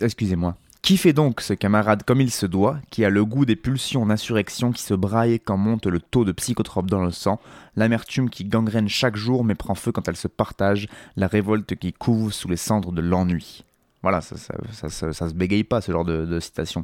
Excusez-moi. 0.00 0.56
Qui 0.82 0.98
fait 0.98 1.12
donc 1.12 1.40
ce 1.40 1.52
camarade 1.52 2.02
comme 2.04 2.20
il 2.20 2.30
se 2.30 2.46
doit, 2.46 2.78
qui 2.90 3.04
a 3.04 3.10
le 3.10 3.24
goût 3.24 3.44
des 3.44 3.56
pulsions 3.56 4.06
d'insurrection, 4.06 4.72
qui 4.72 4.82
se 4.82 4.94
braille 4.94 5.40
quand 5.40 5.56
monte 5.56 5.86
le 5.86 5.98
taux 5.98 6.24
de 6.24 6.32
psychotropes 6.32 6.90
dans 6.90 7.02
le 7.02 7.10
sang, 7.10 7.40
l'amertume 7.74 8.30
qui 8.30 8.44
gangrène 8.44 8.88
chaque 8.88 9.16
jour 9.16 9.44
mais 9.44 9.54
prend 9.54 9.74
feu 9.74 9.90
quand 9.92 10.06
elle 10.08 10.16
se 10.16 10.28
partage, 10.28 10.88
la 11.16 11.26
révolte 11.26 11.74
qui 11.74 11.92
couve 11.92 12.32
sous 12.32 12.48
les 12.48 12.56
cendres 12.56 12.92
de 12.92 13.00
l'ennui. 13.00 13.64
Voilà, 14.02 14.20
ça, 14.20 14.36
ça, 14.36 14.54
ça, 14.88 15.12
ça- 15.12 15.28
se 15.28 15.34
bégaye 15.34 15.64
pas 15.64 15.80
ce 15.80 15.90
genre 15.90 16.04
de, 16.04 16.26
de 16.26 16.38
citation. 16.40 16.82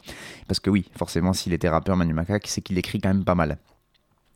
Parce 0.48 0.58
que 0.60 0.70
oui, 0.70 0.90
forcément, 0.96 1.32
s'il 1.32 1.52
était 1.52 1.68
rappeur 1.68 1.96
Manu 1.96 2.12
Macaque, 2.14 2.46
c'est 2.48 2.62
qu'il 2.62 2.78
écrit 2.78 3.00
quand 3.00 3.10
même 3.10 3.24
pas 3.24 3.34
mal. 3.34 3.58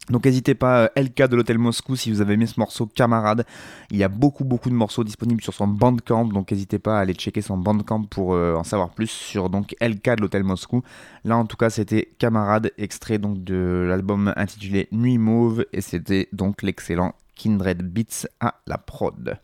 Donc 0.09 0.25
n'hésitez 0.25 0.55
pas, 0.55 0.83
euh, 0.85 0.89
LK 1.03 1.23
de 1.27 1.35
l'Hôtel 1.35 1.59
Moscou, 1.59 1.97
si 1.97 2.13
vous 2.13 2.21
avez 2.21 2.35
aimé 2.35 2.47
ce 2.47 2.61
morceau 2.61 2.87
Camarade. 2.87 3.45
Il 3.91 3.97
y 3.97 4.05
a 4.05 4.09
beaucoup 4.09 4.45
beaucoup 4.45 4.71
de 4.71 4.75
morceaux 4.77 5.03
disponibles 5.03 5.43
sur 5.43 5.53
son 5.53 5.67
Bandcamp, 5.67 6.27
donc 6.27 6.53
n'hésitez 6.53 6.79
pas 6.79 6.99
à 6.99 7.01
aller 7.01 7.15
checker 7.15 7.41
son 7.43 7.57
Bandcamp 7.59 8.05
pour 8.05 8.35
euh, 8.35 8.55
en 8.55 8.63
savoir 8.63 8.91
plus 8.91 9.09
sur 9.11 9.51
donc 9.51 9.75
LK 9.81 10.15
de 10.15 10.21
l'Hôtel 10.21 10.45
Moscou. 10.45 10.83
Là 11.25 11.37
en 11.37 11.45
tout 11.45 11.57
cas 11.57 11.71
c'était 11.71 12.09
Camarade, 12.21 12.71
extrait 12.79 13.19
donc 13.19 13.43
de 13.43 13.85
l'album 13.89 14.33
intitulé 14.37 14.87
Nuit 14.93 15.19
Mauve, 15.19 15.65
et 15.73 15.81
c'était 15.81 16.29
donc 16.33 16.63
l'excellent 16.63 17.17
Kindred 17.35 17.83
Beats 17.83 18.29
à 18.39 18.55
la 18.69 18.79
prod. 18.79 19.37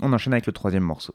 On 0.00 0.14
enchaîne 0.14 0.32
avec 0.32 0.46
le 0.46 0.52
troisième 0.54 0.84
morceau. 0.84 1.14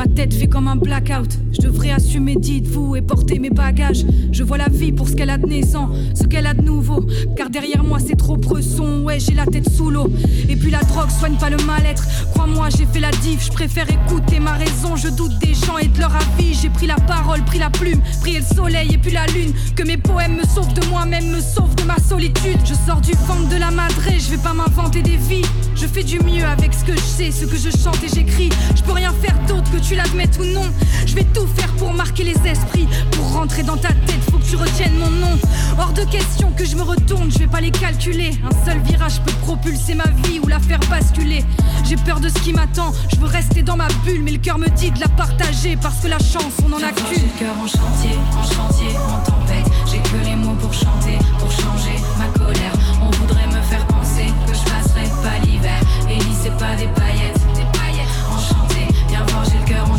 Ma 0.00 0.06
tête 0.06 0.32
fait 0.32 0.46
comme 0.46 0.66
un 0.66 0.76
blackout. 0.76 1.28
Je 1.52 1.60
devrais 1.60 1.90
assumer, 1.90 2.34
dites-vous, 2.34 2.96
et 2.96 3.02
porter 3.02 3.38
mes 3.38 3.50
bagages. 3.50 4.06
Je 4.32 4.42
vois 4.42 4.56
la 4.56 4.70
vie 4.70 4.92
pour 4.92 5.06
ce 5.06 5.14
qu'elle 5.14 5.28
a 5.28 5.36
de 5.36 5.44
naissant, 5.44 5.90
ce 6.14 6.24
qu'elle 6.24 6.46
a 6.46 6.54
de 6.54 6.62
nouveau. 6.62 7.04
Car 7.36 7.50
derrière 7.50 7.84
moi, 7.84 7.98
c'est 7.98 8.16
trop 8.16 8.38
bresson. 8.38 9.02
Ouais, 9.02 9.20
j'ai 9.20 9.34
la 9.34 9.44
tête 9.44 9.68
sous 9.68 9.90
l'eau. 9.90 10.10
Et 10.48 10.56
puis 10.56 10.70
la 10.70 10.80
drogue 10.84 11.10
soigne 11.10 11.34
pas 11.34 11.50
le 11.50 11.58
mal-être. 11.66 12.06
Crois-moi, 12.32 12.70
j'ai 12.70 12.86
fait 12.86 13.00
la 13.00 13.10
diff. 13.10 13.44
Je 13.44 13.52
préfère 13.52 13.86
écouter 13.90 14.40
ma 14.40 14.52
raison. 14.52 14.96
Je 14.96 15.08
doute 15.08 15.38
des 15.38 15.52
gens 15.52 15.76
et 15.76 15.88
de 15.88 15.98
leur 15.98 16.14
avis. 16.16 16.54
J'ai 16.54 16.70
pris 16.70 16.86
la 16.86 16.96
parole, 16.96 17.44
pris 17.44 17.58
la 17.58 17.68
plume, 17.68 18.00
prié 18.22 18.38
le 18.38 18.56
soleil 18.56 18.94
et 18.94 18.98
puis 18.98 19.12
la 19.12 19.26
lune. 19.26 19.52
Que 19.76 19.82
mes 19.82 19.98
poèmes 19.98 20.36
me 20.36 20.44
sauvent 20.44 20.72
de 20.72 20.86
moi-même, 20.86 21.30
me 21.30 21.40
sauvent 21.40 21.74
de 21.74 21.82
ma 21.82 21.98
solitude. 21.98 22.58
Je 22.64 22.72
sors 22.72 23.02
du 23.02 23.12
ventre 23.26 23.50
de 23.50 23.56
la 23.56 23.70
madré, 23.70 24.18
je 24.18 24.30
vais 24.30 24.42
pas 24.42 24.54
m'inventer 24.54 25.02
des 25.02 25.18
vies. 25.18 25.44
Je 25.74 25.86
fais 25.86 26.04
du 26.04 26.20
mieux 26.20 26.44
avec 26.44 26.72
ce 26.72 26.84
que 26.84 26.94
je 26.94 27.00
sais, 27.00 27.30
ce 27.30 27.44
que 27.44 27.56
je 27.56 27.70
chante 27.70 28.02
et 28.02 28.08
j'écris. 28.08 28.48
Je 28.74 28.82
peux 28.82 28.92
rien 28.92 29.12
faire 29.12 29.36
d'autre 29.46 29.70
que 29.70 29.78
tu 29.78 29.89
l'admettes 29.96 30.38
ou 30.38 30.44
non. 30.44 30.64
Je 31.06 31.14
vais 31.14 31.24
tout 31.24 31.46
faire 31.56 31.72
pour 31.74 31.92
marquer 31.92 32.24
les 32.24 32.36
esprits. 32.48 32.88
Pour 33.12 33.32
rentrer 33.32 33.62
dans 33.62 33.76
ta 33.76 33.88
tête, 33.88 34.20
faut 34.30 34.38
que 34.38 34.44
tu 34.44 34.56
retiennes 34.56 34.98
mon 34.98 35.10
nom. 35.10 35.38
Hors 35.78 35.92
de 35.92 36.04
question 36.04 36.52
que 36.56 36.64
je 36.64 36.76
me 36.76 36.82
retourne, 36.82 37.30
je 37.30 37.38
vais 37.38 37.46
pas 37.46 37.60
les 37.60 37.70
calculer. 37.70 38.30
Un 38.44 38.64
seul 38.64 38.80
virage 38.80 39.20
peut 39.22 39.32
propulser 39.42 39.94
ma 39.94 40.08
vie 40.24 40.40
ou 40.42 40.48
la 40.48 40.60
faire 40.60 40.80
basculer. 40.90 41.44
J'ai 41.84 41.96
peur 41.96 42.20
de 42.20 42.28
ce 42.28 42.34
qui 42.34 42.52
m'attend, 42.52 42.92
je 43.12 43.16
veux 43.16 43.26
rester 43.26 43.62
dans 43.62 43.76
ma 43.76 43.88
bulle, 44.04 44.22
mais 44.22 44.32
le 44.32 44.38
cœur 44.38 44.58
me 44.58 44.68
dit 44.68 44.90
de 44.90 45.00
la 45.00 45.08
partager 45.08 45.76
parce 45.80 46.00
que 46.00 46.08
la 46.08 46.18
chance, 46.18 46.54
on 46.64 46.72
en 46.72 46.76
a 46.76 46.92
qu'une. 46.92 47.22
le 47.22 47.38
cœur 47.38 47.54
en 47.58 47.66
chantier, 47.66 48.16
en 48.36 48.44
chantier, 48.44 48.96
en 48.96 49.18
tempête. 49.24 49.66
J'ai 49.90 49.98
que 49.98 50.24
les 50.24 50.36
mots 50.36 50.54
pour 50.54 50.72
chanter, 50.72 51.18
pour 51.38 51.50
changer 51.50 51.96
ma 52.18 52.26
colère. 52.38 52.72
On 53.02 53.10
voudrait 53.10 53.46
me 53.46 53.62
faire 53.62 53.86
penser 53.86 54.26
que 54.46 54.54
je 54.54 54.70
passerai 54.70 55.08
pas 55.22 55.44
l'hiver. 55.44 55.80
Ellie, 56.08 56.36
c'est 56.42 56.56
pas 56.56 56.76
des 56.76 56.88
paillettes. 56.88 57.39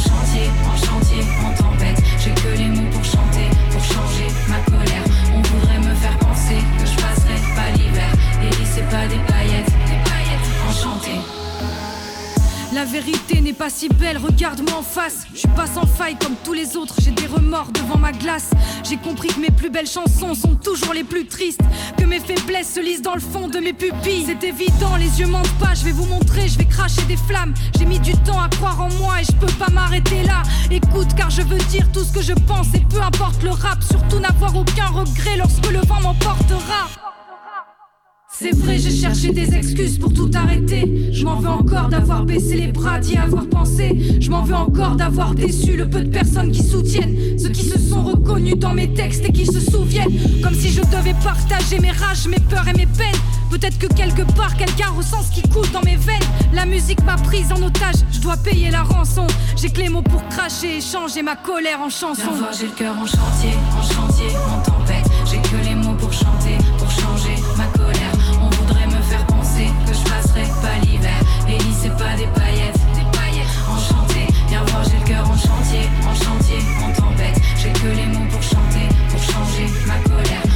Chantier, 0.02 0.50
en 0.66 0.76
chantier, 0.78 1.24
en 1.46 1.54
tempête. 1.54 1.70
La 12.82 12.88
vérité 12.88 13.41
n'est 13.41 13.54
pas 13.54 13.70
si 13.70 13.89
belle, 13.89 14.17
regarde-moi 14.17 14.80
en 14.80 14.82
face. 14.82 15.28
Je 15.36 15.41
suis 15.41 15.48
pas 15.50 15.67
sans 15.67 15.86
faille 15.86 16.17
comme 16.17 16.34
tous 16.44 16.54
les 16.54 16.76
autres, 16.76 16.96
j'ai 17.00 17.12
des 17.12 17.28
remords 17.28 17.72
devant 17.72 18.00
ma 18.00 18.12
glace. 18.12 18.50
J'ai 18.84 18.98
compris 18.98 19.28
que 19.28 19.39
mes 19.39 19.52
plus 19.52 19.70
belles 19.70 19.86
chansons 19.86 20.34
sont 20.34 20.56
toujours 20.56 20.91
les 20.96 21.04
plus 21.04 21.28
tristes. 21.28 21.62
Que 21.96 22.06
mes 22.06 22.20
faiblesses 22.20 22.74
se 22.74 22.80
lisent 22.80 23.04
dans 23.04 23.13
le 23.13 23.20
fond 23.20 23.48
de 23.48 23.60
mes 23.60 23.74
pupilles. 23.74 24.26
C'est 24.26 24.44
évident, 24.44 24.96
les 24.98 25.20
yeux 25.20 25.28
mentent 25.28 25.60
pas, 25.60 25.76
je 25.76 25.84
vais 25.84 25.91
vous 25.91 26.08
montrer, 26.08 26.48
je 26.48 26.58
vais 26.58 26.65
cracher 26.65 27.04
des 27.04 27.17
flammes. 27.17 27.54
J'ai 27.78 27.86
mis 27.86 28.00
du 28.00 28.13
temps 28.13 28.41
à 28.41 28.50
croire 28.50 28.82
en 28.82 28.89
moi 28.96 29.22
et 29.22 29.26
je 29.26 29.34
peux 29.34 29.54
pas 29.63 29.70
m'arrêter 29.70 30.24
là. 30.24 30.41
Écoute, 30.72 31.13
car 31.15 31.30
je 31.30 31.44
veux 31.44 31.60
dire 31.70 31.86
tout 31.91 32.04
ce 32.04 32.12
que 32.12 32.24
je 32.24 32.34
pense 32.34 32.74
et 32.74 32.84
peu 32.89 33.00
importe 33.00 33.44
le 33.44 33.52
rap, 33.52 33.78
surtout 33.84 34.20
n'avoir 34.20 34.56
aucun 34.56 34.88
regret 34.88 35.38
lorsque 35.38 35.72
le 35.72 35.82
vent 35.82 36.02
m'emportera. 36.02 37.11
C'est 38.41 38.56
vrai, 38.56 38.80
j'ai 38.80 38.89
cherché 38.89 39.32
des 39.32 39.54
excuses 39.54 39.99
pour 39.99 40.12
tout 40.12 40.32
arrêter. 40.34 41.12
Je 41.12 41.23
m'en 41.23 41.36
veux 41.36 41.49
encore 41.49 41.89
d'avoir 41.89 42.23
baissé 42.23 42.56
les 42.56 42.71
bras, 42.71 42.97
d'y 42.97 43.15
avoir 43.15 43.45
pensé. 43.45 44.17
Je 44.19 44.32
m'en 44.32 44.41
veux 44.41 44.56
encore 44.56 44.95
d'avoir 44.95 45.36
déçu 45.36 45.77
le 45.77 45.88
peu 45.88 46.01
de 46.01 46.10
personnes 46.10 46.51
qui 46.51 46.63
soutiennent. 46.63 47.38
Ceux 47.38 47.49
qui 47.49 47.63
se 47.63 47.77
sont 47.77 48.01
reconnus 48.01 48.58
dans 48.58 48.73
mes 48.73 48.91
textes 48.95 49.23
et 49.30 49.32
qui 49.32 49.45
se 49.45 49.60
souviennent. 49.60 50.41
Comme 50.41 50.56
si 50.56 50.71
je 50.71 50.82
devais 50.82 51.13
partager 51.23 51.77
mes 51.80 51.91
rages, 51.91 52.25
mes 52.27 52.39
peurs 52.49 52.67
et 52.67 52.73
mes 52.73 52.88
peines. 52.88 53.21
Peut-être 53.51 53.77
que 53.77 53.93
quelque 53.93 54.23
part, 54.36 54.58
quelqu'un 54.58 54.89
ressent 54.97 55.21
ce 55.21 55.39
qui 55.39 55.47
coule 55.47 55.69
dans 55.71 55.84
mes 55.84 55.97
veines. 55.97 56.17
La 56.51 56.65
musique 56.65 57.04
m'a 57.04 57.17
prise 57.17 57.51
en 57.51 57.62
otage, 57.62 57.97
je 58.12 58.21
dois 58.21 58.38
payer 58.38 58.71
la 58.71 58.82
rançon. 58.82 59.27
J'ai 59.56 59.69
que 59.69 59.82
les 59.82 59.89
mots 59.89 60.01
pour 60.01 60.25
cracher 60.30 60.82
changer 60.82 61.21
ma 61.21 61.36
colère 61.36 61.82
en 61.82 61.89
chanson. 61.89 62.32
J'ai 62.58 62.65
le 62.65 62.71
cœur 62.71 62.95
en 62.97 63.06
chantier, 63.06 63.54
en 63.77 63.84
chantier, 63.84 64.36
en 64.49 64.62
tempête. 64.63 65.06
J'ai 65.30 65.38
que 65.38 65.63
les 65.63 65.75
mots 65.75 65.95
pour 65.99 66.12
chanter, 66.12 66.58
pour 79.62 80.26
changer 80.26 80.51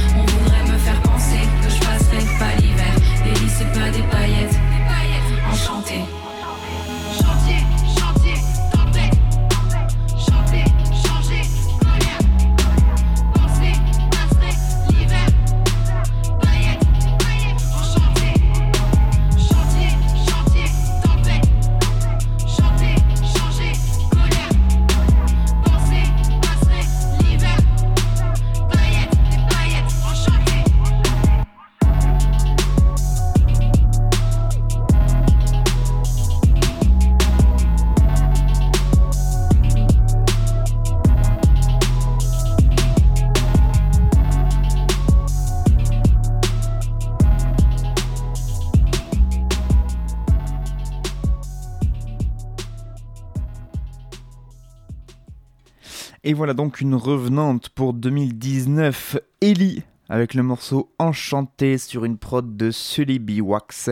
Et 56.28 56.34
voilà 56.34 56.54
donc 56.54 56.80
une 56.80 56.96
revenante 56.96 57.68
pour 57.68 57.92
2019, 57.92 59.16
Ellie, 59.40 59.84
avec 60.08 60.34
le 60.34 60.42
morceau 60.42 60.92
Enchanté 60.98 61.78
sur 61.78 62.04
une 62.04 62.18
prod 62.18 62.56
de 62.56 62.70
Sully 62.70 63.18
B. 63.18 63.40
Wax. 63.40 63.90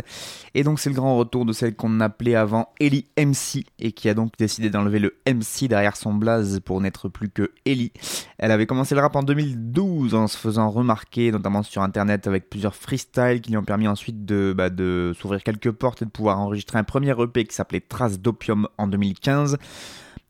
Et 0.54 0.62
donc 0.62 0.80
c'est 0.80 0.90
le 0.90 0.94
grand 0.94 1.16
retour 1.16 1.44
de 1.44 1.52
celle 1.52 1.74
qu'on 1.74 2.00
appelait 2.00 2.34
avant 2.34 2.68
Ellie 2.80 3.06
MC, 3.18 3.64
et 3.78 3.92
qui 3.92 4.08
a 4.08 4.14
donc 4.14 4.32
décidé 4.38 4.70
d'enlever 4.70 4.98
le 4.98 5.14
MC 5.26 5.68
derrière 5.68 5.96
son 5.96 6.14
blaze 6.14 6.60
pour 6.60 6.80
n'être 6.80 7.08
plus 7.08 7.28
que 7.28 7.52
Ellie. 7.64 7.92
Elle 8.38 8.50
avait 8.50 8.66
commencé 8.66 8.94
le 8.94 9.00
rap 9.00 9.16
en 9.16 9.22
2012 9.22 10.14
en 10.14 10.26
se 10.26 10.36
faisant 10.36 10.70
remarquer, 10.70 11.32
notamment 11.32 11.62
sur 11.62 11.82
internet, 11.82 12.26
avec 12.26 12.50
plusieurs 12.50 12.74
freestyles 12.74 13.40
qui 13.40 13.50
lui 13.50 13.56
ont 13.56 13.64
permis 13.64 13.88
ensuite 13.88 14.24
de, 14.24 14.54
bah, 14.56 14.68
s'ouvrir 15.14 15.42
quelques 15.42 15.70
portes 15.70 16.02
et 16.02 16.04
de 16.04 16.10
pouvoir 16.10 16.38
enregistrer 16.38 16.78
un 16.78 16.84
premier 16.84 17.14
EP 17.20 17.44
qui 17.44 17.54
s'appelait 17.54 17.80
Trace 17.80 18.20
d'Opium 18.20 18.68
en 18.78 18.86
2015. 18.86 19.58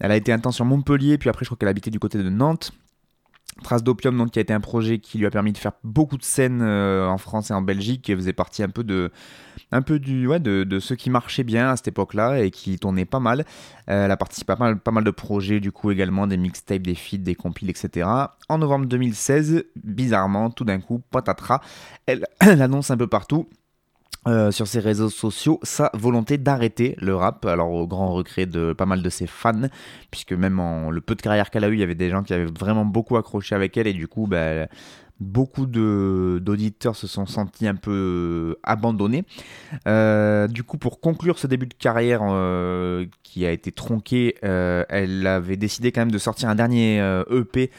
Elle 0.01 0.11
a 0.11 0.17
été 0.17 0.33
un 0.33 0.39
temps 0.39 0.53
sur 0.53 0.65
Montpellier, 0.65 1.19
puis 1.19 1.29
après 1.29 1.45
je 1.45 1.49
crois 1.49 1.57
qu'elle 1.57 1.69
habitait 1.69 1.91
du 1.91 1.99
côté 1.99 2.19
de 2.19 2.29
Nantes. 2.29 2.73
Trace 3.63 3.83
d'Opium, 3.85 4.17
donc, 4.17 4.33
qui 4.33 4.39
a 4.39 4.43
été 4.43 4.53
un 4.53 4.61
projet 4.61 4.99
qui 4.99 5.19
lui 5.19 5.27
a 5.27 5.31
permis 5.31 5.53
de 5.53 5.59
faire 5.59 5.73
beaucoup 5.85 6.19
de 6.19 6.25
scènes 6.25 6.61
euh, 6.63 7.07
en 7.07 7.19
France 7.19 7.51
et 7.51 7.55
en 7.55 7.63
Belgique, 7.63 8.11
et 8.11 8.17
faisait 8.17 8.33
partie 8.33 8.63
un 8.63 8.69
peu 8.69 8.85
de, 8.85 9.11
un 9.71 9.81
du, 9.81 10.27
ouais, 10.27 10.41
de, 10.41 10.65
de 10.65 10.79
qui 10.95 11.11
marchaient 11.11 11.45
bien 11.45 11.71
à 11.71 11.77
cette 11.77 11.89
époque-là 11.89 12.41
et 12.41 12.51
qui 12.51 12.79
tournaient 12.79 13.05
pas 13.05 13.21
mal. 13.21 13.45
Euh, 13.89 14.05
elle 14.05 14.11
a 14.11 14.17
participé 14.17 14.53
à 14.53 14.57
pas 14.57 14.91
mal, 14.91 15.05
de 15.05 15.11
projets, 15.11 15.61
du 15.61 15.73
coup, 15.73 15.91
également 15.91 16.27
des 16.27 16.37
mixtapes, 16.37 16.83
des 16.83 16.95
feats, 16.95 17.19
des 17.19 17.35
compiles, 17.35 17.71
etc. 17.71 18.09
En 18.49 18.59
novembre 18.59 18.87
2016, 18.87 19.65
bizarrement, 19.77 20.51
tout 20.51 20.65
d'un 20.65 20.81
coup, 20.81 21.01
patatras, 21.11 21.61
elle, 22.07 22.27
elle 22.41 22.63
annonce 22.63 22.91
un 22.91 22.97
peu 22.97 23.07
partout 23.07 23.49
euh, 24.27 24.51
sur 24.51 24.67
ses 24.67 24.81
réseaux 24.81 25.11
sociaux 25.11 25.61
sa 25.63 25.91
volonté 25.95 26.39
d'arrêter 26.39 26.97
le 26.99 27.15
rap, 27.15 27.45
alors 27.45 27.73
au 27.73 27.87
grand 27.87 28.13
regret 28.13 28.47
de 28.47 28.73
pas 28.73 28.87
mal 28.87 29.03
de 29.03 29.11
ses 29.11 29.27
fans, 29.27 29.69
puisque 30.11 30.33
même 30.33 30.61
en 30.61 30.91
le 30.91 31.01
peu 31.01 31.15
de 31.15 31.23
carrière 31.23 31.51
qu'elle 31.51 31.65
a 31.65 31.69
eu, 31.69 31.75
il 31.75 31.81
y 31.81 31.83
avait 31.83 31.95
des 31.95 32.11
gens 32.11 32.23
qui 32.23 32.35
avaient 32.35 32.45
vraiment 32.45 32.85
beaucoup 32.85 33.17
accroché 33.17 33.55
avec 33.55 33.77
elle, 33.77 33.87
et 33.87 33.93
du 33.93 34.09
coup, 34.09 34.27
bah, 34.27 34.67
beaucoup 35.21 35.67
d'auditeurs 35.67 36.97
se 36.97 37.07
sont 37.07 37.27
sentis 37.27 37.67
un 37.67 37.75
peu 37.75 38.57
abandonnés. 38.63 39.25
Euh, 39.87 40.49
du 40.49 40.65
coup, 40.65 40.79
pour 40.79 41.01
conclure 41.01 41.39
ce 41.39 41.47
début 41.47 41.67
de 41.67 41.75
carrière 41.75 42.21
euh, 42.23 43.07
qui 43.23 43.47
a 43.47 43.53
été 43.53 43.73
tronqué, 43.73 44.37
euh, 44.45 44.85
elle 44.89 45.27
avait 45.27 45.57
décidé 45.57 45.93
quand 45.93 46.03
même 46.03 46.11
de 46.11 46.19
sortir 46.19 46.49
un 46.49 46.55
dernier 46.55 47.01
euh, 47.01 47.25
EP 47.31 47.71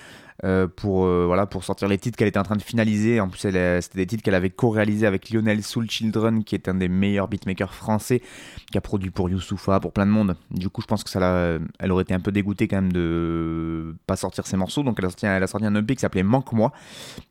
euh, 0.43 0.67
pour, 0.67 1.05
euh, 1.05 1.23
voilà, 1.25 1.45
pour 1.45 1.63
sortir 1.63 1.87
les 1.87 1.97
titres 1.97 2.17
qu'elle 2.17 2.27
était 2.27 2.39
en 2.39 2.43
train 2.43 2.57
de 2.57 2.61
finaliser. 2.61 3.21
En 3.21 3.29
plus, 3.29 3.41
euh, 3.45 3.79
c'était 3.79 3.99
des 3.99 4.05
titres 4.05 4.21
qu'elle 4.21 4.35
avait 4.35 4.49
co-réalisés 4.49 5.07
avec 5.07 5.29
Lionel 5.29 5.63
Soul 5.63 5.89
Children, 5.89 6.43
qui 6.43 6.55
est 6.55 6.67
un 6.67 6.73
des 6.73 6.89
meilleurs 6.89 7.29
beatmakers 7.29 7.73
français, 7.73 8.21
qui 8.69 8.77
a 8.77 8.81
produit 8.81 9.11
pour 9.11 9.29
Youssoufa, 9.29 9.79
pour 9.79 9.93
plein 9.93 10.05
de 10.05 10.11
monde. 10.11 10.35
Du 10.51 10.69
coup, 10.69 10.81
je 10.81 10.87
pense 10.87 11.05
que 11.05 11.09
ça 11.09 11.57
elle 11.79 11.91
aurait 11.91 12.03
été 12.03 12.13
un 12.13 12.19
peu 12.19 12.33
dégoûtée 12.33 12.67
quand 12.67 12.81
même 12.81 12.91
de 12.91 13.95
pas 14.07 14.17
sortir 14.17 14.45
ses 14.45 14.57
morceaux. 14.57 14.83
Donc, 14.83 14.97
elle 14.99 15.05
a 15.05 15.09
sorti, 15.09 15.25
elle 15.25 15.41
a 15.41 15.47
sorti 15.47 15.65
un 15.65 15.75
EP 15.75 15.95
qui 15.95 16.01
s'appelait 16.01 16.23
Manque-moi, 16.23 16.73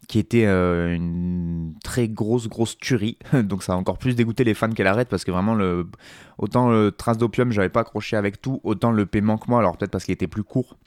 qui 0.08 0.18
était 0.18 0.46
une 0.46 1.74
très 1.84 2.08
grosse, 2.08 2.48
grosse 2.48 2.78
tuerie. 2.78 3.18
donc, 3.34 3.62
ça 3.62 3.74
a 3.74 3.76
encore 3.76 3.98
plus 3.98 4.16
dégoûté 4.16 4.44
les 4.44 4.54
fans 4.54 4.70
qu'elle 4.70 4.86
arrête, 4.86 5.08
parce 5.10 5.24
que 5.24 5.30
vraiment, 5.30 5.54
le, 5.54 5.86
autant 6.38 6.70
le 6.70 6.90
Trace 6.90 7.18
d'Opium, 7.18 7.52
j'avais 7.52 7.68
pas 7.68 7.80
accroché 7.80 8.16
avec 8.16 8.40
tout, 8.40 8.60
autant 8.64 8.92
le 8.92 9.02
EP 9.02 9.20
Manque-moi, 9.20 9.58
alors 9.58 9.76
peut-être 9.76 9.90
parce 9.90 10.04
qu'il 10.04 10.14
était 10.14 10.26
plus 10.26 10.42
court 10.42 10.78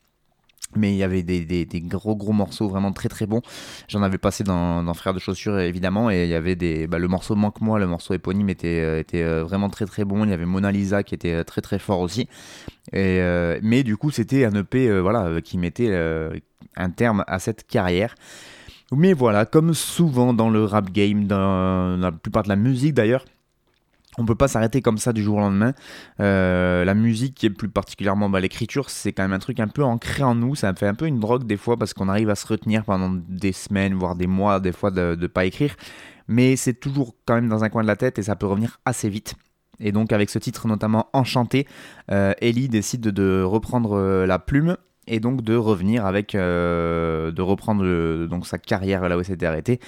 mais 0.75 0.91
il 0.93 0.97
y 0.97 1.03
avait 1.03 1.23
des, 1.23 1.67
gros 1.81 2.15
gros 2.15 2.33
morceaux 2.33 2.67
vraiment 2.67 2.91
très 2.91 3.09
très 3.09 3.25
bons. 3.25 3.41
J'en 3.87 4.03
avais 4.03 4.17
passé 4.17 4.43
dans, 4.43 4.83
dans 4.83 4.93
Frères 4.93 5.13
de 5.13 5.19
chaussures 5.19 5.59
évidemment 5.59 6.11
et 6.11 6.23
il 6.23 6.29
y 6.29 6.35
avait 6.35 6.55
des 6.55 6.87
bah, 6.87 6.99
le 6.99 7.07
morceau 7.07 7.35
manque 7.35 7.61
moi, 7.61 7.79
le 7.79 7.87
morceau 7.87 8.13
éponyme 8.13 8.49
était 8.49 8.81
euh, 8.81 9.03
euh, 9.15 9.43
vraiment 9.43 9.69
très 9.69 9.85
très 9.85 10.05
bon. 10.05 10.23
Il 10.23 10.29
y 10.29 10.33
avait 10.33 10.45
Mona 10.45 10.71
Lisa 10.71 11.03
qui 11.03 11.15
était 11.15 11.33
euh, 11.33 11.43
très 11.43 11.61
très 11.61 11.79
fort 11.79 11.99
aussi. 11.99 12.27
Mais 12.93 13.83
du 13.83 13.97
coup 13.97 14.11
c'était 14.11 14.45
un 14.45 14.53
EP 14.55 14.99
voilà 15.01 15.41
qui 15.41 15.57
mettait 15.57 15.93
un 16.75 16.89
terme 16.89 17.23
à 17.27 17.39
cette 17.39 17.67
carrière. 17.67 18.15
Mais 18.93 19.11
voilà, 19.11 19.45
comme 19.45 19.73
souvent 19.73 20.33
dans 20.33 20.49
le 20.49 20.63
rap 20.63 20.91
game, 20.91 21.25
dans 21.25 21.97
la 21.97 22.11
plupart 22.13 22.43
de 22.43 22.49
la 22.49 22.55
musique 22.55 22.93
d'ailleurs, 22.93 23.25
on 24.17 24.25
peut 24.25 24.35
pas 24.35 24.47
s'arrêter 24.47 24.81
comme 24.81 24.97
ça 24.97 25.13
du 25.13 25.23
jour 25.23 25.37
au 25.37 25.39
lendemain. 25.39 25.73
Euh, 26.19 26.83
la 26.83 26.93
musique 26.93 27.43
et 27.43 27.49
plus 27.49 27.69
particulièrement 27.69 28.29
bah, 28.29 28.39
l'écriture, 28.39 28.89
c'est 28.89 29.13
quand 29.13 29.23
même 29.23 29.33
un 29.33 29.39
truc 29.39 29.59
un 29.59 29.67
peu 29.67 29.83
ancré 29.83 30.23
en 30.23 30.35
nous. 30.35 30.55
Ça 30.55 30.71
me 30.71 30.77
fait 30.77 30.87
un 30.87 30.95
peu 30.95 31.05
une 31.05 31.19
drogue 31.19 31.45
des 31.45 31.57
fois 31.57 31.77
parce 31.77 31.93
qu'on 31.93 32.09
arrive 32.09 32.29
à 32.29 32.35
se 32.35 32.47
retenir 32.47 32.83
pendant 32.83 33.11
des 33.29 33.51
semaines, 33.51 33.93
voire 33.93 34.15
des 34.15 34.27
mois, 34.27 34.59
des 34.59 34.71
fois 34.71 34.91
de 34.91 35.15
ne 35.19 35.27
pas 35.27 35.45
écrire. 35.45 35.75
Mais 36.27 36.55
c'est 36.55 36.73
toujours 36.73 37.15
quand 37.25 37.35
même 37.35 37.47
dans 37.47 37.63
un 37.63 37.69
coin 37.69 37.83
de 37.83 37.87
la 37.87 37.95
tête 37.95 38.19
et 38.19 38.23
ça 38.23 38.35
peut 38.35 38.47
revenir 38.47 38.79
assez 38.85 39.09
vite. 39.09 39.35
Et 39.79 39.91
donc 39.91 40.11
avec 40.11 40.29
ce 40.29 40.39
titre 40.39 40.67
notamment 40.67 41.07
Enchanté, 41.13 41.67
euh, 42.11 42.33
Ellie 42.41 42.67
décide 42.67 43.01
de 43.01 43.43
reprendre 43.43 43.97
euh, 43.97 44.25
la 44.25 44.39
plume 44.39 44.77
et 45.07 45.19
donc 45.19 45.41
de 45.41 45.55
revenir 45.55 46.05
avec, 46.05 46.35
euh, 46.35 47.31
de 47.31 47.41
reprendre 47.41 48.27
donc 48.27 48.45
sa 48.45 48.57
carrière 48.57 49.07
là 49.07 49.17
où 49.17 49.19
elle 49.19 49.25
s'était 49.25 49.45
arrêtée, 49.45 49.79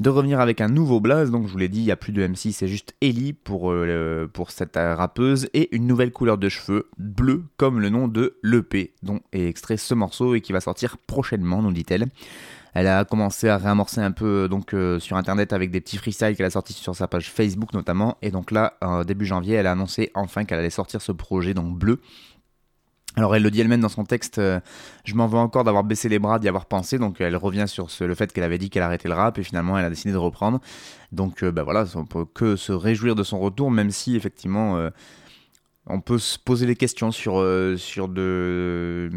de 0.00 0.10
revenir 0.10 0.40
avec 0.40 0.60
un 0.60 0.68
nouveau 0.68 1.00
blaze. 1.00 1.30
Donc 1.30 1.46
je 1.46 1.52
vous 1.52 1.58
l'ai 1.58 1.68
dit, 1.68 1.80
il 1.80 1.84
n'y 1.84 1.90
a 1.90 1.96
plus 1.96 2.12
de 2.12 2.26
MC, 2.26 2.52
c'est 2.52 2.68
juste 2.68 2.94
Ellie 3.00 3.32
pour, 3.32 3.72
euh, 3.72 4.28
cette 4.48 4.76
rappeuse 4.76 5.48
et 5.54 5.74
une 5.76 5.86
nouvelle 5.86 6.12
couleur 6.12 6.38
de 6.38 6.48
cheveux, 6.48 6.88
bleu 6.98 7.44
comme 7.56 7.80
le 7.80 7.88
nom 7.88 8.08
de 8.08 8.36
l'EP 8.42 8.92
dont 9.02 9.20
est 9.32 9.46
extrait 9.46 9.76
ce 9.76 9.94
morceau 9.94 10.34
et 10.34 10.40
qui 10.40 10.52
va 10.52 10.60
sortir 10.60 10.96
prochainement, 10.98 11.62
nous 11.62 11.72
dit-elle. 11.72 12.06
Elle 12.74 12.86
a 12.86 13.04
commencé 13.04 13.48
à 13.48 13.58
réamorcer 13.58 14.00
un 14.00 14.12
peu 14.12 14.48
donc 14.48 14.74
euh, 14.74 14.98
sur 15.00 15.16
internet 15.16 15.52
avec 15.52 15.70
des 15.70 15.80
petits 15.80 15.96
freestyles 15.96 16.36
qu'elle 16.36 16.46
a 16.46 16.50
sortis 16.50 16.72
sur 16.72 16.94
sa 16.94 17.08
page 17.08 17.30
Facebook 17.30 17.72
notamment. 17.72 18.16
Et 18.22 18.30
donc 18.30 18.50
là, 18.50 18.74
euh, 18.84 19.04
début 19.04 19.26
janvier, 19.26 19.54
elle 19.56 19.66
a 19.66 19.72
annoncé 19.72 20.10
enfin 20.14 20.44
qu'elle 20.44 20.58
allait 20.58 20.70
sortir 20.70 21.02
ce 21.02 21.12
projet 21.12 21.54
donc 21.54 21.76
bleu 21.76 22.00
Alors 23.16 23.34
elle 23.34 23.42
le 23.42 23.50
dit 23.50 23.60
elle-même 23.60 23.80
dans 23.80 23.88
son 23.88 24.04
texte, 24.04 24.38
euh, 24.38 24.60
je 25.04 25.14
m'en 25.14 25.26
veux 25.26 25.38
encore 25.38 25.64
d'avoir 25.64 25.82
baissé 25.82 26.08
les 26.08 26.20
bras, 26.20 26.38
d'y 26.38 26.48
avoir 26.48 26.66
pensé, 26.66 26.96
donc 26.96 27.20
elle 27.20 27.34
revient 27.36 27.64
sur 27.66 27.88
le 28.00 28.14
fait 28.14 28.32
qu'elle 28.32 28.44
avait 28.44 28.58
dit 28.58 28.70
qu'elle 28.70 28.84
arrêtait 28.84 29.08
le 29.08 29.14
rap 29.14 29.36
et 29.38 29.42
finalement 29.42 29.76
elle 29.76 29.84
a 29.84 29.90
décidé 29.90 30.12
de 30.12 30.16
reprendre. 30.16 30.60
Donc 31.10 31.42
euh, 31.42 31.50
bah 31.50 31.64
voilà, 31.64 31.84
on 31.96 32.04
peut 32.04 32.24
que 32.24 32.54
se 32.54 32.72
réjouir 32.72 33.16
de 33.16 33.24
son 33.24 33.40
retour, 33.40 33.70
même 33.72 33.90
si 33.90 34.14
effectivement 34.14 34.76
euh, 34.76 34.90
on 35.86 36.00
peut 36.00 36.18
se 36.18 36.38
poser 36.38 36.66
des 36.66 36.76
questions 36.76 37.10
sur, 37.10 37.44
sur 37.78 38.08
de... 38.08 39.10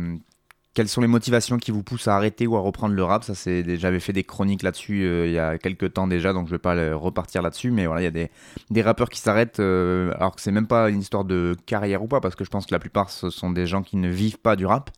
Quelles 0.74 0.88
sont 0.88 1.02
les 1.02 1.08
motivations 1.08 1.58
qui 1.58 1.70
vous 1.70 1.84
poussent 1.84 2.08
à 2.08 2.16
arrêter 2.16 2.48
ou 2.48 2.56
à 2.56 2.60
reprendre 2.60 2.96
le 2.96 3.04
rap? 3.04 3.24
Ça, 3.24 3.36
c'est 3.36 3.78
j'avais 3.78 4.00
fait 4.00 4.14
des 4.14 4.24
chroniques 4.24 4.64
là-dessus 4.64 5.04
euh, 5.04 5.28
il 5.28 5.34
y 5.34 5.38
a 5.38 5.60
quelques 5.60 5.94
temps 5.94 6.08
déjà, 6.08 6.34
donc 6.34 6.48
je 6.48 6.52
vais 6.52 6.60
pas 6.60 6.96
repartir 6.96 7.44
là-dessus. 7.44 7.70
Mais 7.70 7.86
voilà, 7.86 8.02
il 8.02 8.06
y 8.06 8.08
a 8.08 8.30
des, 8.72 8.82
rappeurs 8.82 9.10
qui 9.10 9.20
s'arrêtent, 9.20 9.60
euh, 9.60 10.12
alors 10.16 10.36
que 10.36 10.42
c'est 10.42 10.52
même 10.52 10.66
pas 10.68 10.90
une 10.90 11.00
histoire 11.00 11.26
de 11.26 11.56
carrière 11.68 12.02
ou 12.02 12.08
pas, 12.08 12.22
parce 12.22 12.36
que 12.36 12.44
je 12.44 12.50
pense 12.50 12.66
que 12.66 12.74
la 12.74 12.80
plupart 12.80 13.12
ce 13.12 13.30
sont 13.30 13.52
des 13.52 13.68
gens 13.68 13.84
qui 13.84 13.98
ne 13.98 14.10
vivent 14.10 14.40
pas 14.40 14.56
du 14.56 14.66
rap, 14.66 14.90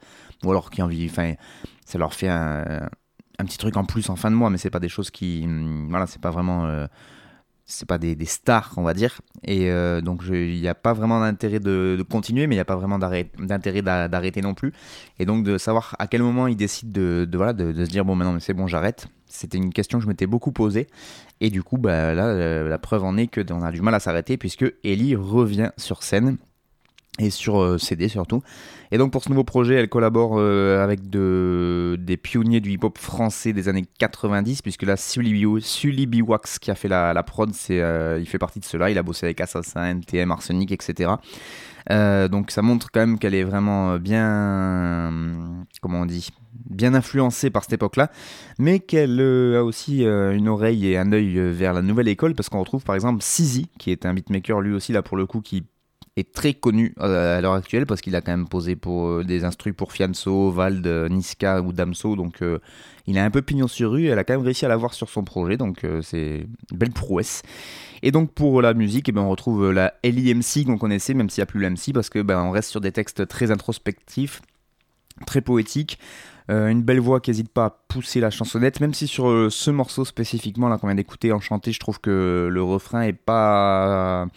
ou 0.45 0.51
alors 0.51 0.69
qui 0.69 0.81
en 0.81 0.87
vivent. 0.87 1.11
Enfin, 1.11 1.33
ça 1.85 1.97
leur 1.97 2.13
fait 2.13 2.29
un, 2.29 2.87
un 3.39 3.45
petit 3.45 3.57
truc 3.57 3.75
en 3.75 3.83
plus 3.83 4.09
en 4.09 4.15
fin 4.15 4.31
de 4.31 4.35
mois, 4.35 4.49
mais 4.49 4.57
c'est 4.57 4.69
pas 4.69 4.79
des 4.79 4.89
choses 4.89 5.11
qui, 5.11 5.41
hum, 5.43 5.87
voilà, 5.89 6.07
c'est 6.07 6.21
pas 6.21 6.31
vraiment. 6.31 6.87
C'est 7.65 7.87
pas 7.87 7.97
des, 7.97 8.15
stars, 8.25 8.73
on 8.77 8.83
va 8.83 8.93
dire. 8.93 9.21
Et 9.43 9.71
euh, 9.71 9.99
donc, 9.99 10.21
il 10.29 10.61
n'y 10.61 10.67
a 10.67 10.75
pas 10.75 10.93
vraiment 10.93 11.19
d'intérêt 11.19 11.59
de, 11.59 12.03
continuer, 12.09 12.45
mais 12.47 12.55
il 12.55 12.57
n'y 12.57 12.61
a 12.61 12.65
pas 12.65 12.75
vraiment 12.75 12.99
d'intérêt 12.99 13.81
d'a- 13.81 14.07
d'arrêter 14.07 14.41
non 14.41 14.53
plus. 14.53 14.71
Et 15.19 15.25
donc, 15.25 15.43
de 15.43 15.57
savoir 15.57 15.95
à 15.97 16.07
quel 16.07 16.21
moment 16.21 16.47
il 16.47 16.55
décide 16.55 16.91
de, 16.91 17.25
de, 17.25 17.85
se 17.85 17.89
dire, 17.89 18.05
bon, 18.05 18.15
maintenant, 18.15 18.39
c'est 18.39 18.53
bon, 18.53 18.67
j'arrête. 18.67 19.07
C'était 19.27 19.57
une 19.57 19.73
question 19.73 19.97
que 19.97 20.03
je 20.03 20.07
m'étais 20.07 20.27
beaucoup 20.27 20.51
posée. 20.51 20.87
Et 21.41 21.49
du 21.49 21.63
coup, 21.63 21.77
bah, 21.77 22.13
là, 22.13 22.27
euh, 22.27 22.69
la 22.69 22.77
preuve 22.77 23.03
en 23.03 23.17
est 23.17 23.27
que 23.27 23.41
on 23.51 23.63
a 23.63 23.71
du 23.71 23.81
mal 23.81 23.95
à 23.95 23.99
s'arrêter, 23.99 24.37
puisque 24.37 24.65
Ellie 24.83 25.15
revient 25.15 25.71
sur 25.77 26.03
scène 26.03 26.37
et 27.19 27.29
sur 27.29 27.61
euh, 27.61 27.77
CD 27.77 28.09
surtout. 28.09 28.41
Et 28.91 28.97
donc 28.97 29.11
pour 29.11 29.23
ce 29.23 29.29
nouveau 29.29 29.43
projet, 29.43 29.75
elle 29.75 29.89
collabore 29.89 30.35
euh, 30.37 30.83
avec 30.83 31.09
de, 31.09 31.97
des 31.99 32.17
pionniers 32.17 32.59
du 32.59 32.71
hip-hop 32.71 32.97
français 32.97 33.53
des 33.53 33.69
années 33.69 33.85
90, 33.99 34.61
puisque 34.61 34.83
là, 34.83 34.97
Sully 34.97 35.33
Bi- 35.33 35.61
Sully 35.61 36.05
Biwax 36.07 36.59
qui 36.59 36.71
a 36.71 36.75
fait 36.75 36.87
la, 36.89 37.13
la 37.13 37.23
prod, 37.23 37.51
euh, 37.69 38.17
il 38.19 38.27
fait 38.27 38.37
partie 38.37 38.59
de 38.59 38.65
cela. 38.65 38.89
Il 38.89 38.97
a 38.97 39.03
bossé 39.03 39.25
avec 39.25 39.39
Assassin, 39.41 39.85
NTM, 39.85 40.31
Arsenic, 40.31 40.71
etc. 40.71 41.13
Donc 41.89 42.51
ça 42.51 42.61
montre 42.61 42.89
quand 42.91 42.99
même 43.01 43.19
qu'elle 43.19 43.35
est 43.35 43.43
vraiment 43.43 43.97
bien, 43.97 45.11
comment 45.81 46.01
on 46.01 46.05
dit, 46.05 46.29
bien 46.69 46.95
influencée 46.95 47.49
par 47.51 47.63
cette 47.63 47.73
époque-là, 47.73 48.09
mais 48.57 48.79
qu'elle 48.79 49.19
a 49.21 49.63
aussi 49.63 50.03
une 50.03 50.47
oreille 50.47 50.87
et 50.87 50.97
un 50.97 51.11
œil 51.11 51.37
vers 51.53 51.73
la 51.73 51.83
nouvelle 51.83 52.07
école, 52.07 52.33
parce 52.33 52.49
qu'on 52.49 52.59
retrouve 52.59 52.83
par 52.83 52.95
exemple 52.95 53.21
Sizi, 53.21 53.69
qui 53.77 53.91
est 53.91 54.05
un 54.07 54.15
beatmaker 54.15 54.61
lui 54.61 54.73
aussi 54.73 54.93
là 54.93 55.03
pour 55.03 55.15
le 55.15 55.27
coup, 55.27 55.41
qui 55.41 55.63
est 56.17 56.31
très 56.31 56.53
connu 56.53 56.93
euh, 57.01 57.37
à 57.37 57.41
l'heure 57.41 57.53
actuelle 57.53 57.85
parce 57.85 58.01
qu'il 58.01 58.15
a 58.15 58.21
quand 58.21 58.31
même 58.31 58.47
posé 58.47 58.75
pour 58.75 59.07
euh, 59.07 59.23
des 59.23 59.43
instrus 59.43 59.73
pour 59.75 59.91
Fianso, 59.91 60.49
Vald, 60.49 60.85
Niska 61.09 61.61
ou 61.61 61.73
Damso. 61.73 62.15
Donc 62.15 62.41
euh, 62.41 62.59
il 63.05 63.17
a 63.17 63.25
un 63.25 63.31
peu 63.31 63.41
pignon 63.41 63.67
sur 63.67 63.91
rue. 63.91 64.07
Elle 64.07 64.19
a 64.19 64.23
quand 64.23 64.33
même 64.33 64.45
réussi 64.45 64.65
à 64.65 64.69
l'avoir 64.69 64.93
sur 64.93 65.09
son 65.09 65.23
projet. 65.23 65.57
Donc 65.57 65.85
c'est 66.01 66.47
une 66.71 66.77
belle 66.77 66.91
prouesse. 66.91 67.41
Et 68.01 68.11
donc 68.11 68.31
pour 68.31 68.61
la 68.61 68.73
musique 68.73 69.09
eh 69.09 69.11
ben, 69.11 69.21
on 69.21 69.29
retrouve 69.29 69.71
la 69.71 69.93
LIMC 70.03 70.65
qu'on 70.65 70.77
connaissait 70.77 71.13
même 71.13 71.29
s'il 71.29 71.41
n'y 71.41 71.43
a 71.43 71.47
plus 71.47 71.59
l'MC 71.59 71.93
parce 71.93 72.09
que 72.09 72.21
ben, 72.21 72.41
on 72.41 72.51
reste 72.51 72.69
sur 72.69 72.81
des 72.81 72.91
textes 72.91 73.27
très 73.27 73.51
introspectifs 73.51 74.41
très 75.25 75.41
poétiques. 75.41 75.99
Une 76.47 76.83
belle 76.83 76.99
voix 76.99 77.21
qui 77.21 77.31
n'hésite 77.31 77.49
pas 77.49 77.65
à 77.65 77.69
pousser 77.71 78.19
la 78.19 78.29
chansonnette, 78.29 78.79
même 78.79 78.93
si 78.93 79.07
sur 79.07 79.51
ce 79.51 79.71
morceau 79.71 80.05
spécifiquement 80.05 80.69
là 80.69 80.77
qu'on 80.77 80.85
vient 80.85 80.95
d'écouter 80.95 81.31
en 81.31 81.39
chanté, 81.39 81.71
je 81.71 81.79
trouve 81.79 81.99
que 81.99 82.47
le 82.51 82.61
refrain 82.61 83.01
est 83.01 83.13
pas 83.13 84.27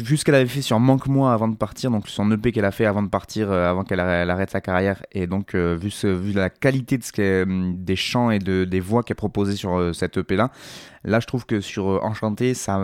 vu 0.00 0.16
ce 0.16 0.24
qu'elle 0.24 0.34
avait 0.34 0.46
fait 0.46 0.62
sur 0.62 0.80
Manque-moi 0.80 1.32
avant 1.32 1.48
de 1.48 1.56
partir, 1.56 1.90
donc 1.90 2.08
son 2.08 2.30
EP 2.32 2.52
qu'elle 2.52 2.64
a 2.64 2.70
fait 2.70 2.86
avant 2.86 3.02
de 3.02 3.08
partir, 3.08 3.50
euh, 3.50 3.70
avant 3.70 3.84
qu'elle 3.84 4.00
arrête, 4.00 4.50
sa 4.50 4.60
carrière, 4.60 5.02
et 5.12 5.26
donc 5.26 5.54
euh, 5.54 5.76
vu, 5.78 5.90
ce, 5.90 6.06
vu 6.06 6.32
la 6.32 6.50
qualité 6.50 6.98
de 6.98 7.04
ce 7.04 7.44
des 7.74 7.96
chants 7.96 8.30
et 8.30 8.38
de, 8.38 8.64
des 8.64 8.80
voix 8.80 9.02
qu'elle 9.02 9.16
proposait 9.16 9.56
sur 9.56 9.76
euh, 9.76 9.92
cette 9.92 10.16
EP 10.16 10.36
là, 10.36 10.50
là 11.04 11.20
je 11.20 11.26
trouve 11.26 11.46
que 11.46 11.60
sur 11.60 11.88
euh, 11.88 11.98
Enchanté 12.02 12.54
ça, 12.54 12.78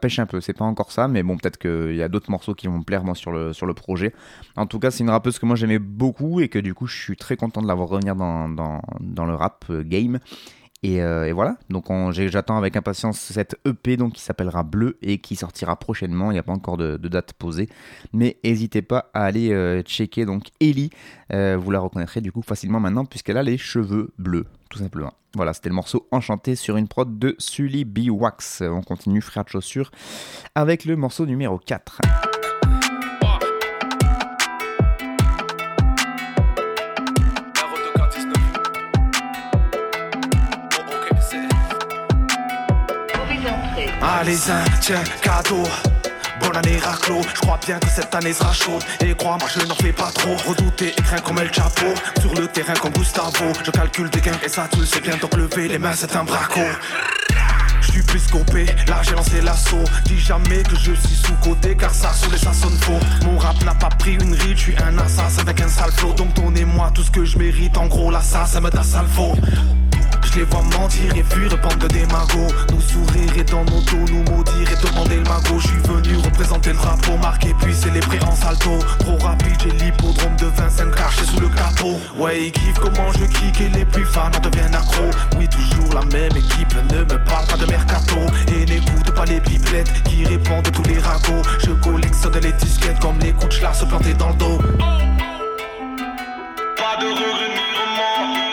pêche 0.00 0.18
un 0.18 0.26
peu, 0.26 0.40
c'est 0.40 0.52
pas 0.52 0.64
encore 0.64 0.92
ça, 0.92 1.08
mais 1.08 1.22
bon 1.22 1.36
peut-être 1.36 1.58
qu'il 1.58 1.96
y 1.96 2.02
a 2.02 2.08
d'autres 2.08 2.30
morceaux 2.30 2.54
qui 2.54 2.68
vont 2.68 2.82
plaire 2.82 3.04
moi 3.04 3.14
sur 3.14 3.32
le, 3.32 3.74
projet. 3.74 4.12
En 4.56 4.66
tout 4.66 4.78
cas 4.78 4.90
c'est 4.90 5.04
une 5.04 5.10
rappeuse 5.10 5.38
que 5.38 5.46
moi 5.46 5.56
j'aimais 5.56 5.78
beaucoup 5.78 6.40
et 6.40 6.48
que 6.48 6.58
du 6.58 6.74
coup 6.74 6.86
je 6.86 6.96
suis 6.96 7.16
très 7.16 7.36
content 7.36 7.62
de 7.62 7.66
la 7.66 7.74
voir 7.74 7.88
revenir 7.88 8.14
dans, 8.14 8.48
dans, 8.48 9.26
le 9.26 9.34
rap 9.34 9.64
game. 9.70 10.18
Et, 10.82 11.02
euh, 11.02 11.26
et 11.26 11.32
voilà, 11.32 11.58
donc 11.68 11.86
j'attends 12.10 12.56
avec 12.56 12.74
impatience 12.74 13.18
cette 13.18 13.56
EP 13.66 13.98
donc, 13.98 14.14
qui 14.14 14.22
s'appellera 14.22 14.62
Bleu 14.62 14.96
et 15.02 15.18
qui 15.18 15.36
sortira 15.36 15.76
prochainement. 15.76 16.30
Il 16.30 16.34
n'y 16.34 16.40
a 16.40 16.42
pas 16.42 16.52
encore 16.52 16.78
de, 16.78 16.96
de 16.96 17.08
date 17.08 17.34
posée, 17.34 17.68
mais 18.14 18.38
n'hésitez 18.42 18.80
pas 18.80 19.10
à 19.12 19.24
aller 19.24 19.52
euh, 19.52 19.82
checker 19.82 20.24
donc 20.24 20.48
Ellie. 20.58 20.90
Euh, 21.32 21.58
vous 21.60 21.70
la 21.70 21.80
reconnaîtrez 21.80 22.22
du 22.22 22.32
coup 22.32 22.42
facilement 22.42 22.80
maintenant 22.80 23.04
puisqu'elle 23.04 23.36
a 23.36 23.42
les 23.42 23.58
cheveux 23.58 24.10
bleus, 24.18 24.46
tout 24.70 24.78
simplement. 24.78 25.12
Voilà, 25.34 25.52
c'était 25.52 25.68
le 25.68 25.74
morceau 25.74 26.08
Enchanté 26.10 26.56
sur 26.56 26.78
une 26.78 26.88
prod 26.88 27.18
de 27.18 27.36
Sully 27.38 27.84
B. 27.84 28.08
Wax. 28.10 28.62
On 28.62 28.82
continue, 28.82 29.20
frère 29.20 29.44
de 29.44 29.50
chaussures, 29.50 29.90
avec 30.54 30.86
le 30.86 30.96
morceau 30.96 31.26
numéro 31.26 31.58
4. 31.58 32.00
Allez, 44.20 44.50
un, 44.50 44.64
tiens, 44.82 45.02
cadeau. 45.22 45.62
Bonne 46.40 46.54
année 46.54 46.76
raclo, 46.76 47.22
je 47.22 47.40
crois 47.40 47.58
bien 47.64 47.78
que 47.78 47.88
cette 47.88 48.14
année 48.14 48.34
sera 48.34 48.52
chaude. 48.52 48.82
Et 49.00 49.14
crois-moi 49.14 49.48
je 49.48 49.64
n'en 49.64 49.74
fais 49.74 49.94
pas 49.94 50.10
trop. 50.12 50.36
Redouté 50.46 50.88
et 50.88 51.02
craint 51.02 51.20
comme 51.20 51.38
El 51.38 51.50
Chapo 51.50 51.86
Sur 52.20 52.34
le 52.34 52.46
terrain 52.46 52.74
comme 52.74 52.92
Gustavo. 52.92 53.50
Je 53.64 53.70
calcule 53.70 54.10
des 54.10 54.20
gains 54.20 54.38
et 54.44 54.48
ça 54.50 54.68
tu 54.70 54.80
le 54.80 54.84
sais 54.84 55.00
bien. 55.00 55.16
Donc 55.16 55.34
lever 55.36 55.68
les 55.68 55.78
mains 55.78 55.94
c'est 55.94 56.14
un 56.16 56.24
braco. 56.24 56.60
Je 57.80 57.92
suis 57.92 58.02
plus 58.02 58.18
scopé, 58.18 58.66
là 58.88 59.00
j'ai 59.02 59.12
lancé 59.12 59.40
l'assaut. 59.40 59.84
Dis 60.04 60.18
jamais 60.18 60.64
que 60.64 60.76
je 60.76 60.92
suis 60.92 61.16
sous-côté 61.16 61.74
car 61.74 61.94
ça 61.94 62.12
sous 62.12 62.30
les 62.30 62.36
ça 62.36 62.52
sonne 62.52 62.76
faux. 62.76 63.00
Mon 63.24 63.38
rap 63.38 63.64
n'a 63.64 63.74
pas 63.74 63.88
pris 63.88 64.16
une 64.16 64.34
ride, 64.34 64.58
je 64.58 64.62
suis 64.64 64.76
un 64.84 64.98
assassin 64.98 65.40
avec 65.40 65.62
un 65.62 65.68
sale 65.68 65.92
flow. 65.92 66.12
Donc 66.12 66.34
donnez-moi 66.34 66.90
tout 66.94 67.02
ce 67.02 67.10
que 67.10 67.24
je 67.24 67.38
mérite, 67.38 67.78
en 67.78 67.86
gros 67.86 68.10
là 68.10 68.20
ça, 68.20 68.44
ça 68.44 68.60
me 68.60 68.68
da 68.68 68.82
salvo 68.82 69.34
je 70.32 70.38
les 70.38 70.44
vois 70.44 70.62
mentir 70.62 71.14
et 71.16 71.22
fuir, 71.22 71.50
bande 71.58 71.78
de 71.78 71.88
démagos. 71.88 72.52
Nous 72.72 72.80
sourire 72.80 73.36
et 73.36 73.44
dans 73.44 73.64
nos 73.64 73.80
dos 73.80 74.12
nous 74.12 74.22
maudire 74.30 74.70
et 74.70 74.86
demander 74.86 75.16
le 75.16 75.22
magot. 75.22 75.58
Je 75.58 75.68
suis 75.68 75.78
venu 75.78 76.16
représenter 76.16 76.70
le 76.70 76.76
drapeau 76.76 77.16
marqué 77.16 77.54
puis 77.60 77.74
célébrer 77.74 78.18
en 78.22 78.34
salto. 78.34 78.78
Trop 79.00 79.18
rapide 79.18 79.56
j'ai 79.62 79.70
l'hippodrome 79.70 80.36
de 80.36 80.46
Vincennes 80.46 80.92
caché 80.92 81.24
sous 81.24 81.40
le 81.40 81.48
capot. 81.48 81.98
Ouais 82.16 82.46
ils 82.46 82.52
kiffent 82.52 82.78
comment 82.80 83.12
je 83.12 83.24
kick 83.24 83.60
et 83.60 83.68
les 83.70 83.84
plus 83.84 84.04
fans 84.04 84.30
en 84.36 84.40
deviennent 84.40 84.74
accros. 84.74 85.10
Oui 85.38 85.48
toujours 85.48 85.94
la 85.94 86.04
même 86.06 86.36
équipe, 86.36 86.74
ne 86.90 87.00
me 87.00 87.24
parle 87.24 87.46
pas 87.46 87.56
de 87.56 87.66
mercato. 87.66 88.16
Et 88.48 88.64
n'écoute 88.66 89.10
pas 89.14 89.24
les 89.24 89.40
pipelettes 89.40 90.02
qui 90.04 90.24
répondent 90.24 90.64
de 90.64 90.70
tous 90.70 90.84
les 90.84 90.98
ragots. 90.98 91.42
Je 91.58 91.70
collectionne 91.82 92.38
les 92.42 92.52
disquettes 92.52 93.00
comme 93.00 93.18
les 93.18 93.32
couches 93.32 93.60
là 93.62 93.72
se 93.72 93.84
planter 93.84 94.14
dans 94.14 94.28
le 94.28 94.34
dos. 94.34 94.58
Pas 96.76 96.96
de 97.00 97.06
regret 97.06 97.50
ni 97.54 97.62
remords. 97.78 98.50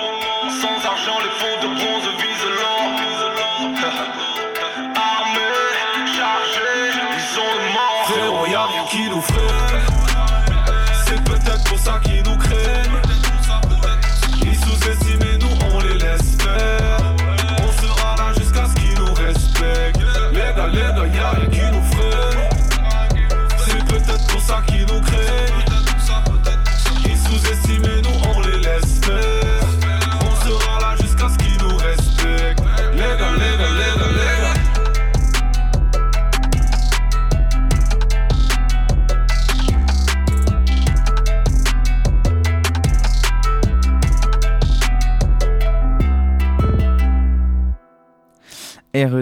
Sans 0.61 0.87
argent, 0.87 1.19
les 1.23 1.33
faux 1.39 1.46
souffle 9.21 9.56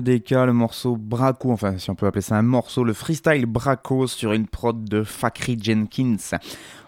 Le 0.07 0.51
morceau 0.51 0.97
Braco, 0.97 1.51
enfin 1.51 1.79
si 1.79 1.89
on 1.89 1.95
peut 1.95 2.05
appeler 2.05 2.21
ça 2.21 2.37
un 2.37 2.43
morceau, 2.43 2.83
le 2.83 2.93
freestyle 2.93 3.47
Braco 3.47 4.05
sur 4.05 4.33
une 4.33 4.45
prod 4.45 4.87
de 4.87 5.03
Fakri 5.03 5.57
Jenkins. 5.59 6.37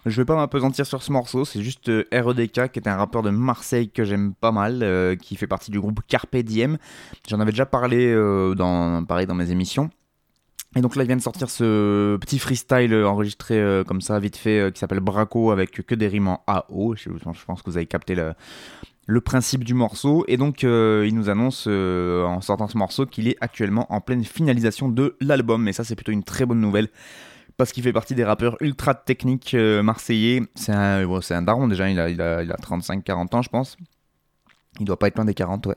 Je 0.05 0.21
vais 0.21 0.25
pas 0.25 0.35
m'apesantir 0.35 0.85
sur 0.85 1.01
ce 1.01 1.11
morceau, 1.11 1.43
c'est 1.43 1.63
juste 1.63 1.89
euh, 1.89 2.05
REDK 2.11 2.71
qui 2.71 2.79
est 2.79 2.87
un 2.87 2.95
rappeur 2.95 3.23
de 3.23 3.31
Marseille 3.31 3.89
que 3.89 4.03
j'aime 4.03 4.35
pas 4.35 4.51
mal, 4.51 4.83
euh, 4.83 5.15
qui 5.15 5.35
fait 5.35 5.47
partie 5.47 5.71
du 5.71 5.79
groupe 5.79 6.01
Carpe 6.07 6.37
Diem. 6.37 6.77
J'en 7.27 7.39
avais 7.39 7.49
déjà 7.49 7.65
parlé 7.65 8.05
euh, 8.05 8.53
dans, 8.53 9.03
pareil, 9.03 9.25
dans 9.25 9.33
mes 9.33 9.49
émissions. 9.49 9.89
Et 10.75 10.81
donc 10.81 10.95
là, 10.95 11.03
il 11.03 11.07
vient 11.07 11.17
de 11.17 11.21
sortir 11.21 11.49
ce 11.49 12.17
petit 12.17 12.37
freestyle 12.37 12.93
euh, 12.93 13.09
enregistré 13.09 13.81
comme 13.87 14.01
ça, 14.01 14.19
vite 14.19 14.37
fait, 14.37 14.71
qui 14.71 14.79
s'appelle 14.79 14.99
Braco, 14.99 15.49
avec 15.49 15.71
que 15.71 15.95
des 15.95 16.07
rimes 16.07 16.27
en 16.27 16.43
AO. 16.45 16.93
Je, 16.95 17.09
je 17.09 17.45
pense 17.45 17.63
que 17.63 17.71
vous 17.71 17.77
avez 17.77 17.87
capté 17.87 18.13
le, 18.13 18.33
le 19.07 19.21
principe 19.21 19.63
du 19.63 19.73
morceau. 19.73 20.23
Et 20.27 20.37
donc, 20.37 20.63
euh, 20.63 21.05
il 21.07 21.15
nous 21.15 21.29
annonce, 21.29 21.65
euh, 21.67 22.23
en 22.25 22.41
sortant 22.41 22.67
ce 22.67 22.77
morceau, 22.77 23.05
qu'il 23.05 23.27
est 23.27 23.37
actuellement 23.41 23.91
en 23.91 24.01
pleine 24.01 24.23
finalisation 24.23 24.89
de 24.89 25.15
l'album. 25.21 25.67
Et 25.67 25.73
ça, 25.73 25.83
c'est 25.83 25.95
plutôt 25.95 26.11
une 26.11 26.23
très 26.23 26.45
bonne 26.45 26.59
nouvelle. 26.59 26.89
Parce 27.55 27.71
qu'il 27.71 27.81
fait 27.81 27.93
partie 27.93 28.13
des 28.13 28.25
rappeurs 28.25 28.57
ultra 28.61 28.93
techniques 28.93 29.55
euh, 29.55 29.81
marseillais. 29.81 30.43
C'est 30.53 30.73
un, 30.73 31.07
bon, 31.07 31.21
un 31.27 31.41
daron 31.41 31.67
déjà, 31.67 31.89
il 31.89 31.99
a, 31.99 32.09
il 32.09 32.21
a, 32.21 32.43
il 32.43 32.51
a 32.51 32.55
35-40 32.55 33.35
ans, 33.35 33.41
je 33.41 33.49
pense. 33.49 33.77
Il 34.79 34.85
doit 34.85 34.99
pas 34.99 35.07
être 35.07 35.15
loin 35.15 35.25
des 35.25 35.33
40, 35.33 35.65
ouais. 35.65 35.75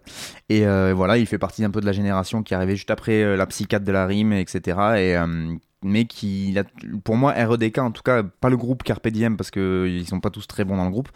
Et 0.51 0.63
voilà, 0.93 1.17
il 1.17 1.25
fait 1.25 1.39
partie 1.39 1.65
un 1.65 1.71
peu 1.71 1.81
de 1.81 1.87
la 1.87 1.93
génération 1.93 2.43
qui 2.43 2.53
est 2.53 2.57
arrivée 2.57 2.77
juste 2.77 2.91
après 2.91 3.35
la 3.35 3.47
psychiatre 3.47 3.87
de 3.87 3.93
la 3.93 4.05
rime, 4.05 4.35
etc. 4.35 4.79
Et, 4.99 5.17
mais 5.83 6.05
qui, 6.05 6.55
pour 7.03 7.17
moi, 7.17 7.33
REDK, 7.33 7.79
en 7.79 7.93
tout 7.93 8.03
cas, 8.03 8.23
pas 8.23 8.51
le 8.51 8.59
groupe 8.59 8.83
Carpe 8.83 9.09
Diem, 9.09 9.39
parce 9.39 9.51
qu'ils 9.51 10.07
sont 10.07 10.21
pas 10.21 10.29
tous 10.29 10.47
très 10.47 10.65
bons 10.65 10.77
dans 10.77 10.85
le 10.85 10.91
groupe, 10.91 11.09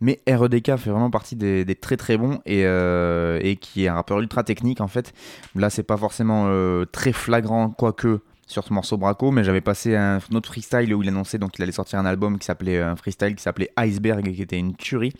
mais 0.00 0.20
REDK 0.28 0.76
fait 0.76 0.90
vraiment 0.90 1.10
partie 1.10 1.36
des, 1.36 1.64
très 1.74 1.96
très 1.96 2.16
bons 2.16 2.40
et, 2.46 2.64
euh, 2.64 3.38
et 3.42 3.56
qui 3.56 3.84
est 3.84 3.88
un 3.88 3.94
rappeur 3.94 4.20
ultra 4.20 4.42
technique, 4.44 4.80
en 4.80 4.88
fait. 4.88 5.12
Là, 5.54 5.70
c'est 5.70 5.82
pas 5.82 5.96
forcément 5.96 6.46
euh, 6.48 6.84
très 6.84 7.12
flagrant, 7.12 7.70
quoique 7.70 8.20
sur 8.46 8.64
ce 8.64 8.72
morceau 8.72 8.96
Braco, 8.96 9.30
mais 9.32 9.42
j'avais 9.42 9.60
passé 9.60 9.96
un, 9.96 10.20
autre 10.32 10.48
freestyle 10.48 10.94
où 10.94 11.02
il 11.02 11.08
annonçait 11.08 11.38
donc 11.38 11.58
il 11.58 11.62
allait 11.62 11.72
sortir 11.72 11.98
un 11.98 12.06
album 12.06 12.38
qui 12.38 12.46
s'appelait 12.46 12.80
un 12.80 12.94
freestyle 12.94 13.34
qui 13.34 13.42
s'appelait 13.42 13.70
Iceberg 13.76 14.26
et 14.28 14.32
qui 14.32 14.42
était 14.42 14.58
une 14.58 14.76
tuerie. 14.76 15.12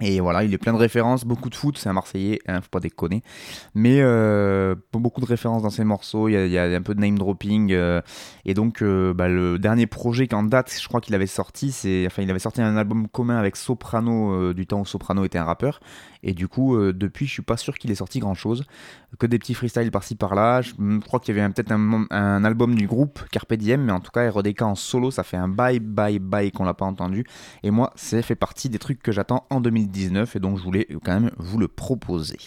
Et 0.00 0.20
voilà, 0.20 0.42
il 0.42 0.54
est 0.54 0.58
plein 0.58 0.72
de 0.72 0.78
références, 0.78 1.24
beaucoup 1.24 1.50
de 1.50 1.54
foot, 1.54 1.76
c'est 1.76 1.88
un 1.88 1.92
Marseillais, 1.92 2.40
hein, 2.48 2.62
faut 2.62 2.70
pas 2.70 2.80
déconner. 2.80 3.22
Mais 3.74 3.98
euh, 4.00 4.74
beaucoup 4.92 5.20
de 5.20 5.26
références 5.26 5.62
dans 5.62 5.70
ses 5.70 5.84
morceaux, 5.84 6.28
il 6.28 6.48
y 6.48 6.58
a, 6.58 6.64
un 6.64 6.82
peu 6.82 6.94
de 6.94 7.00
name 7.00 7.18
dropping. 7.18 7.72
euh, 7.72 8.00
et 8.46 8.54
donc, 8.54 8.82
euh, 8.82 9.12
bah, 9.12 9.28
le 9.28 9.58
dernier 9.58 9.86
projet 9.86 10.26
qu'en 10.26 10.44
date, 10.44 10.74
je 10.80 10.88
crois 10.88 11.02
qu'il 11.02 11.14
avait 11.14 11.26
sorti, 11.26 11.72
c'est, 11.72 12.06
enfin, 12.06 12.22
il 12.22 12.30
avait 12.30 12.38
sorti 12.38 12.62
un 12.62 12.76
album 12.76 13.06
commun 13.06 13.36
avec 13.36 13.54
Soprano, 13.54 14.54
du 14.54 14.66
temps 14.66 14.80
où 14.80 14.86
Soprano 14.86 15.24
était 15.24 15.38
un 15.38 15.44
rappeur. 15.44 15.80
Et 16.22 16.32
du 16.32 16.48
coup, 16.48 16.76
depuis, 16.92 17.26
je 17.26 17.32
suis 17.32 17.42
pas 17.42 17.56
sûr 17.56 17.76
qu'il 17.76 17.90
ait 17.90 17.96
sorti 17.96 18.18
grand 18.18 18.34
chose. 18.34 18.64
Que 19.18 19.26
des 19.26 19.38
petits 19.38 19.54
freestyles 19.54 19.90
par-ci 19.90 20.16
par-là. 20.16 20.62
Je 20.62 20.72
je 20.78 20.98
crois 21.00 21.20
qu'il 21.20 21.36
y 21.36 21.38
avait 21.38 21.52
peut-être 21.52 21.70
un 21.70 22.44
album 22.44 22.74
du 22.74 22.86
groupe 22.86 23.20
Carpe 23.30 23.54
Diem, 23.54 23.82
mais 23.82 23.92
en 23.92 24.00
tout 24.00 24.10
cas, 24.10 24.28
RDK 24.28 24.62
en 24.62 24.74
solo, 24.74 25.10
ça 25.10 25.22
fait 25.22 25.36
un 25.36 25.48
bye 25.48 25.80
bye 25.80 26.18
bye 26.18 26.50
qu'on 26.50 26.64
l'a 26.64 26.74
pas 26.74 26.86
entendu. 26.86 27.24
Et 27.62 27.70
moi, 27.70 27.92
ça 27.94 28.22
fait 28.22 28.34
partie 28.34 28.68
des 28.68 28.78
trucs 28.78 29.02
que 29.02 29.12
j'attends 29.12 29.46
en 29.50 29.60
2019, 29.60 30.34
et 30.34 30.40
donc 30.40 30.58
je 30.58 30.62
voulais 30.62 30.88
quand 31.04 31.20
même 31.20 31.30
vous 31.36 31.58
le 31.58 31.68
proposer. 31.68 32.38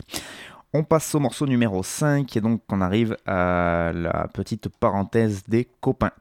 On 0.74 0.84
passe 0.84 1.13
au 1.16 1.20
morceau 1.20 1.45
numéro 1.45 1.84
5, 1.84 2.36
et 2.36 2.41
donc 2.41 2.61
on 2.70 2.82
arrive 2.82 3.16
à 3.26 3.91
la 3.93 4.28
petite 4.34 4.68
parenthèse 4.68 5.43
des 5.47 5.70
copains. 5.80 6.11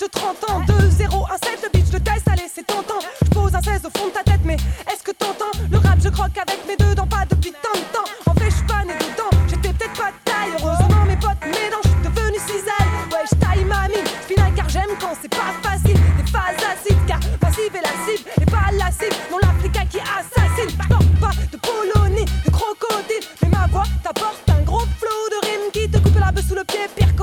De 0.00 0.06
30 0.06 0.50
ans. 0.50 0.60
2, 0.66 0.88
0, 0.88 1.26
1, 1.30 1.46
7, 1.46 1.60
le 1.62 1.78
bitch 1.78 1.90
de 1.90 1.98
test. 1.98 2.26
Allez, 2.28 2.48
c'est 2.52 2.66
tentant. 2.66 3.00
Je 3.22 3.28
pose 3.28 3.54
un 3.54 3.60
16 3.60 3.82
au 3.84 3.98
fond 3.98 4.06
de 4.08 4.12
ta 4.12 4.22
tête, 4.22 4.40
mais 4.44 4.56
est-ce 4.90 5.02
que 5.02 5.12
t'entends 5.12 5.52
Le 5.70 5.76
rap, 5.76 5.98
je 6.02 6.08
croque 6.08 6.36
avec 6.38 6.60
mes 6.66 6.76
deux 6.76 6.94
dents, 6.94 7.06
pas 7.06 7.24
depuis 7.28 7.52
tant 7.62 7.78
de 7.78 7.84
temps. 7.92 8.08
En 8.26 8.34
fait, 8.34 8.50
je 8.50 8.64
pas 8.64 8.84
né 8.84 8.94
dedans. 8.94 9.30
J'étais 9.48 9.72
peut-être 9.74 9.92
pas 9.92 10.10
de 10.10 10.20
taille. 10.24 10.52
Heureusement, 10.56 11.04
mes 11.06 11.16
potes 11.16 11.44
m'aidant, 11.44 11.84
je 11.84 11.90
suis 11.90 12.00
devenu 12.00 12.38
cisaille. 12.38 12.90
Ouais, 13.12 13.26
je 13.30 13.36
taille 13.36 13.64
ma 13.64 13.88
mine. 13.88 14.08
Final 14.26 14.54
car 14.54 14.68
j'aime 14.70 14.94
quand 15.00 15.12
c'est 15.20 15.28
pas 15.28 15.52
facile. 15.62 16.00
Des 16.16 16.30
phases 16.32 16.64
acides, 16.64 17.04
car 17.06 17.20
passive 17.38 17.74
et 17.76 17.84
la 17.84 17.94
cible. 18.08 18.30
Et 18.40 18.46
pas 18.46 18.72
la 18.72 18.90
cible, 18.90 19.16
non 19.30 19.38
l'Africa 19.42 19.84
qui 19.84 20.00
assassine. 20.00 20.72
Porte 20.88 21.12
pas 21.20 21.36
de 21.52 21.58
polonie, 21.60 22.24
de 22.24 22.50
crocodile. 22.50 23.24
Mais 23.42 23.48
ma 23.48 23.66
voix 23.66 23.84
t'apporte 24.02 24.48
un 24.48 24.62
gros 24.62 24.86
flow 24.96 25.20
de 25.28 25.46
rime 25.46 25.68
qui 25.74 25.90
te 25.90 25.98
coupe 25.98 26.18
la 26.18 26.32
sous 26.40 26.54
le 26.54 26.64
pied, 26.64 26.88
pire 26.96 27.14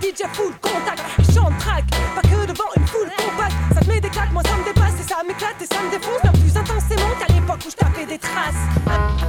DJ 0.00 0.22
fout 0.32 0.52
le 0.52 0.68
contact. 0.68 1.02
Track, 1.58 1.84
pas 2.14 2.22
que 2.22 2.46
devant 2.46 2.70
une 2.76 2.86
foule 2.86 3.08
compacte. 3.16 3.54
Ça 3.74 3.80
te 3.80 3.88
met 3.88 4.00
des 4.00 4.10
claques, 4.10 4.32
moi 4.32 4.42
ça 4.44 4.56
me 4.56 4.64
dépasse 4.64 4.94
et 5.00 5.08
ça 5.08 5.22
m'éclate 5.26 5.60
et 5.60 5.66
ça 5.66 5.82
me 5.82 5.90
défonce 5.90 6.22
bien 6.22 6.32
plus 6.32 6.56
intensément 6.56 7.10
qu'à 7.18 7.32
l'époque 7.32 7.60
où 7.66 7.70
je 7.70 7.76
tapais 7.76 8.06
des 8.06 8.18
traces. 8.18 9.27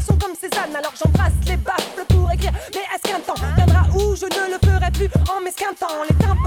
Faire 0.00 0.14
impression 0.14 0.18
comme 0.18 0.34
Cézanne 0.34 0.76
Alors 0.76 0.92
j'embrasse 0.96 1.32
les 1.46 1.56
baffes 1.56 2.06
pour 2.08 2.30
écrire. 2.32 2.52
Mais 2.74 2.80
est-ce 2.80 3.10
qu'un 3.10 3.20
temps 3.20 3.34
viendra 3.56 3.82
où 3.94 4.14
je 4.14 4.24
ne 4.24 4.52
le 4.52 4.58
ferai 4.64 4.90
plus 4.92 5.08
En 5.30 5.40
m'esquintant? 5.42 6.04
Les 6.08 6.16
tympans 6.16 6.39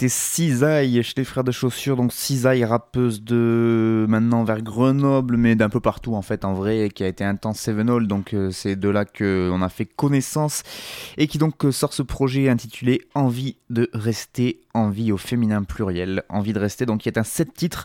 c'était 0.00 0.08
Cisaille 0.08 1.02
chez 1.02 1.12
les 1.18 1.24
frères 1.24 1.44
de 1.44 1.52
chaussures. 1.52 1.94
Donc 1.94 2.14
Cisaille, 2.14 2.64
rappeuse 2.64 3.22
de 3.22 4.06
maintenant 4.08 4.44
vers 4.44 4.62
Grenoble, 4.62 5.36
mais 5.36 5.56
d'un 5.56 5.68
peu 5.68 5.80
partout 5.80 6.14
en 6.14 6.22
fait 6.22 6.46
en 6.46 6.54
vrai, 6.54 6.88
qui 6.88 7.04
a 7.04 7.06
été 7.06 7.22
intense 7.22 7.60
Seven 7.60 7.90
All. 7.90 8.06
Donc 8.06 8.32
euh, 8.32 8.50
c'est 8.50 8.76
de 8.76 8.88
là 8.88 9.04
qu'on 9.04 9.60
a 9.60 9.68
fait 9.68 9.84
connaissance 9.84 10.62
et 11.18 11.26
qui 11.26 11.36
donc 11.36 11.66
euh, 11.66 11.70
sort 11.70 11.92
ce 11.92 12.02
projet 12.02 12.48
intitulé 12.48 13.02
Envie 13.14 13.56
de 13.68 13.90
rester, 13.92 14.62
envie 14.72 15.12
au 15.12 15.18
féminin 15.18 15.64
pluriel, 15.64 16.22
envie 16.30 16.54
de 16.54 16.60
rester. 16.60 16.86
Donc 16.86 17.04
il 17.04 17.12
y 17.14 17.18
a 17.18 17.20
un 17.20 17.24
sept 17.24 17.52
titres. 17.52 17.84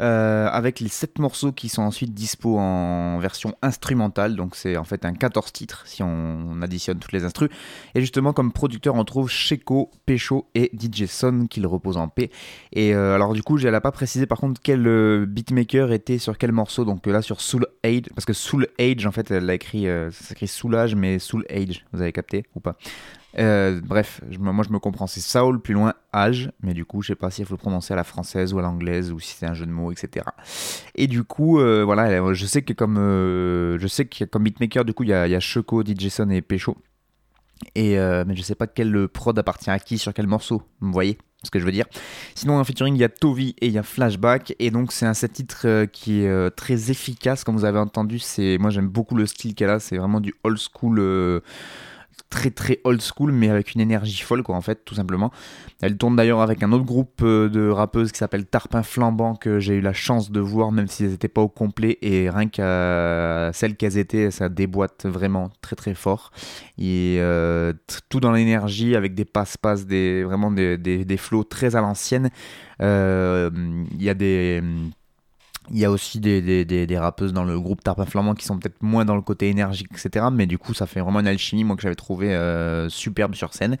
Euh, 0.00 0.48
avec 0.50 0.80
les 0.80 0.88
7 0.88 1.20
morceaux 1.20 1.52
qui 1.52 1.68
sont 1.68 1.82
ensuite 1.82 2.12
dispo 2.12 2.58
en 2.58 3.18
version 3.20 3.54
instrumentale. 3.62 4.34
Donc 4.34 4.56
c'est 4.56 4.76
en 4.76 4.84
fait 4.84 5.04
un 5.04 5.14
14 5.14 5.52
titres 5.52 5.84
si 5.86 6.02
on, 6.02 6.60
additionne 6.62 6.98
toutes 6.98 7.12
les 7.12 7.24
instrus. 7.24 7.48
Et 7.94 8.00
justement, 8.00 8.32
comme 8.32 8.52
producteur, 8.52 8.96
on 8.96 9.04
trouve 9.04 9.28
Sheko, 9.28 9.90
Pecho 10.06 10.48
et 10.54 10.72
DJ 10.76 11.06
Son 11.06 11.46
qui 11.48 11.60
le 11.60 11.68
repose 11.68 11.96
en 11.96 12.08
paix. 12.08 12.30
Et 12.72 12.94
euh, 12.94 13.14
alors, 13.14 13.34
du 13.34 13.42
coup, 13.42 13.58
elle 13.58 13.70
n'a 13.70 13.80
pas 13.80 13.92
précisé 13.92 14.26
par 14.26 14.38
contre 14.38 14.60
quel 14.62 14.86
euh, 14.86 15.26
beatmaker 15.26 15.92
était 15.92 16.18
sur 16.18 16.38
quel 16.38 16.52
morceau. 16.52 16.84
Donc 16.84 17.06
là, 17.06 17.22
sur 17.22 17.40
Soul 17.40 17.66
Age, 17.84 18.02
parce 18.14 18.24
que 18.24 18.32
Soul 18.32 18.66
Age, 18.80 19.06
en 19.06 19.12
fait, 19.12 19.30
elle 19.30 19.48
a 19.48 19.54
écrit, 19.54 19.84
ça 19.84 20.10
s'écrit 20.24 20.48
Soulage, 20.48 20.94
mais 20.94 21.18
Soul 21.18 21.44
Age, 21.50 21.84
vous 21.92 22.00
avez 22.00 22.12
capté 22.12 22.44
ou 22.54 22.60
pas? 22.60 22.76
Euh, 23.38 23.80
bref, 23.82 24.20
moi 24.38 24.64
je 24.64 24.72
me 24.72 24.78
comprends, 24.78 25.06
c'est 25.06 25.20
Saul 25.20 25.60
plus 25.60 25.74
loin 25.74 25.94
âge, 26.14 26.52
mais 26.62 26.72
du 26.72 26.84
coup 26.84 27.02
je 27.02 27.08
sais 27.08 27.14
pas 27.16 27.30
si 27.30 27.42
il 27.42 27.46
faut 27.46 27.54
le 27.54 27.58
prononcer 27.58 27.92
à 27.92 27.96
la 27.96 28.04
française 28.04 28.52
ou 28.52 28.58
à 28.60 28.62
l'anglaise 28.62 29.12
ou 29.12 29.18
si 29.18 29.34
c'est 29.36 29.46
un 29.46 29.54
jeu 29.54 29.66
de 29.66 29.72
mots, 29.72 29.90
etc. 29.90 30.26
Et 30.94 31.06
du 31.08 31.24
coup, 31.24 31.58
euh, 31.58 31.82
voilà, 31.84 32.32
je 32.32 32.46
sais 32.46 32.62
que 32.62 32.72
comme 32.72 32.96
euh, 32.96 33.78
je 33.78 33.86
sais 33.88 34.08
comme 34.30 34.44
beatmaker, 34.44 34.84
du 34.84 34.94
coup 34.94 35.02
il 35.02 35.08
y 35.08 35.14
a, 35.14 35.26
y 35.26 35.34
a 35.34 35.40
Choco, 35.40 35.82
DJson 35.82 36.30
et 36.30 36.42
Pécho. 36.42 36.76
Et 37.74 37.96
mais 38.26 38.36
je 38.36 38.42
sais 38.42 38.54
pas 38.54 38.66
quel 38.66 39.08
prod 39.08 39.38
appartient 39.38 39.70
à 39.70 39.78
qui 39.78 39.98
sur 39.98 40.12
quel 40.12 40.26
morceau, 40.26 40.62
vous 40.80 40.92
voyez 40.92 41.18
ce 41.42 41.50
que 41.50 41.58
je 41.58 41.64
veux 41.64 41.72
dire. 41.72 41.84
Sinon, 42.34 42.58
en 42.58 42.64
featuring, 42.64 42.94
il 42.94 43.00
y 43.00 43.04
a 43.04 43.08
Tovi 43.10 43.54
et 43.60 43.66
il 43.66 43.72
y 43.72 43.78
a 43.78 43.82
Flashback. 43.82 44.56
Et 44.58 44.70
donc, 44.70 44.92
c'est 44.92 45.04
un 45.04 45.12
set 45.12 45.34
titre 45.34 45.84
qui 45.92 46.22
est 46.22 46.50
très 46.56 46.90
efficace. 46.90 47.44
Comme 47.44 47.56
vous 47.56 47.66
avez 47.66 47.78
entendu, 47.78 48.18
c'est 48.18 48.58
moi 48.58 48.70
j'aime 48.70 48.88
beaucoup 48.88 49.14
le 49.14 49.26
style 49.26 49.54
qu'elle 49.54 49.70
a. 49.70 49.78
C'est 49.78 49.96
vraiment 49.96 50.20
du 50.20 50.34
old 50.42 50.58
school 50.58 51.42
très 52.30 52.50
très 52.50 52.80
old 52.84 53.00
school 53.00 53.32
mais 53.32 53.48
avec 53.48 53.74
une 53.74 53.80
énergie 53.80 54.22
folle 54.22 54.42
quoi 54.42 54.56
en 54.56 54.60
fait 54.60 54.84
tout 54.84 54.94
simplement. 54.94 55.30
Elle 55.80 55.96
tourne 55.96 56.16
d'ailleurs 56.16 56.40
avec 56.40 56.62
un 56.62 56.72
autre 56.72 56.84
groupe 56.84 57.20
euh, 57.22 57.48
de 57.48 57.68
rappeuses 57.68 58.12
qui 58.12 58.18
s'appelle 58.18 58.46
Tarpin 58.46 58.82
Flambant 58.82 59.34
que 59.34 59.58
j'ai 59.58 59.74
eu 59.74 59.80
la 59.80 59.92
chance 59.92 60.30
de 60.30 60.40
voir 60.40 60.72
même 60.72 60.86
si 60.88 61.04
elles 61.04 61.10
n'étaient 61.10 61.28
pas 61.28 61.42
au 61.42 61.48
complet 61.48 61.98
et 62.02 62.30
rien 62.30 62.48
qu'à 62.48 63.50
celles 63.52 63.76
qu'elles 63.76 63.98
étaient 63.98 64.30
ça 64.30 64.48
déboîte 64.48 65.06
vraiment 65.06 65.50
très 65.60 65.76
très 65.76 65.94
fort 65.94 66.30
et 66.78 67.16
euh, 67.20 67.72
tout 68.08 68.20
dans 68.20 68.32
l'énergie 68.32 68.96
avec 68.96 69.14
des 69.14 69.24
passe-passe 69.24 69.86
des 69.86 70.24
vraiment 70.24 70.50
des, 70.50 70.76
des, 70.78 71.16
flots 71.16 71.44
très 71.44 71.76
à 71.76 71.80
l'ancienne. 71.80 72.30
Euh, 72.82 73.50
il 73.92 74.02
y 74.02 74.10
a 74.10 74.14
des 74.14 74.62
il 75.70 75.78
y 75.78 75.84
a 75.84 75.90
aussi 75.90 76.20
des, 76.20 76.98
rappeuses 76.98 77.32
dans 77.32 77.44
le 77.44 77.58
groupe 77.58 77.82
Tarpin 77.82 78.04
Flamand 78.04 78.34
qui 78.34 78.44
sont 78.44 78.58
peut-être 78.58 78.82
moins 78.82 79.04
dans 79.04 79.16
le 79.16 79.22
côté 79.22 79.48
énergique, 79.48 79.88
etc. 79.92 80.26
Mais 80.32 80.46
du 80.46 80.58
coup, 80.58 80.74
ça 80.74 80.86
fait 80.86 81.00
vraiment 81.00 81.20
une 81.20 81.26
alchimie, 81.26 81.64
moi, 81.64 81.76
que 81.76 81.82
j'avais 81.82 81.94
trouvé 81.94 82.34
euh, 82.34 82.88
superbe 82.88 83.34
sur 83.34 83.54
scène. 83.54 83.78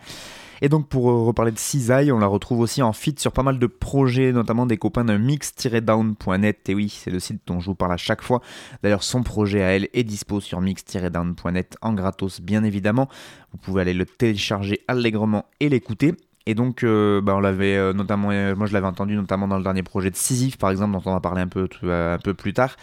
Et 0.62 0.68
donc, 0.68 0.88
pour 0.88 1.10
euh, 1.10 1.24
reparler 1.24 1.52
de 1.52 1.58
Cisaille, 1.58 2.10
on 2.10 2.18
la 2.18 2.26
retrouve 2.26 2.60
aussi 2.60 2.82
en 2.82 2.92
feat 2.92 3.20
sur 3.20 3.32
pas 3.32 3.42
mal 3.42 3.58
de 3.58 3.66
projets, 3.66 4.32
notamment 4.32 4.64
des 4.64 4.78
copains 4.78 5.04
de 5.04 5.16
mix-down.net. 5.16 6.68
Et 6.68 6.74
oui, 6.74 6.88
c'est 6.88 7.10
le 7.10 7.20
site 7.20 7.42
dont 7.46 7.60
je 7.60 7.66
vous 7.66 7.74
parle 7.74 7.92
à 7.92 7.98
chaque 7.98 8.22
fois. 8.22 8.40
D'ailleurs, 8.82 9.02
son 9.02 9.22
projet 9.22 9.62
à 9.62 9.76
elle 9.76 9.88
est 9.92 10.04
dispo 10.04 10.40
sur 10.40 10.62
mix-down.net 10.62 11.76
en 11.82 11.92
gratos, 11.92 12.40
bien 12.40 12.64
évidemment. 12.64 13.08
Vous 13.52 13.58
pouvez 13.58 13.82
aller 13.82 13.94
le 13.94 14.06
télécharger 14.06 14.80
allègrement 14.88 15.44
et 15.60 15.68
l'écouter. 15.68 16.14
Et 16.46 16.54
donc, 16.54 16.82
euh, 16.82 17.22
bah, 17.22 17.34
on 17.36 17.40
l'avait 17.40 17.74
euh, 17.76 17.94
notamment, 17.94 18.30
euh, 18.30 18.54
moi 18.54 18.66
je 18.66 18.74
l'avais 18.74 18.86
entendu 18.86 19.16
notamment 19.16 19.48
dans 19.48 19.56
le 19.56 19.62
dernier 19.62 19.82
projet 19.82 20.10
de 20.10 20.16
Sisyphe, 20.16 20.58
par 20.58 20.70
exemple, 20.70 20.92
dont 20.92 21.02
on 21.06 21.12
va 21.14 21.20
parler 21.20 21.40
un 21.40 21.48
peu, 21.48 21.68
un 21.84 22.18
peu 22.18 22.34
plus 22.34 22.52
tard. 22.52 22.76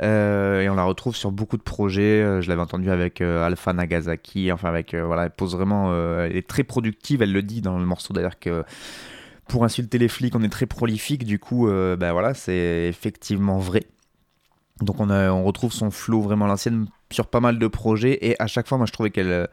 et 0.00 0.68
on 0.68 0.74
la 0.76 0.84
retrouve 0.84 1.16
sur 1.16 1.32
beaucoup 1.32 1.56
de 1.56 1.62
projets. 1.62 2.40
je 2.40 2.48
l'avais 2.48 2.62
entendu 2.62 2.90
avec 2.90 3.20
Alpha 3.20 3.72
Nagasaki. 3.72 4.52
Enfin, 4.52 4.68
avec, 4.68 4.94
voilà, 4.94 5.24
elle 5.24 5.30
pose 5.30 5.56
vraiment, 5.56 5.92
elle 6.22 6.36
est 6.36 6.46
très 6.46 6.62
productive. 6.62 7.22
Elle 7.22 7.32
le 7.32 7.42
dit 7.42 7.60
dans 7.60 7.78
le 7.78 7.84
morceau 7.84 8.14
d'ailleurs 8.14 8.38
que 8.38 8.64
pour 9.48 9.64
insulter 9.64 9.98
les 9.98 10.08
flics, 10.08 10.36
on 10.36 10.42
est 10.42 10.48
très 10.48 10.66
prolifique. 10.66 11.24
Du 11.24 11.40
coup, 11.40 11.68
bah, 11.98 12.12
voilà, 12.12 12.34
c'est 12.34 12.86
effectivement 12.88 13.58
vrai. 13.58 13.84
Donc 14.80 15.00
on, 15.00 15.10
a, 15.10 15.32
on 15.32 15.42
retrouve 15.42 15.72
son 15.72 15.90
flow 15.90 16.20
vraiment 16.22 16.46
l'ancienne 16.46 16.86
sur 17.10 17.26
pas 17.26 17.40
mal 17.40 17.58
de 17.58 17.66
projets. 17.66 18.18
Et 18.22 18.40
à 18.40 18.46
chaque 18.46 18.68
fois, 18.68 18.78
moi 18.78 18.86
je 18.86 18.92
trouvais 18.92 19.10
qu'elle 19.10 19.48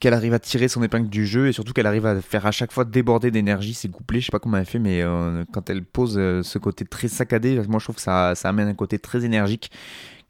qu'elle 0.00 0.14
arrive 0.14 0.34
à 0.34 0.38
tirer 0.38 0.68
son 0.68 0.82
épingle 0.82 1.08
du 1.08 1.26
jeu 1.26 1.48
et 1.48 1.52
surtout 1.52 1.72
qu'elle 1.72 1.86
arrive 1.86 2.06
à 2.06 2.20
faire 2.20 2.46
à 2.46 2.50
chaque 2.50 2.72
fois 2.72 2.84
déborder 2.84 3.30
d'énergie 3.30 3.74
ses 3.74 3.88
couplets. 3.88 4.20
Je 4.20 4.26
sais 4.26 4.32
pas 4.32 4.38
comment 4.38 4.58
elle 4.58 4.66
fait, 4.66 4.78
mais 4.78 5.02
euh, 5.02 5.44
quand 5.52 5.70
elle 5.70 5.84
pose 5.84 6.16
euh, 6.18 6.42
ce 6.42 6.58
côté 6.58 6.84
très 6.84 7.08
saccadé, 7.08 7.60
moi 7.68 7.78
je 7.78 7.84
trouve 7.84 7.96
que 7.96 8.02
ça, 8.02 8.32
amène 8.44 8.68
un 8.68 8.74
côté 8.74 8.98
très 8.98 9.24
énergique 9.24 9.70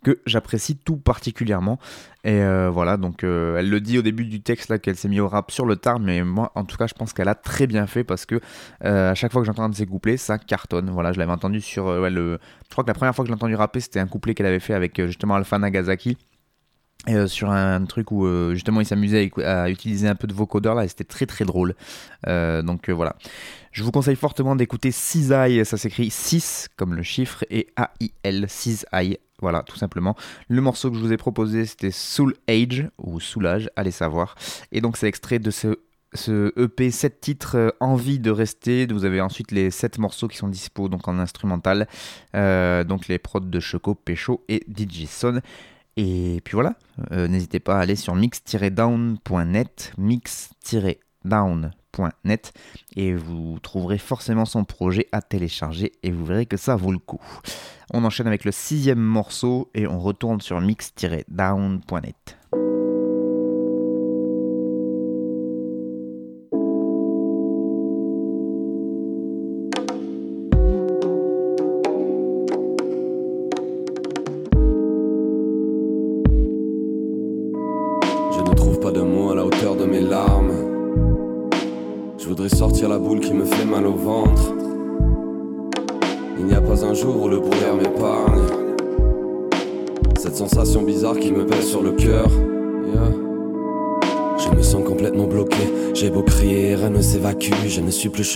que 0.04 0.20
j'apprécie 0.24 0.76
tout 0.76 0.96
particulièrement. 0.96 1.80
Et 2.22 2.40
euh, 2.42 2.70
voilà, 2.70 2.96
donc 2.96 3.24
elle 3.24 3.68
le 3.68 3.80
dit 3.80 3.98
au 3.98 4.02
début 4.02 4.24
du 4.24 4.40
texte 4.40 4.68
là 4.68 4.78
qu'elle 4.78 4.96
s'est 4.96 5.08
mise 5.08 5.20
au 5.20 5.28
rap 5.28 5.50
sur 5.50 5.64
le 5.66 5.74
tard, 5.76 5.98
mais 5.98 6.22
moi 6.22 6.52
en 6.54 6.64
tout 6.64 6.76
cas 6.76 6.86
je 6.86 6.94
pense 6.94 7.12
qu'elle 7.12 7.28
a 7.28 7.34
très 7.34 7.66
bien 7.66 7.88
fait 7.88 8.04
parce 8.04 8.24
que 8.24 8.40
à 8.82 9.14
chaque 9.14 9.32
fois 9.32 9.42
que 9.42 9.46
j'entends 9.46 9.64
un 9.64 9.68
de 9.68 9.74
ses 9.74 9.86
couplets, 9.86 10.16
ça 10.16 10.38
cartonne. 10.38 10.90
Voilà, 10.90 11.12
je 11.12 11.18
l'avais 11.18 11.32
entendu 11.32 11.60
sur 11.60 11.90
le. 12.08 12.38
Je 12.64 12.70
crois 12.70 12.84
que 12.84 12.88
la 12.88 12.94
première 12.94 13.16
fois 13.16 13.24
que 13.24 13.28
j'ai 13.28 13.34
entendu 13.34 13.56
rapper, 13.56 13.80
c'était 13.80 14.00
un 14.00 14.06
couplet 14.06 14.34
qu'elle 14.34 14.46
avait 14.46 14.60
fait 14.60 14.74
avec 14.74 15.04
justement 15.06 15.34
Alpha 15.34 15.58
Nagasaki. 15.58 16.16
Euh, 17.08 17.28
sur 17.28 17.50
un 17.50 17.84
truc 17.84 18.10
où 18.10 18.26
euh, 18.26 18.54
justement 18.54 18.80
il 18.80 18.86
s'amusait 18.86 19.30
à, 19.44 19.70
utiliser 19.70 20.08
un 20.08 20.16
peu 20.16 20.26
de 20.26 20.34
vocodeur 20.34 20.74
là 20.74 20.84
et 20.84 20.88
c'était 20.88 21.04
très 21.04 21.26
très 21.26 21.44
drôle. 21.44 21.76
Euh, 22.26 22.62
donc 22.62 22.90
voilà. 22.90 23.14
Je 23.70 23.84
vous 23.84 23.92
conseille 23.92 24.16
fortement 24.16 24.56
d'écouter 24.56 24.90
Cisaille, 24.90 25.64
ça 25.64 25.76
s'écrit 25.76 26.10
6 26.10 26.68
comme 26.76 26.94
le 26.94 27.02
chiffre 27.04 27.44
et 27.48 27.68
A-I-L, 27.76 28.46
Cisaille. 28.48 29.18
Voilà, 29.40 29.62
tout 29.62 29.76
simplement. 29.76 30.16
Le 30.48 30.60
morceau 30.62 30.90
que 30.90 30.96
je 30.96 31.02
vous 31.02 31.12
ai 31.12 31.16
proposé 31.16 31.66
c'était 31.66 31.92
Soul 31.92 32.34
Age 32.48 32.88
ou 32.98 33.20
Soulage, 33.20 33.70
allez 33.76 33.92
savoir. 33.92 34.34
Et 34.72 34.80
donc 34.80 34.96
c'est 34.96 35.06
extrait 35.06 35.38
de 35.38 35.50
ce 35.52 35.78
ce 36.14 36.52
EP 36.58 36.90
7 36.90 37.20
titres 37.20 37.76
Envie 37.78 38.18
de 38.18 38.30
rester. 38.30 38.86
Vous 38.86 39.04
avez 39.04 39.20
ensuite 39.20 39.52
les 39.52 39.70
7 39.70 39.98
morceaux 39.98 40.28
qui 40.28 40.38
sont 40.38 40.48
dispo 40.48 40.88
donc 40.88 41.06
en 41.06 41.20
instrumental. 41.20 41.86
donc 42.32 43.06
les 43.06 43.18
prods 43.18 43.40
de 43.40 43.60
Choco, 43.60 43.94
Pécho 43.94 44.42
et 44.48 44.64
DJ 44.68 45.06
Son. 45.06 45.40
Et 45.96 46.40
puis 46.44 46.54
voilà, 46.54 46.74
euh, 47.12 47.26
n'hésitez 47.26 47.58
pas 47.58 47.78
à 47.78 47.80
aller 47.80 47.96
sur 47.96 48.14
mix-down.net, 48.14 49.94
mix-down.net, 49.96 52.52
et 52.96 53.14
vous 53.14 53.58
trouverez 53.62 53.96
forcément 53.96 54.44
son 54.44 54.64
projet 54.64 55.08
à 55.12 55.22
télécharger, 55.22 55.92
et 56.02 56.10
vous 56.10 56.26
verrez 56.26 56.44
que 56.44 56.58
ça 56.58 56.76
vaut 56.76 56.92
le 56.92 56.98
coup. 56.98 57.22
On 57.94 58.04
enchaîne 58.04 58.26
avec 58.26 58.44
le 58.44 58.52
sixième 58.52 59.00
morceau, 59.00 59.70
et 59.74 59.86
on 59.86 59.98
retourne 59.98 60.42
sur 60.42 60.60
mix-down.net. 60.60 62.36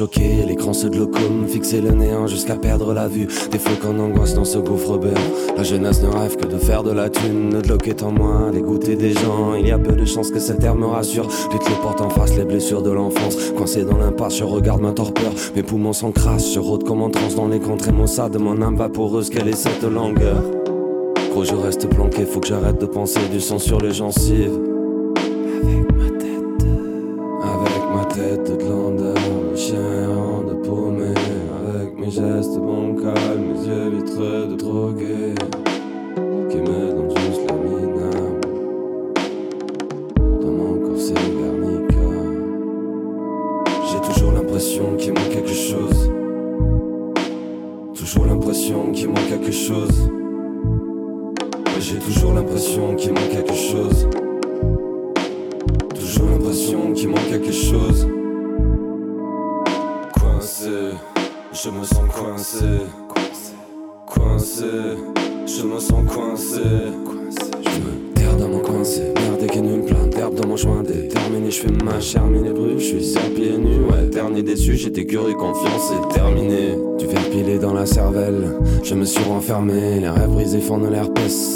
choqué. 0.00 0.44
L'écran 0.46 0.72
se 0.72 0.86
glaucome, 0.86 1.46
fixer 1.46 1.82
le 1.82 1.90
néant 1.90 2.26
jusqu'à 2.26 2.56
perdre 2.56 2.94
la 2.94 3.06
vue. 3.06 3.28
Des 3.50 3.58
flocons 3.58 3.92
d'angoisse 3.92 4.34
dans 4.34 4.46
ce 4.46 4.56
gouffre 4.56 4.96
béant. 4.96 5.12
La 5.58 5.62
jeunesse 5.62 6.02
ne 6.02 6.08
rêve 6.08 6.36
que 6.36 6.46
de 6.46 6.56
faire 6.56 6.82
de 6.82 6.90
la 6.90 7.10
thune. 7.10 7.52
Le 7.52 7.60
bloc 7.60 7.90
en 8.02 8.10
moins, 8.10 8.50
dégoûter 8.50 8.96
des 8.96 9.12
gens. 9.12 9.54
Il 9.58 9.68
y 9.68 9.72
a 9.72 9.78
peu 9.78 9.92
de 9.92 10.06
chances 10.06 10.30
que 10.30 10.38
cette 10.38 10.60
terre 10.60 10.74
me 10.74 10.86
rassure. 10.86 11.28
Vite 11.52 11.68
les 11.68 11.74
portes 11.82 12.00
en 12.00 12.08
face, 12.08 12.34
les 12.34 12.46
blessures 12.46 12.82
de 12.82 12.90
l'enfance. 12.90 13.36
Coincé 13.54 13.84
dans 13.84 13.98
l'impasse, 13.98 14.38
je 14.38 14.44
regarde 14.44 14.80
ma 14.80 14.92
torpeur. 14.92 15.32
Mes 15.54 15.62
poumons 15.62 15.92
s'encrassent, 15.92 16.54
je 16.54 16.60
rôde 16.60 16.84
comme 16.84 17.02
en 17.02 17.10
transe 17.10 17.34
dans 17.34 17.48
les 17.48 17.60
contrées 17.60 17.92
maussades 17.92 18.32
de 18.32 18.38
mon 18.38 18.62
âme 18.62 18.76
vaporeuse. 18.76 19.28
Quelle 19.28 19.48
est 19.48 19.56
cette 19.56 19.82
longueur? 19.82 20.42
Gros, 21.30 21.44
je 21.44 21.54
reste 21.54 21.86
planqué, 21.88 22.24
faut 22.24 22.40
que 22.40 22.48
j'arrête 22.48 22.80
de 22.80 22.86
penser 22.86 23.20
du 23.30 23.40
sang 23.40 23.58
sur 23.58 23.78
les 23.80 23.92
gencives. 23.92 24.69
De 34.20 34.56
drogué, 34.56 35.34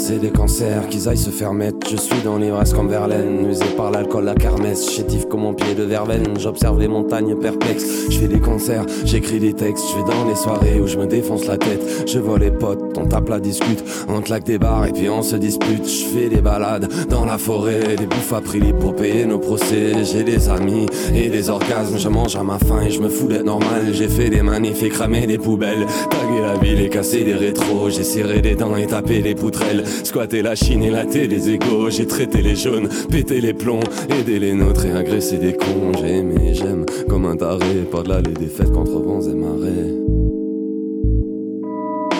c'est 0.07 0.19
des 0.19 0.29
cancers, 0.29 0.87
qu'ils 0.87 1.09
aillent 1.09 1.17
se 1.17 1.31
faire 1.31 1.51
mettre. 1.51 1.74
Je 1.87 1.97
suis 1.97 2.21
dans 2.23 2.37
l'ivresse 2.37 2.73
comme 2.73 2.89
Verlaine, 2.89 3.47
usé 3.47 3.65
par 3.77 3.91
l'alcool, 3.91 4.25
la 4.25 4.33
kermesse. 4.33 4.89
Chétif 4.89 5.25
comme 5.25 5.41
mon 5.41 5.53
pied 5.53 5.75
de 5.75 5.83
verveine, 5.83 6.23
j'observe 6.39 6.79
les 6.79 6.87
montagnes 6.87 7.35
perplexes. 7.35 7.85
Je 8.09 8.17
fais 8.17 8.27
des 8.27 8.39
concerts, 8.39 8.85
j'écris 9.05 9.39
des 9.39 9.53
textes, 9.53 9.85
je 9.91 9.97
vais 9.97 10.11
dans 10.11 10.27
les 10.27 10.35
soirées 10.35 10.79
où 10.81 10.87
je 10.87 10.97
me 10.97 11.05
défonce 11.05 11.45
la 11.45 11.57
tête. 11.57 11.83
Je 12.07 12.17
vois 12.17 12.39
les 12.39 12.49
potes, 12.49 12.97
on 12.97 13.05
tape 13.05 13.29
la 13.29 13.39
discute, 13.39 13.83
on 14.09 14.21
claque 14.21 14.45
des 14.45 14.57
bars 14.57 14.87
et 14.87 14.93
puis 14.93 15.09
on 15.09 15.21
se 15.21 15.35
dispute. 15.35 15.87
Je 15.87 16.05
fais 16.05 16.27
des 16.27 16.41
balades 16.41 16.91
dans 17.07 17.23
la 17.23 17.37
forêt, 17.37 17.95
des 17.95 18.07
bouffes 18.07 18.33
à 18.33 18.41
prix 18.41 18.73
pour 18.73 18.95
payer 18.95 19.25
nos 19.25 19.39
procès. 19.39 20.03
J'ai 20.03 20.23
des 20.23 20.49
amis 20.49 20.87
et 21.13 21.29
des 21.29 21.51
orgasmes, 21.51 21.99
je 21.99 22.09
mange 22.09 22.35
à 22.35 22.41
ma 22.41 22.57
faim 22.57 22.81
et 22.83 22.89
je 22.89 22.99
me 22.99 23.09
fous 23.09 23.27
d'être 23.27 23.45
normal. 23.45 23.91
J'ai 23.93 24.09
fait 24.09 24.31
des 24.31 24.41
manifs 24.41 24.81
et 24.81 24.89
cramé 24.89 25.27
des 25.27 25.37
poubelles, 25.37 25.85
tagué 26.09 26.41
la 26.41 26.55
ville 26.55 26.81
et 26.81 26.89
cassé 26.89 27.23
des 27.23 27.35
rétros. 27.35 27.91
J'ai 27.91 28.03
serré 28.03 28.41
des 28.41 28.55
dents 28.55 28.75
et 28.75 28.87
tapé 28.87 29.21
les 29.21 29.35
poutrelles, 29.35 29.83
squatté 30.03 30.41
la 30.41 30.55
Chine 30.55 30.83
et 30.83 30.89
laté 30.89 31.27
les 31.27 31.47
J'ai 31.89 32.07
traité 32.07 32.41
les 32.41 32.55
jaunes, 32.55 32.89
pété 33.09 33.41
les 33.41 33.53
plombs, 33.53 33.81
aidé 34.09 34.39
les 34.39 34.53
nôtres 34.53 34.85
et 34.85 34.91
agressé 34.91 35.37
des 35.37 35.53
cons. 35.53 35.91
J'ai 35.99 36.17
aimé, 36.17 36.53
j'aime 36.53 36.85
comme 37.07 37.25
un 37.25 37.35
taré, 37.35 37.83
pas 37.91 38.01
de 38.01 38.09
là 38.09 38.21
les 38.21 38.33
défaites 38.33 38.71
contre 38.71 38.99
vents 38.99 39.21
et 39.21 39.33
marées. 39.33 39.93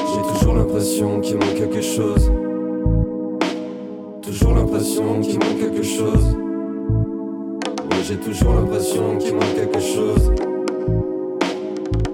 J'ai 0.08 0.34
toujours 0.34 0.56
l'impression 0.56 1.20
qu'il 1.20 1.36
manque 1.36 1.56
quelque 1.56 1.82
chose. 1.82 2.32
Toujours 4.22 4.54
l'impression 4.54 5.22
qu'il 5.22 5.40
manque 5.40 5.60
quelque 5.60 5.84
chose. 5.84 6.38
J'ai 8.08 8.18
toujours 8.18 8.54
l'impression 8.54 9.18
qu'il 9.18 9.34
manque 9.34 9.56
quelque 9.56 9.80
chose. 9.80 10.32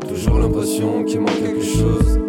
Toujours 0.08 0.40
l'impression 0.40 1.04
qu'il 1.04 1.20
manque 1.20 1.42
quelque 1.44 1.64
chose. 1.64 2.20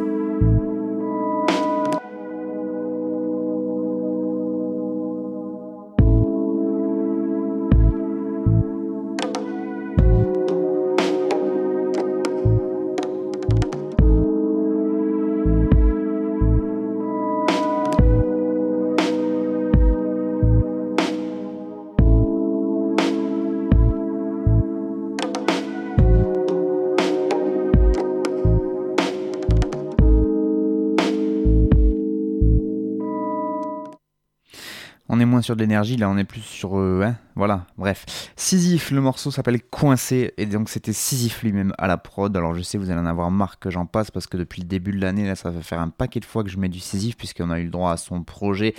Sur 35.43 35.57
de 35.57 35.61
l'énergie, 35.61 35.97
là 35.97 36.09
on 36.09 36.17
est 36.17 36.25
plus 36.25 36.41
sur... 36.43 36.79
euh, 36.79 37.03
hein, 37.05 37.17
voilà, 37.35 37.67
bref. 37.79 38.05
Sisyphe, 38.37 38.91
le 38.91 39.01
morceau 39.01 39.31
s'appelle 39.31 39.63
Coincé, 39.63 40.35
et 40.37 40.47
donc 40.47 40.69
c'était 40.69 40.93
Sisyphe 40.93 41.43
lui-même 41.43 41.73
à 41.79 41.87
la 41.87 41.97
prod. 41.97 42.37
Alors 42.37 42.55
je 42.55 42.63
sais, 42.63 42.77
vous 42.79 42.91
allez 42.91 43.01
en 43.01 43.07
avoir 43.07 43.31
marre 43.31 43.59
que 43.59 43.71
j'en 43.71 43.87
passe, 43.87 44.11
parce 44.11 44.27
que 44.27 44.37
depuis 44.37 44.61
le 44.63 44.69
début 44.69 44.93
de 44.93 45.01
l'année, 45.01 45.27
là 45.27 45.35
ça 45.35 45.51
va 45.51 45.63
faire 45.63 45.81
un 45.81 45.89
paquet 45.89 46.21
de 46.21 46.25
fois 46.25 46.45
que 46.45 46.51
je 46.51 46.59
mets 46.59 46.69
du 46.69 46.81
Sisyphe, 46.81 47.17
puisqu'on 47.17 47.51
a 47.51 47.59
eu 47.59 47.65
le 47.65 47.71
droit 47.71 47.93
à 47.93 47.97
son 47.97 48.23
projet. 48.23 48.75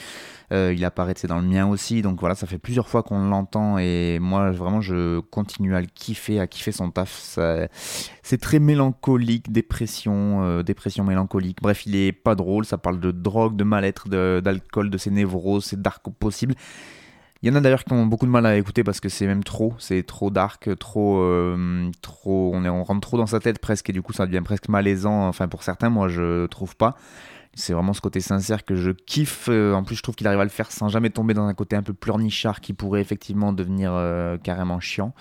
Euh, 0.52 0.74
il 0.76 0.86
apparaît 0.86 1.14
c'est 1.18 1.28
dans 1.28 1.40
le 1.40 1.48
mien 1.48 1.66
aussi, 1.68 2.02
donc 2.04 2.20
voilà, 2.20 2.36
ça 2.36 2.46
fait 2.46 2.60
plusieurs 2.60 2.88
fois 2.88 3.02
qu'on 3.02 3.28
l'entend, 3.28 3.78
et 3.80 4.20
moi 4.20 4.52
vraiment 4.52 4.82
je 4.82 5.20
continue 5.20 5.76
à 5.76 5.82
le 5.82 5.88
kiffer, 5.88 6.40
à 6.40 6.46
kiffer 6.48 6.72
son 6.72 6.92
taf. 6.92 7.12
Ça- 7.20 7.68
C'est 8.22 8.40
très 8.40 8.60
mélancolique, 8.60 9.52
dépression, 9.52 10.44
euh, 10.44 10.64
dépression 10.64 11.04
mélancolique. 11.04 11.58
Bref, 11.62 11.86
il 11.86 11.96
est 11.96 12.12
pas 12.12 12.36
drôle, 12.36 12.66
ça 12.66 12.78
parle 12.78 13.00
de 13.00 13.12
drogue, 13.12 13.56
de 13.56 13.64
mal-être, 13.64 14.10
d'alcool, 14.10 14.90
de 14.90 14.98
ses 14.98 15.10
névroses, 15.12 15.66
c'est 15.66 15.82
dark 15.82 16.04
possible. 16.20 16.54
Il 17.44 17.50
y 17.50 17.52
en 17.52 17.56
a 17.56 17.60
d'ailleurs 17.60 17.84
qui 17.84 17.92
ont 17.92 18.06
beaucoup 18.06 18.26
de 18.26 18.32
mal 18.32 18.46
à 18.46 18.56
écouter 18.56 18.86
parce 18.86 19.02
que 19.02 19.10
c'est 19.10 19.28
même 19.28 19.44
trop, 19.44 19.74
c'est 19.78 20.04
trop 20.04 20.32
dark, 20.32 20.70
trop, 20.80 21.20
euh, 21.20 21.92
trop, 22.02 22.56
on, 22.56 22.84
rentre 22.84 23.02
trop 23.02 23.18
dans 23.18 23.26
sa 23.26 23.42
tête 23.42 23.60
presque 23.60 23.90
et 23.90 23.94
du 23.94 24.02
coup 24.02 24.14
ça 24.14 24.26
devient 24.26 24.42
presque 24.46 24.70
malaisant. 24.70 25.28
Enfin 25.28 25.50
pour 25.50 25.62
certains, 25.62 25.90
moi 25.90 26.08
je 26.08 26.46
trouve 26.46 26.78
pas. 26.78 26.96
C'est 27.54 27.74
vraiment 27.74 27.94
ce 27.94 28.00
côté 28.00 28.22
sincère 28.22 28.64
que 28.64 28.76
je 28.76 28.92
kiffe. 28.92 29.48
Euh, 29.50 29.74
En 29.74 29.84
plus, 29.84 29.96
je 29.96 30.02
trouve 30.02 30.16
qu'il 30.16 30.26
arrive 30.26 30.40
à 30.40 30.44
le 30.44 30.50
faire 30.50 30.72
sans 30.72 30.88
jamais 30.88 31.10
tomber 31.12 31.34
dans 31.34 31.46
un 31.46 31.54
côté 31.54 31.76
un 31.76 31.84
peu 31.84 31.94
pleurnichard 31.94 32.62
qui 32.62 32.74
pourrait 32.74 33.02
effectivement 33.02 33.54
devenir 33.54 33.92
euh, 33.94 34.38
carrément 34.38 34.80
chiant. 34.80 35.14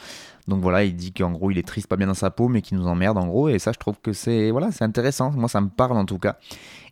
Donc 0.48 0.60
voilà, 0.60 0.84
il 0.84 0.96
dit 0.96 1.12
qu'en 1.12 1.30
gros 1.30 1.50
il 1.50 1.58
est 1.58 1.66
triste, 1.66 1.86
pas 1.86 1.96
bien 1.96 2.08
dans 2.08 2.14
sa 2.14 2.30
peau, 2.30 2.48
mais 2.48 2.62
qu'il 2.62 2.76
nous 2.76 2.86
emmerde 2.86 3.18
en 3.18 3.26
gros. 3.26 3.48
Et 3.48 3.58
ça, 3.58 3.72
je 3.72 3.78
trouve 3.78 3.96
que 4.02 4.12
c'est 4.12 4.50
voilà, 4.50 4.72
c'est 4.72 4.84
intéressant. 4.84 5.30
Moi, 5.32 5.48
ça 5.48 5.60
me 5.60 5.68
parle 5.68 5.96
en 5.96 6.04
tout 6.04 6.18
cas. 6.18 6.36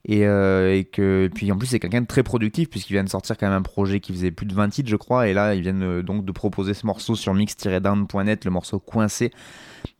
Et, 0.06 0.24
euh, 0.24 0.82
que 0.90 1.28
puis 1.34 1.52
en 1.52 1.58
plus 1.58 1.66
c'est 1.66 1.78
quelqu'un 1.78 2.00
de 2.00 2.06
très 2.06 2.22
productif 2.22 2.70
puisqu'il 2.70 2.94
vient 2.94 3.04
de 3.04 3.10
sortir 3.10 3.36
quand 3.36 3.46
même 3.46 3.58
un 3.58 3.62
projet 3.62 4.00
qui 4.00 4.14
faisait 4.14 4.30
plus 4.30 4.46
de 4.46 4.54
20 4.54 4.70
titres 4.70 4.88
je 4.88 4.96
crois 4.96 5.28
et 5.28 5.34
là 5.34 5.54
ils 5.54 5.60
viennent 5.60 5.82
euh, 5.82 6.02
donc 6.02 6.24
de 6.24 6.32
proposer 6.32 6.72
ce 6.72 6.86
morceau 6.86 7.16
sur 7.16 7.34
mix-down.net 7.34 8.46
le 8.46 8.50
morceau 8.50 8.78
coincé 8.78 9.30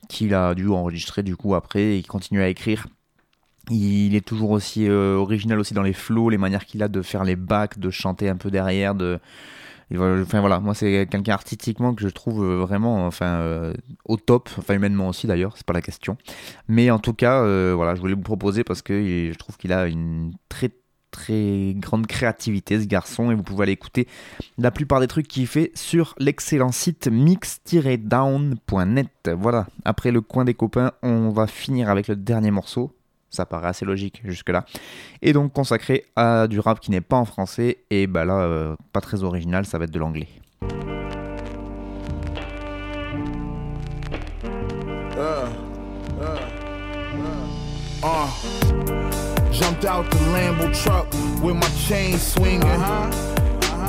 qu'il 0.09 0.32
a 0.32 0.55
dû 0.55 0.68
enregistrer 0.68 1.22
du 1.22 1.36
coup 1.36 1.55
après 1.55 1.82
et 1.82 1.96
il 1.98 2.07
continue 2.07 2.40
à 2.40 2.48
écrire 2.48 2.86
il 3.70 4.14
est 4.14 4.24
toujours 4.26 4.51
aussi 4.51 4.88
euh, 4.88 5.16
original 5.16 5.59
aussi 5.61 5.74
dans 5.74 5.82
les 5.82 5.92
flows, 5.92 6.30
les 6.30 6.38
manières 6.38 6.64
qu'il 6.64 6.82
a 6.82 6.88
de 6.88 7.03
faire 7.03 7.24
les 7.24 7.36
bacs, 7.36 7.78
de 7.78 7.90
chanter 7.90 8.28
un 8.28 8.36
peu 8.36 8.51
derrière, 8.51 8.94
de 8.94 9.20
enfin 9.99 10.41
voilà, 10.41 10.61
moi 10.61 10.74
c'est 10.74 11.09
quelqu'un 11.09 11.32
artistiquement 11.32 11.95
que 11.95 12.03
je 12.03 12.09
trouve 12.09 12.45
euh, 12.45 12.61
vraiment 12.61 13.07
enfin 13.07 13.41
euh, 13.41 13.74
au 14.05 14.16
top, 14.16 14.49
enfin 14.59 14.74
humainement 14.74 15.09
aussi 15.09 15.26
d'ailleurs, 15.26 15.55
c'est 15.57 15.66
pas 15.66 15.72
la 15.72 15.82
question. 15.82 16.16
Mais 16.68 16.91
en 16.91 16.99
tout 16.99 17.14
cas, 17.14 17.43
euh, 17.43 17.72
voilà, 17.74 17.95
je 17.95 18.01
voulais 18.01 18.14
vous 18.14 18.22
proposer 18.22 18.64
parce 18.64 18.82
que 18.82 19.30
je 19.32 19.38
trouve 19.38 19.57
qu'il 19.57 19.72
a 19.72 19.86
une 19.86 20.32
très 20.49 20.70
très 21.11 21.74
grande 21.74 22.07
créativité 22.07 22.80
ce 22.80 22.86
garçon 22.86 23.32
et 23.32 23.34
vous 23.34 23.43
pouvez 23.43 23.64
aller 23.64 23.72
écouter 23.72 24.07
la 24.59 24.70
plupart 24.70 25.01
des 25.01 25.09
trucs 25.09 25.26
qu'il 25.26 25.49
fait 25.49 25.72
sur 25.74 26.14
l'excellent 26.18 26.70
site 26.70 27.09
mix-down.net. 27.09 29.09
Voilà, 29.36 29.66
après 29.84 30.12
le 30.12 30.20
coin 30.20 30.45
des 30.45 30.55
copains, 30.55 30.93
on 31.03 31.30
va 31.30 31.49
finir 31.49 31.91
avec 31.91 32.07
le 32.07 32.14
dernier 32.14 32.53
morceau. 32.53 32.93
Ça 33.31 33.47
paraît 33.47 33.68
assez 33.68 33.85
logique 33.85 34.20
jusque-là. 34.24 34.64
Et 35.22 35.33
donc 35.33 35.53
consacré 35.53 36.05
à 36.16 36.47
du 36.49 36.61
rap 36.61 36.81
qui 36.81 36.91
n'est 36.91 37.01
pas 37.01 37.16
en 37.16 37.24
français. 37.24 37.78
Et 37.91 38.07
bah 38.07 38.24
là, 38.24 38.41
euh, 38.41 38.76
pas 38.93 39.01
très 39.01 39.22
original, 39.22 39.64
ça 39.64 39.78
va 39.78 39.85
être 39.85 39.91
de 39.91 39.99
l'anglais. 39.99 40.28
Uh, 45.16 45.47
uh, 46.20 46.39
uh. 48.03 48.31
Jumped 49.53 49.85
out 49.85 50.11
the 50.11 50.16
Lambo 50.33 50.72
truck 50.72 51.07
with 51.43 51.55
my 51.57 51.68
chain 51.87 52.16
swinging. 52.18 53.39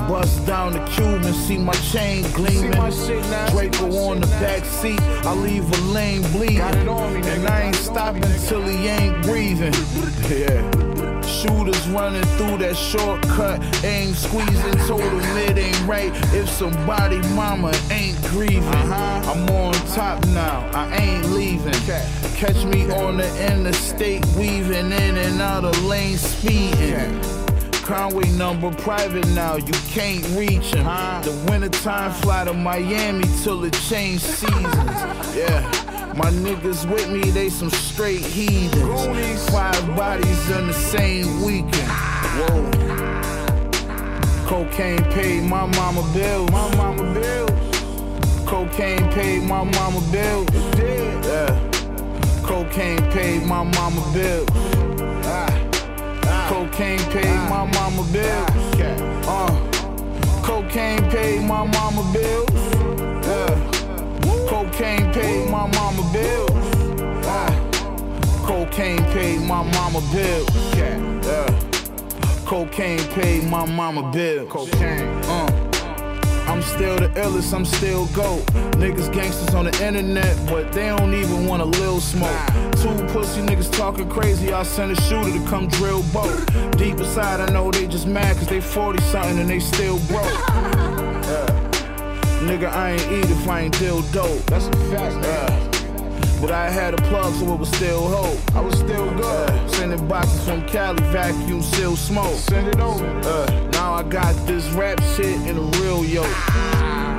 Bust 0.08 0.46
down 0.46 0.74
the 0.74 0.80
cube 0.86 1.24
and 1.24 1.36
see 1.36 1.58
my 1.58 1.74
chain 1.74 2.24
gleaming. 2.34 2.72
Draco 2.72 3.92
on 4.08 4.20
the 4.20 4.28
back 4.40 4.66
seat, 4.66 5.02
I 5.26 5.34
leave 5.34 5.70
a 5.72 5.82
lane 5.94 6.22
bleeding. 6.32 6.62
And 6.62 7.48
I 7.48 7.62
ain't 7.64 7.76
stopping 7.76 8.24
till 8.48 8.62
he 8.64 8.88
ain't 8.88 9.24
breathing. 9.24 9.74
Yeah. 10.30 10.70
Shooters 11.22 11.88
running 11.90 12.24
through 12.38 12.58
that 12.60 12.76
shortcut, 12.76 13.62
aim 13.84 14.14
squeezing, 14.14 14.78
told 14.88 15.02
him 15.02 15.38
it 15.38 15.58
ain't 15.58 15.88
right 15.88 16.12
if 16.34 16.50
somebody 16.50 17.18
mama 17.30 17.72
ain't 17.90 18.22
grieving. 18.24 18.64
I'm 18.64 19.50
on 19.50 19.74
top 19.88 20.26
now, 20.28 20.70
I 20.74 20.96
ain't 20.98 21.30
leaving. 21.32 21.74
Catch 22.36 22.66
me 22.66 22.92
on 22.92 23.18
the 23.18 23.54
interstate, 23.54 24.26
weaving 24.38 24.92
in 24.92 25.18
and 25.18 25.42
out 25.42 25.64
of 25.64 25.84
lane 25.84 26.18
speeding. 26.18 27.41
Conway 27.84 28.30
number 28.32 28.72
private 28.76 29.28
now, 29.30 29.56
you 29.56 29.74
can't 29.90 30.26
reach 30.38 30.74
him. 30.74 30.86
Huh? 30.86 31.22
The 31.24 31.32
wintertime 31.52 32.12
fly 32.22 32.46
to 32.46 32.54
Miami 32.54 33.26
till 33.44 33.64
it 33.64 33.74
change 33.74 34.22
seasons. 34.22 34.76
Yeah. 35.32 35.62
My 36.16 36.30
niggas 36.30 36.92
with 36.92 37.10
me, 37.10 37.32
they 37.32 37.50
some 37.50 37.70
straight 37.70 38.20
heathens. 38.20 39.50
Five 39.50 39.96
bodies 39.96 40.50
in 40.50 40.68
the 40.68 40.74
same 40.74 41.42
weekend. 41.42 41.88
Whoa. 42.38 42.70
Cocaine 44.46 45.02
paid 45.14 45.44
my 45.44 45.66
mama 45.68 46.04
bills. 46.14 46.52
My 46.52 46.76
mama 46.76 47.14
bills. 47.14 47.52
Cocaine 48.46 49.10
paid 49.14 49.44
my 49.44 49.64
mama 49.64 50.02
bills. 50.12 50.50
Yeah. 50.78 51.72
Cocaine 52.44 53.02
paid 53.12 53.44
my 53.44 53.64
mama 53.64 54.12
bills. 54.14 54.91
Cocaine 56.72 57.00
paid 57.12 57.50
my 57.50 57.66
mama 57.74 58.04
bills. 58.14 58.80
Uh, 59.28 60.42
cocaine 60.42 61.04
paid 61.12 61.42
my 61.42 61.68
mama 61.68 62.10
bills. 62.14 62.50
Yeah. 63.28 64.48
Cocaine 64.48 65.12
paid 65.12 65.50
my 65.50 65.68
mama 65.68 66.10
bills. 66.14 67.28
Uh, 67.28 68.46
cocaine 68.46 69.04
paid 69.12 69.42
my 69.42 69.64
mama 69.74 70.00
bills. 70.14 70.76
Yeah. 70.78 71.60
Cocaine 72.46 73.06
paid 73.16 73.44
my 73.44 73.66
mama 73.66 74.10
bills. 74.14 74.50
Cocaine. 74.50 75.08
Uh. 75.26 75.61
I'm 76.52 76.62
still 76.62 76.98
the 76.98 77.08
illest, 77.16 77.54
I'm 77.54 77.64
still 77.64 78.08
GOAT. 78.08 78.46
Niggas 78.74 79.14
gangsters 79.14 79.56
on 79.56 79.64
the 79.64 79.86
internet, 79.86 80.36
but 80.48 80.74
they 80.74 80.88
don't 80.88 81.14
even 81.14 81.48
want 81.48 81.62
a 81.62 81.66
little 81.66 82.02
smoke. 82.02 82.46
Two 82.74 82.94
pussy 83.14 83.42
niggas 83.42 83.72
talking 83.72 84.10
crazy, 84.10 84.52
I 84.52 84.64
send 84.64 84.92
a 84.92 85.02
shooter 85.04 85.32
to 85.32 85.46
come 85.48 85.70
drill 85.70 86.04
both. 86.12 86.46
Deep 86.78 86.98
inside, 86.98 87.40
I 87.40 87.50
know 87.54 87.72
they 87.72 87.88
just 87.88 88.06
mad 88.06 88.36
cause 88.36 88.48
they 88.48 88.60
40 88.60 89.02
something 89.04 89.40
and 89.40 89.50
they 89.50 89.62
still 89.62 89.98
broke. 90.10 90.26
Yeah. 90.26 91.72
Nigga, 92.44 92.70
I 92.70 92.92
ain't 92.92 93.12
eat 93.14 93.32
if 93.32 93.48
I 93.48 93.62
ain't 93.62 93.80
deal 93.80 94.02
dope. 94.12 94.44
That's 94.48 94.68
a 94.68 94.72
fact, 94.92 95.24
yeah. 95.24 95.72
But 96.42 96.52
I 96.52 96.70
had 96.70 96.96
a 96.96 97.02
plug, 97.04 97.34
so 97.36 97.54
it 97.54 97.60
was 97.60 97.70
still 97.70 98.10
hope. 98.10 98.56
I 98.58 98.60
was 98.60 98.78
still 98.78 99.10
good. 99.12 99.50
Uh, 99.50 99.68
sending 99.70 100.06
boxes 100.06 100.44
from 100.44 100.68
Cali, 100.68 101.02
vacuum, 101.14 101.62
still 101.62 101.96
smoke. 101.96 102.36
Send 102.36 102.68
it 102.68 102.82
over. 102.82 103.06
Uh, 103.24 103.71
I 104.02 104.04
got 104.10 104.34
this 104.48 104.68
rap 104.70 105.00
shit 105.16 105.40
in 105.48 105.60
a 105.60 105.62
real 105.80 106.04
yoke. 106.04 106.26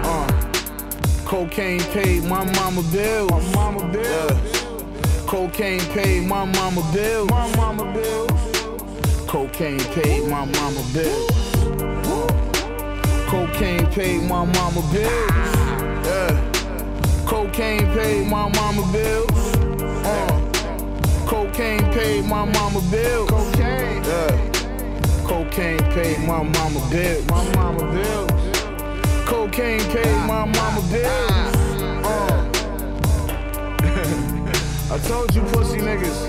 Uh, 0.05 0.27
cocaine 1.25 1.79
paid 1.79 2.25
my 2.25 2.43
mama 2.57 2.83
bills. 2.91 3.31
My 3.31 3.71
mama 3.71 3.93
bills. 3.93 4.33
Uh, 4.33 5.25
cocaine 5.29 5.79
paid 5.93 6.27
my 6.27 6.45
mama 6.45 6.83
bills. 6.93 7.31
My 7.31 7.55
mama 7.55 7.85
bills. 7.95 8.33
Cocaine 9.29 9.79
paid 9.95 10.29
my 10.29 10.45
mama 10.45 10.83
bills. 10.93 11.31
Cocaine 13.29 13.87
paid 13.93 14.23
my 14.25 14.45
mama 14.45 14.83
bills. 14.93 15.55
Yeah. 16.05 17.25
Cocaine 17.27 17.87
paid 17.95 18.27
my 18.27 18.49
mama 18.57 18.93
bills. 18.93 19.57
Uh, 20.05 21.27
cocaine 21.29 21.93
paid 21.93 22.25
my 22.25 22.45
mama 22.45 22.81
bills. 22.91 23.31
Cocaine. 23.31 24.03
Yeah. 24.03 24.52
Cocaine 25.33 25.79
paid 25.95 26.19
my 26.27 26.43
mama 26.43 26.87
bills. 26.91 27.25
My 27.31 27.55
mama 27.55 27.91
bills. 27.91 28.31
Cocaine 29.25 29.81
paid 29.91 30.15
my 30.27 30.45
mama 30.45 30.83
bills. 30.91 31.83
Uh. 32.05 32.51
I 34.93 34.99
told 35.09 35.35
you, 35.35 35.41
pussy 35.45 35.79
niggas. 35.79 36.29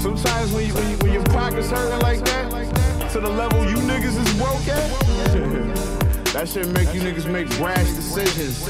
Sometimes 0.00 0.52
when, 0.52 0.66
you, 0.66 0.72
when, 0.72 0.90
you, 0.90 0.96
when 0.96 1.12
your 1.12 1.24
pockets 1.24 1.68
hurting 1.68 2.00
like 2.00 2.24
that, 2.24 3.10
to 3.12 3.20
the 3.20 3.28
level 3.28 3.62
you 3.68 3.76
niggas 3.76 4.16
is 4.18 4.34
broke 4.38 4.66
at. 4.68 4.90
That 6.32 6.48
shit 6.48 6.66
make 6.68 6.94
you 6.94 7.02
niggas 7.02 7.30
make 7.30 7.50
rash 7.60 7.86
decisions. 7.90 8.66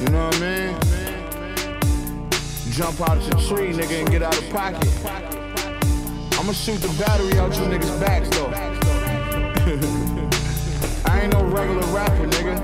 You 0.00 0.08
know 0.10 0.26
what 0.26 0.36
I 0.36 0.40
mean? 0.40 0.76
Jump 2.70 3.00
out 3.00 3.20
your 3.20 3.40
tree, 3.48 3.72
nigga, 3.72 3.98
and 3.98 4.10
get 4.12 4.22
out 4.22 4.38
of 4.38 4.48
pocket. 4.50 5.39
I'ma 6.50 6.58
shoot 6.58 6.82
the 6.82 6.90
battery 6.98 7.38
out 7.38 7.54
you 7.54 7.62
niggas' 7.62 7.94
backs, 8.00 8.28
though. 8.30 8.48
I 11.08 11.20
ain't 11.20 11.32
no 11.32 11.44
regular 11.44 11.86
rapper, 11.94 12.26
nigga. 12.26 12.56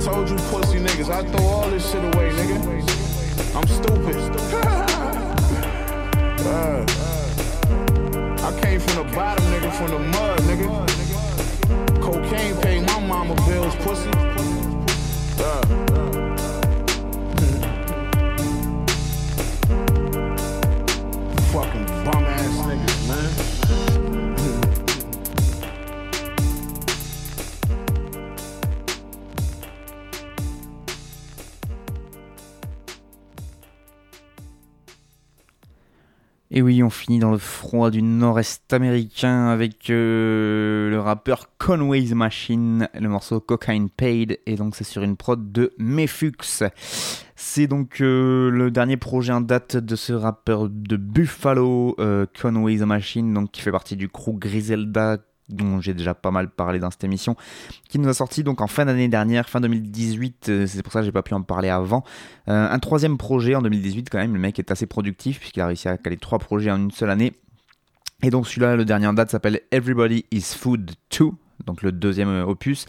Told 0.04 0.28
you 0.28 0.34
pussy 0.50 0.80
niggas, 0.80 1.08
I 1.08 1.22
throw 1.30 1.46
all 1.46 1.70
this 1.70 1.88
shit 1.88 2.02
away, 2.02 2.32
nigga. 2.32 2.58
I'm 3.54 3.68
stupid. 3.68 4.16
uh. 6.44 6.84
I 8.44 8.50
came 8.60 8.80
from 8.80 9.06
the 9.06 9.12
bottom, 9.14 9.44
nigga, 9.44 9.70
from 9.78 9.90
the 9.92 10.00
mud, 10.00 10.40
nigga. 10.40 10.66
Cocaine 12.02 12.56
paid 12.62 12.84
my 12.84 12.98
mama 12.98 13.36
bills, 13.46 13.76
pussy. 13.76 14.10
Uh. 15.38 15.95
Et 36.56 36.62
oui, 36.62 36.82
on 36.82 36.88
finit 36.88 37.18
dans 37.18 37.32
le 37.32 37.36
froid 37.36 37.90
du 37.90 38.00
nord-est 38.00 38.72
américain 38.72 39.48
avec 39.48 39.90
euh, 39.90 40.88
le 40.88 40.98
rappeur 40.98 41.50
Conway's 41.58 42.12
Machine, 42.12 42.88
le 42.98 43.10
morceau 43.10 43.40
Cocaine 43.40 43.90
Paid, 43.90 44.40
et 44.46 44.56
donc 44.56 44.74
c'est 44.74 44.82
sur 44.82 45.02
une 45.02 45.18
prod 45.18 45.52
de 45.52 45.74
Mefux. 45.76 46.32
C'est 47.34 47.66
donc 47.66 48.00
euh, 48.00 48.48
le 48.48 48.70
dernier 48.70 48.96
projet 48.96 49.34
en 49.34 49.42
date 49.42 49.76
de 49.76 49.96
ce 49.96 50.14
rappeur 50.14 50.70
de 50.70 50.96
Buffalo, 50.96 51.94
euh, 51.98 52.24
Conway's 52.40 52.80
Machine, 52.80 53.34
donc 53.34 53.50
qui 53.50 53.60
fait 53.60 53.70
partie 53.70 53.96
du 53.96 54.08
crew 54.08 54.38
Griselda 54.38 55.18
dont 55.48 55.80
j'ai 55.80 55.94
déjà 55.94 56.14
pas 56.14 56.30
mal 56.30 56.50
parlé 56.50 56.78
dans 56.78 56.90
cette 56.90 57.04
émission, 57.04 57.36
qui 57.88 57.98
nous 57.98 58.08
a 58.08 58.14
sorti 58.14 58.42
donc 58.42 58.60
en 58.60 58.66
fin 58.66 58.84
d'année 58.84 59.08
dernière, 59.08 59.48
fin 59.48 59.60
2018, 59.60 60.48
euh, 60.48 60.66
c'est 60.66 60.82
pour 60.82 60.92
ça 60.92 61.00
que 61.00 61.06
j'ai 61.06 61.12
pas 61.12 61.22
pu 61.22 61.34
en 61.34 61.42
parler 61.42 61.68
avant. 61.68 62.04
Euh, 62.48 62.70
un 62.70 62.78
troisième 62.78 63.16
projet 63.16 63.54
en 63.54 63.62
2018 63.62 64.10
quand 64.10 64.18
même, 64.18 64.34
le 64.34 64.40
mec 64.40 64.58
est 64.58 64.70
assez 64.70 64.86
productif 64.86 65.38
puisqu'il 65.38 65.60
a 65.60 65.66
réussi 65.66 65.88
à 65.88 65.96
caler 65.98 66.16
trois 66.16 66.38
projets 66.38 66.70
en 66.70 66.78
une 66.78 66.90
seule 66.90 67.10
année. 67.10 67.32
Et 68.22 68.30
donc 68.30 68.48
celui-là, 68.48 68.76
le 68.76 68.84
dernier 68.84 69.06
en 69.06 69.12
date 69.12 69.30
s'appelle 69.30 69.60
Everybody 69.70 70.24
is 70.32 70.54
Food 70.56 70.92
2, 71.16 71.26
donc 71.64 71.82
le 71.82 71.92
deuxième 71.92 72.28
euh, 72.28 72.44
opus. 72.44 72.86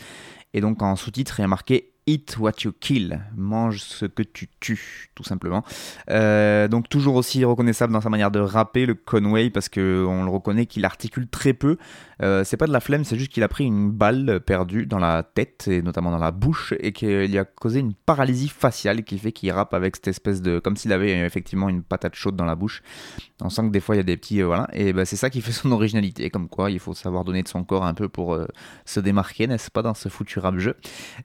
Et 0.53 0.61
donc 0.61 0.81
en 0.81 0.95
sous-titre, 0.95 1.39
il 1.39 1.43
y 1.43 1.45
a 1.45 1.49
marqué 1.49 1.91
Eat 2.09 2.37
what 2.39 2.53
you 2.63 2.71
kill, 2.79 3.19
mange 3.35 3.81
ce 3.81 4.05
que 4.05 4.23
tu 4.23 4.47
tues, 4.61 5.09
tout 5.13 5.25
simplement. 5.25 5.65
Donc 6.07 6.87
toujours 6.87 7.15
aussi 7.15 7.43
reconnaissable 7.43 7.91
dans 7.91 7.99
sa 7.99 8.07
manière 8.07 8.31
de 8.31 8.39
rapper, 8.39 8.85
le 8.85 8.95
Conway, 8.95 9.49
parce 9.49 9.67
que 9.67 10.05
on 10.07 10.23
le 10.23 10.29
reconnaît 10.29 10.67
qu'il 10.67 10.85
articule 10.85 11.27
très 11.27 11.51
peu. 11.51 11.77
Euh, 12.21 12.43
c'est 12.43 12.57
pas 12.57 12.67
de 12.67 12.71
la 12.71 12.79
flemme, 12.79 13.03
c'est 13.03 13.17
juste 13.17 13.31
qu'il 13.31 13.43
a 13.43 13.47
pris 13.47 13.65
une 13.65 13.91
balle 13.91 14.39
perdue 14.45 14.85
dans 14.85 14.99
la 14.99 15.23
tête 15.23 15.67
et 15.67 15.81
notamment 15.81 16.11
dans 16.11 16.17
la 16.17 16.31
bouche 16.31 16.73
et 16.79 16.91
qu'il 16.91 17.37
a 17.37 17.45
causé 17.45 17.79
une 17.79 17.93
paralysie 17.93 18.49
faciale 18.49 19.03
qui 19.03 19.17
fait 19.17 19.31
qu'il 19.31 19.51
rappe 19.51 19.73
avec 19.73 19.95
cette 19.95 20.07
espèce 20.07 20.41
de, 20.41 20.59
comme 20.59 20.77
s'il 20.77 20.93
avait 20.93 21.19
effectivement 21.19 21.69
une 21.69 21.83
patate 21.83 22.15
chaude 22.15 22.35
dans 22.35 22.45
la 22.45 22.55
bouche. 22.55 22.81
On 23.41 23.49
sent 23.49 23.63
que 23.63 23.71
des 23.71 23.79
fois 23.79 23.95
il 23.95 23.99
y 23.99 24.01
a 24.01 24.03
des 24.03 24.17
petits, 24.17 24.41
euh, 24.41 24.47
voilà, 24.47 24.67
et 24.73 24.93
ben 24.93 25.05
c'est 25.05 25.15
ça 25.15 25.29
qui 25.29 25.41
fait 25.41 25.51
son 25.51 25.71
originalité. 25.77 26.29
Comme 26.29 26.49
quoi, 26.49 26.71
il 26.71 26.79
faut 26.79 26.93
savoir 26.93 27.23
donner 27.23 27.43
de 27.43 27.47
son 27.47 27.63
corps 27.63 27.85
un 27.85 27.93
peu 27.93 28.09
pour 28.09 28.33
euh, 28.33 28.47
se 28.85 28.99
démarquer, 28.99 29.47
n'est-ce 29.47 29.69
pas, 29.69 29.81
dans 29.81 29.93
ce 29.93 30.09
foutu 30.09 30.39
rap 30.39 30.57
jeu. 30.57 30.75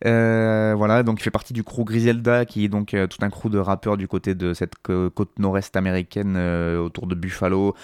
Euh, 0.05 0.75
voilà, 0.77 1.03
donc 1.03 1.21
il 1.21 1.23
fait 1.23 1.31
partie 1.31 1.53
du 1.53 1.65
crew 1.65 1.85
Griselda, 1.85 2.45
qui 2.45 2.65
est 2.65 2.69
donc 2.69 2.95
euh, 2.95 3.07
tout 3.07 3.19
un 3.23 3.31
crew 3.31 3.49
de 3.49 3.59
rappeurs 3.59 3.97
du 3.97 4.09
côté 4.09 4.35
de 4.35 4.55
cette 4.55 4.75
côte 4.83 5.39
nord-est 5.39 5.77
américaine 5.77 6.35
euh, 6.37 6.79
autour 6.79 7.07
de 7.07 7.15
Buffalo. 7.15 7.75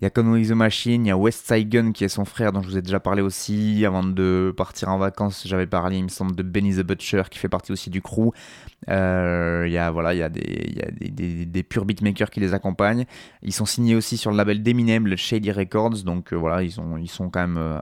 Il 0.00 0.04
y 0.04 0.06
a 0.06 0.10
Conway 0.10 0.42
the 0.42 0.50
Machine, 0.50 1.06
il 1.06 1.08
y 1.08 1.12
a 1.12 1.16
West 1.16 1.46
Side 1.46 1.68
Gun 1.68 1.92
qui 1.92 2.04
est 2.04 2.08
son 2.08 2.24
frère 2.24 2.52
dont 2.52 2.62
je 2.62 2.68
vous 2.68 2.76
ai 2.76 2.82
déjà 2.82 2.98
parlé 2.98 3.22
aussi. 3.22 3.86
Avant 3.86 4.02
de 4.02 4.52
partir 4.56 4.88
en 4.88 4.98
vacances, 4.98 5.46
j'avais 5.46 5.68
parlé, 5.68 5.98
il 5.98 6.04
me 6.04 6.08
semble, 6.08 6.34
de 6.34 6.42
Benny 6.42 6.74
the 6.74 6.80
Butcher 6.80 7.22
qui 7.30 7.38
fait 7.38 7.48
partie 7.48 7.70
aussi 7.70 7.90
du 7.90 8.02
crew. 8.02 8.32
Euh, 8.88 9.64
il 9.66 9.72
y 9.72 9.78
a, 9.78 9.90
voilà, 9.92 10.28
des, 10.28 10.40
il 10.40 10.94
des, 10.98 11.10
des, 11.10 11.46
des 11.46 11.62
purs 11.62 11.84
beatmakers 11.84 12.30
qui 12.30 12.40
les 12.40 12.54
accompagnent. 12.54 13.04
Ils 13.42 13.52
sont 13.52 13.66
signés 13.66 13.94
aussi 13.94 14.16
sur 14.16 14.30
le 14.32 14.36
label 14.36 14.62
d'Eminem, 14.62 15.06
le 15.06 15.16
Shady 15.16 15.52
Records. 15.52 16.02
Donc 16.04 16.32
euh, 16.32 16.36
voilà, 16.36 16.62
ils 16.62 16.72
sont, 16.72 16.98
ils 16.98 17.08
sont 17.08 17.30
quand 17.30 17.40
même 17.40 17.56
euh, 17.56 17.78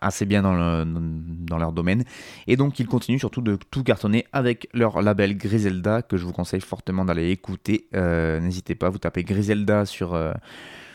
assez 0.00 0.26
bien 0.26 0.42
dans, 0.42 0.54
le, 0.54 0.84
dans 0.86 1.58
leur 1.58 1.72
domaine. 1.72 2.04
Et 2.46 2.56
donc 2.56 2.78
ils 2.78 2.86
continuent 2.86 3.18
surtout 3.18 3.42
de 3.42 3.58
tout 3.70 3.82
cartonner 3.82 4.24
avec 4.32 4.68
leur 4.72 5.02
label 5.02 5.36
Griselda 5.36 6.02
que 6.02 6.16
je 6.16 6.24
vous 6.24 6.32
conseille 6.32 6.60
fortement 6.60 7.04
d'aller 7.04 7.30
écouter. 7.30 7.88
N'hésitez 7.92 8.76
pas, 8.76 8.88
vous 8.88 8.98
tapez 8.98 9.24
Griselda 9.24 9.84
sur... 9.84 10.16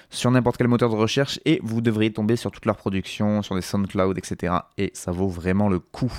sur 0.09 0.31
n'importe 0.31 0.57
quel 0.57 0.67
moteur 0.67 0.89
de 0.89 0.95
recherche 0.95 1.39
et 1.45 1.59
vous 1.63 1.81
devriez 1.81 2.11
tomber 2.11 2.35
sur 2.35 2.51
toute 2.51 2.65
leur 2.65 2.77
production, 2.77 3.41
sur 3.41 3.55
des 3.55 3.61
SoundCloud, 3.61 4.17
etc. 4.17 4.53
Et 4.77 4.91
ça 4.93 5.11
vaut 5.11 5.27
vraiment 5.27 5.69
le 5.69 5.79
coup. 5.79 6.11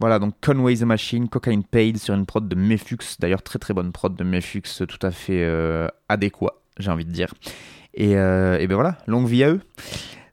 Voilà, 0.00 0.18
donc 0.18 0.34
Conway 0.40 0.76
the 0.76 0.82
Machine, 0.82 1.28
Cocaine 1.28 1.64
Paid 1.64 1.98
sur 1.98 2.14
une 2.14 2.26
prod 2.26 2.48
de 2.48 2.54
Mefux, 2.54 2.98
d'ailleurs 3.18 3.42
très 3.42 3.58
très 3.58 3.74
bonne 3.74 3.92
prod 3.92 4.14
de 4.14 4.24
Mefux, 4.24 4.62
tout 4.62 5.06
à 5.06 5.10
fait 5.10 5.44
euh, 5.44 5.88
adéquat, 6.08 6.54
j'ai 6.78 6.90
envie 6.90 7.04
de 7.04 7.12
dire. 7.12 7.32
Et, 7.94 8.16
euh, 8.16 8.58
et 8.58 8.66
ben 8.66 8.74
voilà, 8.74 8.98
longue 9.06 9.26
vie 9.26 9.44
à 9.44 9.50
eux. 9.50 9.60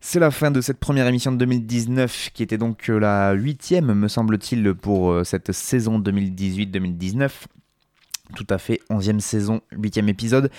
C'est 0.08 0.20
la 0.20 0.30
fin 0.30 0.51
de 0.51 0.62
cette 0.62 0.80
première 0.80 1.08
émission 1.08 1.32
de 1.32 1.38
2019 1.38 2.30
qui 2.32 2.43
était 2.43 2.60
donc 2.60 2.89
la 2.89 3.34
huitième, 3.34 3.91
me 3.95 4.08
semble-t-il, 4.08 4.76
pour 4.76 5.10
euh, 5.10 5.24
cette 5.24 5.51
saison 5.51 5.99
2018-2019. 5.99 7.32
Tout 8.34 8.47
à 8.49 8.57
fait, 8.57 8.82
11e 8.89 9.19
saison, 9.19 9.61
8e 9.73 10.07
épisode. 10.07 10.49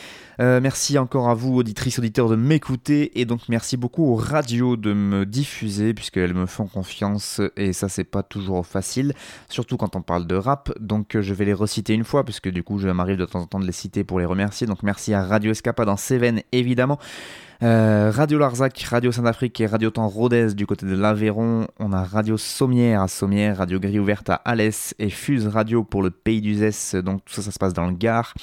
Euh, 0.40 0.60
merci 0.60 0.98
encore 0.98 1.28
à 1.28 1.34
vous, 1.34 1.56
auditrices, 1.56 1.98
auditeurs, 1.98 2.28
de 2.28 2.36
m'écouter. 2.36 3.18
Et 3.18 3.24
donc, 3.24 3.48
merci 3.48 3.76
beaucoup 3.76 4.04
aux 4.04 4.14
radios 4.14 4.76
de 4.76 4.92
me 4.92 5.26
diffuser, 5.26 5.92
puisqu'elles 5.92 6.34
me 6.34 6.46
font 6.46 6.66
confiance. 6.66 7.40
Et 7.56 7.72
ça, 7.72 7.88
c'est 7.88 8.04
pas 8.04 8.22
toujours 8.22 8.64
facile, 8.64 9.14
surtout 9.48 9.76
quand 9.76 9.96
on 9.96 10.02
parle 10.02 10.26
de 10.26 10.36
rap. 10.36 10.72
Donc, 10.78 11.18
je 11.20 11.34
vais 11.34 11.44
les 11.44 11.52
reciter 11.52 11.92
une 11.92 12.04
fois, 12.04 12.24
puisque 12.24 12.48
du 12.48 12.62
coup, 12.62 12.78
je 12.78 12.88
m'arrive 12.88 13.16
de 13.16 13.26
temps 13.26 13.40
en 13.40 13.46
temps 13.46 13.60
de 13.60 13.66
les 13.66 13.72
citer 13.72 14.04
pour 14.04 14.20
les 14.20 14.26
remercier. 14.26 14.66
Donc, 14.66 14.82
merci 14.82 15.12
à 15.12 15.24
Radio 15.24 15.50
Escapade 15.50 15.88
en 15.88 15.96
Cévennes, 15.96 16.42
évidemment. 16.52 16.98
Euh, 17.62 18.12
Radio 18.14 18.38
Larzac, 18.38 18.78
Radio 18.82 19.10
Saint-Afrique 19.10 19.58
et 19.62 19.66
Radio 19.66 19.88
Temps 19.88 20.08
Rodez 20.08 20.54
du 20.54 20.66
côté 20.66 20.84
de 20.84 20.94
l'Aveyron. 20.94 21.66
On 21.78 21.92
a 21.94 22.04
Radio 22.04 22.36
Sommière 22.36 23.00
à 23.00 23.08
Sommière, 23.08 23.56
Radio 23.56 23.80
Grille 23.80 23.98
Ouverte 23.98 24.28
à 24.28 24.34
Alès 24.34 24.94
et 24.98 25.08
Fuse 25.08 25.46
Radio 25.46 25.82
pour 25.82 26.02
le 26.02 26.10
Pays 26.10 26.42
d'Uzès. 26.42 27.00
Donc 27.02 27.24
tout 27.24 27.40
ça, 27.40 27.50
se 27.50 27.58
passe 27.58 27.72
dans 27.72 27.86
le 27.86 27.94
Gard. 27.94 28.34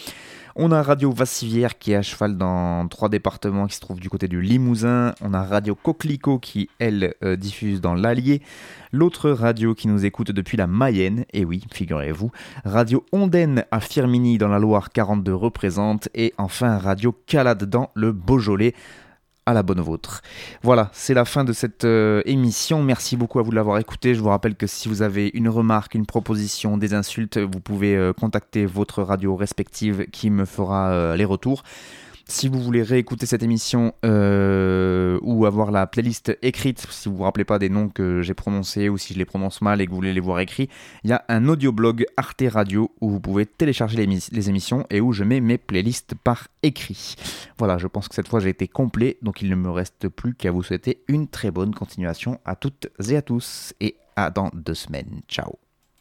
On 0.56 0.72
a 0.72 0.82
Radio 0.82 1.12
Vassivière 1.12 1.78
qui 1.78 1.92
est 1.92 1.96
à 1.96 2.02
cheval 2.02 2.38
dans 2.38 2.88
trois 2.88 3.10
départements 3.10 3.68
qui 3.68 3.76
se 3.76 3.82
trouvent 3.82 4.00
du 4.00 4.10
côté 4.10 4.28
du 4.28 4.42
Limousin. 4.42 5.14
On 5.22 5.34
a 5.34 5.44
Radio 5.44 5.76
Coquelicot 5.76 6.40
qui, 6.40 6.70
elle, 6.80 7.14
euh, 7.24 7.36
diffuse 7.36 7.82
dans 7.82 7.94
l'Allier. 7.94 8.42
L'autre 8.92 9.32
radio 9.32 9.74
qui 9.74 9.88
nous 9.88 10.06
écoute 10.06 10.32
depuis 10.32 10.56
la 10.56 10.68
Mayenne, 10.68 11.26
et 11.34 11.46
oui, 11.46 11.64
figurez-vous. 11.72 12.32
Radio 12.64 13.04
Ondaine 13.12 13.66
à 13.72 13.80
Firminy 13.80 14.38
dans 14.38 14.50
la 14.50 14.60
Loire 14.60 14.92
42 14.92 15.34
représente. 15.34 16.10
Et 16.14 16.34
enfin 16.38 16.78
Radio 16.78 17.16
Calade 17.26 17.64
dans 17.64 17.90
le 17.96 18.12
Beaujolais 18.12 18.76
à 19.46 19.54
la 19.54 19.64
bonne 19.64 19.82
vôtre. 19.82 20.22
Voilà, 20.62 20.90
c'est 20.94 21.14
la 21.14 21.26
fin 21.26 21.44
de 21.44 21.54
cette 21.54 21.86
euh, 21.86 22.22
émission. 22.26 22.82
Merci 22.84 23.18
beaucoup 23.18 23.40
à 23.40 23.44
vous 23.44 23.52
de 23.52 23.56
l'avoir 23.56 23.78
écouté. 23.78 24.16
Je 24.16 24.22
vous 24.22 24.30
rappelle 24.30 24.56
que 24.56 24.68
si 24.68 24.88
vous 24.88 25.02
avez 25.02 25.32
une 25.34 25.50
remarque, 25.50 25.96
une 25.96 26.06
proposition, 26.06 26.78
des 26.78 26.94
insultes, 26.94 27.38
vous 27.38 27.60
pouvez 27.60 27.96
euh, 27.96 28.14
contacter 28.14 28.66
votre 28.66 29.04
radio 29.04 29.36
respective 29.36 30.06
qui 30.12 30.30
me 30.30 30.46
fera 30.46 30.92
euh, 30.92 31.16
les 31.16 31.26
retours. 31.26 31.64
Si 32.26 32.48
vous 32.48 32.62
voulez 32.62 32.84
réécouter 32.84 33.26
cette 33.26 33.44
émission 33.44 33.94
euh, 34.06 35.20
ou 35.24 35.46
avoir 35.46 35.72
la 35.72 35.86
playlist 35.88 36.38
écrite, 36.42 36.86
si 36.90 37.10
vous 37.10 37.18
vous 37.18 37.24
rappelez 37.24 37.44
pas 37.44 37.60
des 37.60 37.68
noms 37.70 37.90
que 37.90 38.22
j'ai 38.22 38.34
prononcés 38.34 38.88
ou 38.88 38.98
si 38.98 39.14
je 39.14 39.20
les 39.20 39.26
prononce 39.26 39.62
mal 39.62 39.82
et 39.82 39.86
que 39.86 39.90
vous 39.92 39.98
voulez 39.98 40.14
les 40.14 40.22
voir 40.22 40.40
écrits, 40.40 40.70
il 41.04 41.10
y 41.10 41.14
a 41.14 41.26
un 41.28 41.50
audioblog 41.50 42.06
Arte 42.16 42.44
Radio 42.50 42.92
où 43.02 43.10
vous 43.10 43.20
pouvez 43.20 43.46
télécharger 43.46 43.98
les, 43.98 44.04
émis- 44.04 44.30
les 44.32 44.50
émissions 44.50 44.86
et 44.90 45.02
où 45.02 45.12
je 45.12 45.26
mets 45.26 45.42
mes 45.42 45.58
playlists 45.58 46.16
par 46.16 46.48
écrit. 46.64 47.16
Voilà, 47.58 47.78
je 47.78 47.88
pense 47.88 48.08
que 48.08 48.16
cette 48.16 48.30
fois 48.30 48.40
j'ai 48.40 48.50
été 48.50 48.70
complet, 48.70 49.18
donc 49.22 49.42
il 49.42 49.50
ne 49.50 49.56
me 49.56 49.70
reste 49.70 50.08
plus 50.08 50.34
qu'à 50.34 50.52
vous 50.52 50.64
souhaiter 50.64 51.04
une 51.10 51.28
très 51.28 51.52
bonne 51.52 51.76
continuation 51.76 52.40
à 52.46 52.56
toutes 52.56 52.88
et 53.10 53.18
à 53.18 53.22
tous 53.22 53.74
et 53.82 53.98
à 54.16 54.30
dans 54.30 54.50
deux 54.54 54.76
semaines. 54.76 55.22
Ciao. 55.28 55.58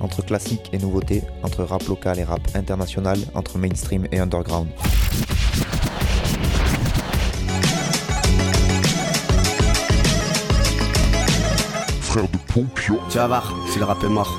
Entre 0.00 0.22
classique 0.22 0.70
et 0.72 0.78
nouveauté, 0.78 1.22
entre 1.42 1.64
rap 1.64 1.82
local 1.88 2.18
et 2.18 2.24
rap 2.24 2.40
international, 2.54 3.18
entre 3.34 3.58
mainstream 3.58 4.06
et 4.12 4.18
underground. 4.18 4.68
Frère 12.00 12.28
de 12.28 12.38
Pompion. 12.52 12.98
Tu 13.10 13.18
vas 13.18 13.26
voir, 13.26 13.54
si 13.72 13.78
le 13.78 13.84
rap 13.84 14.02
est 14.04 14.08
mort. 14.08 14.38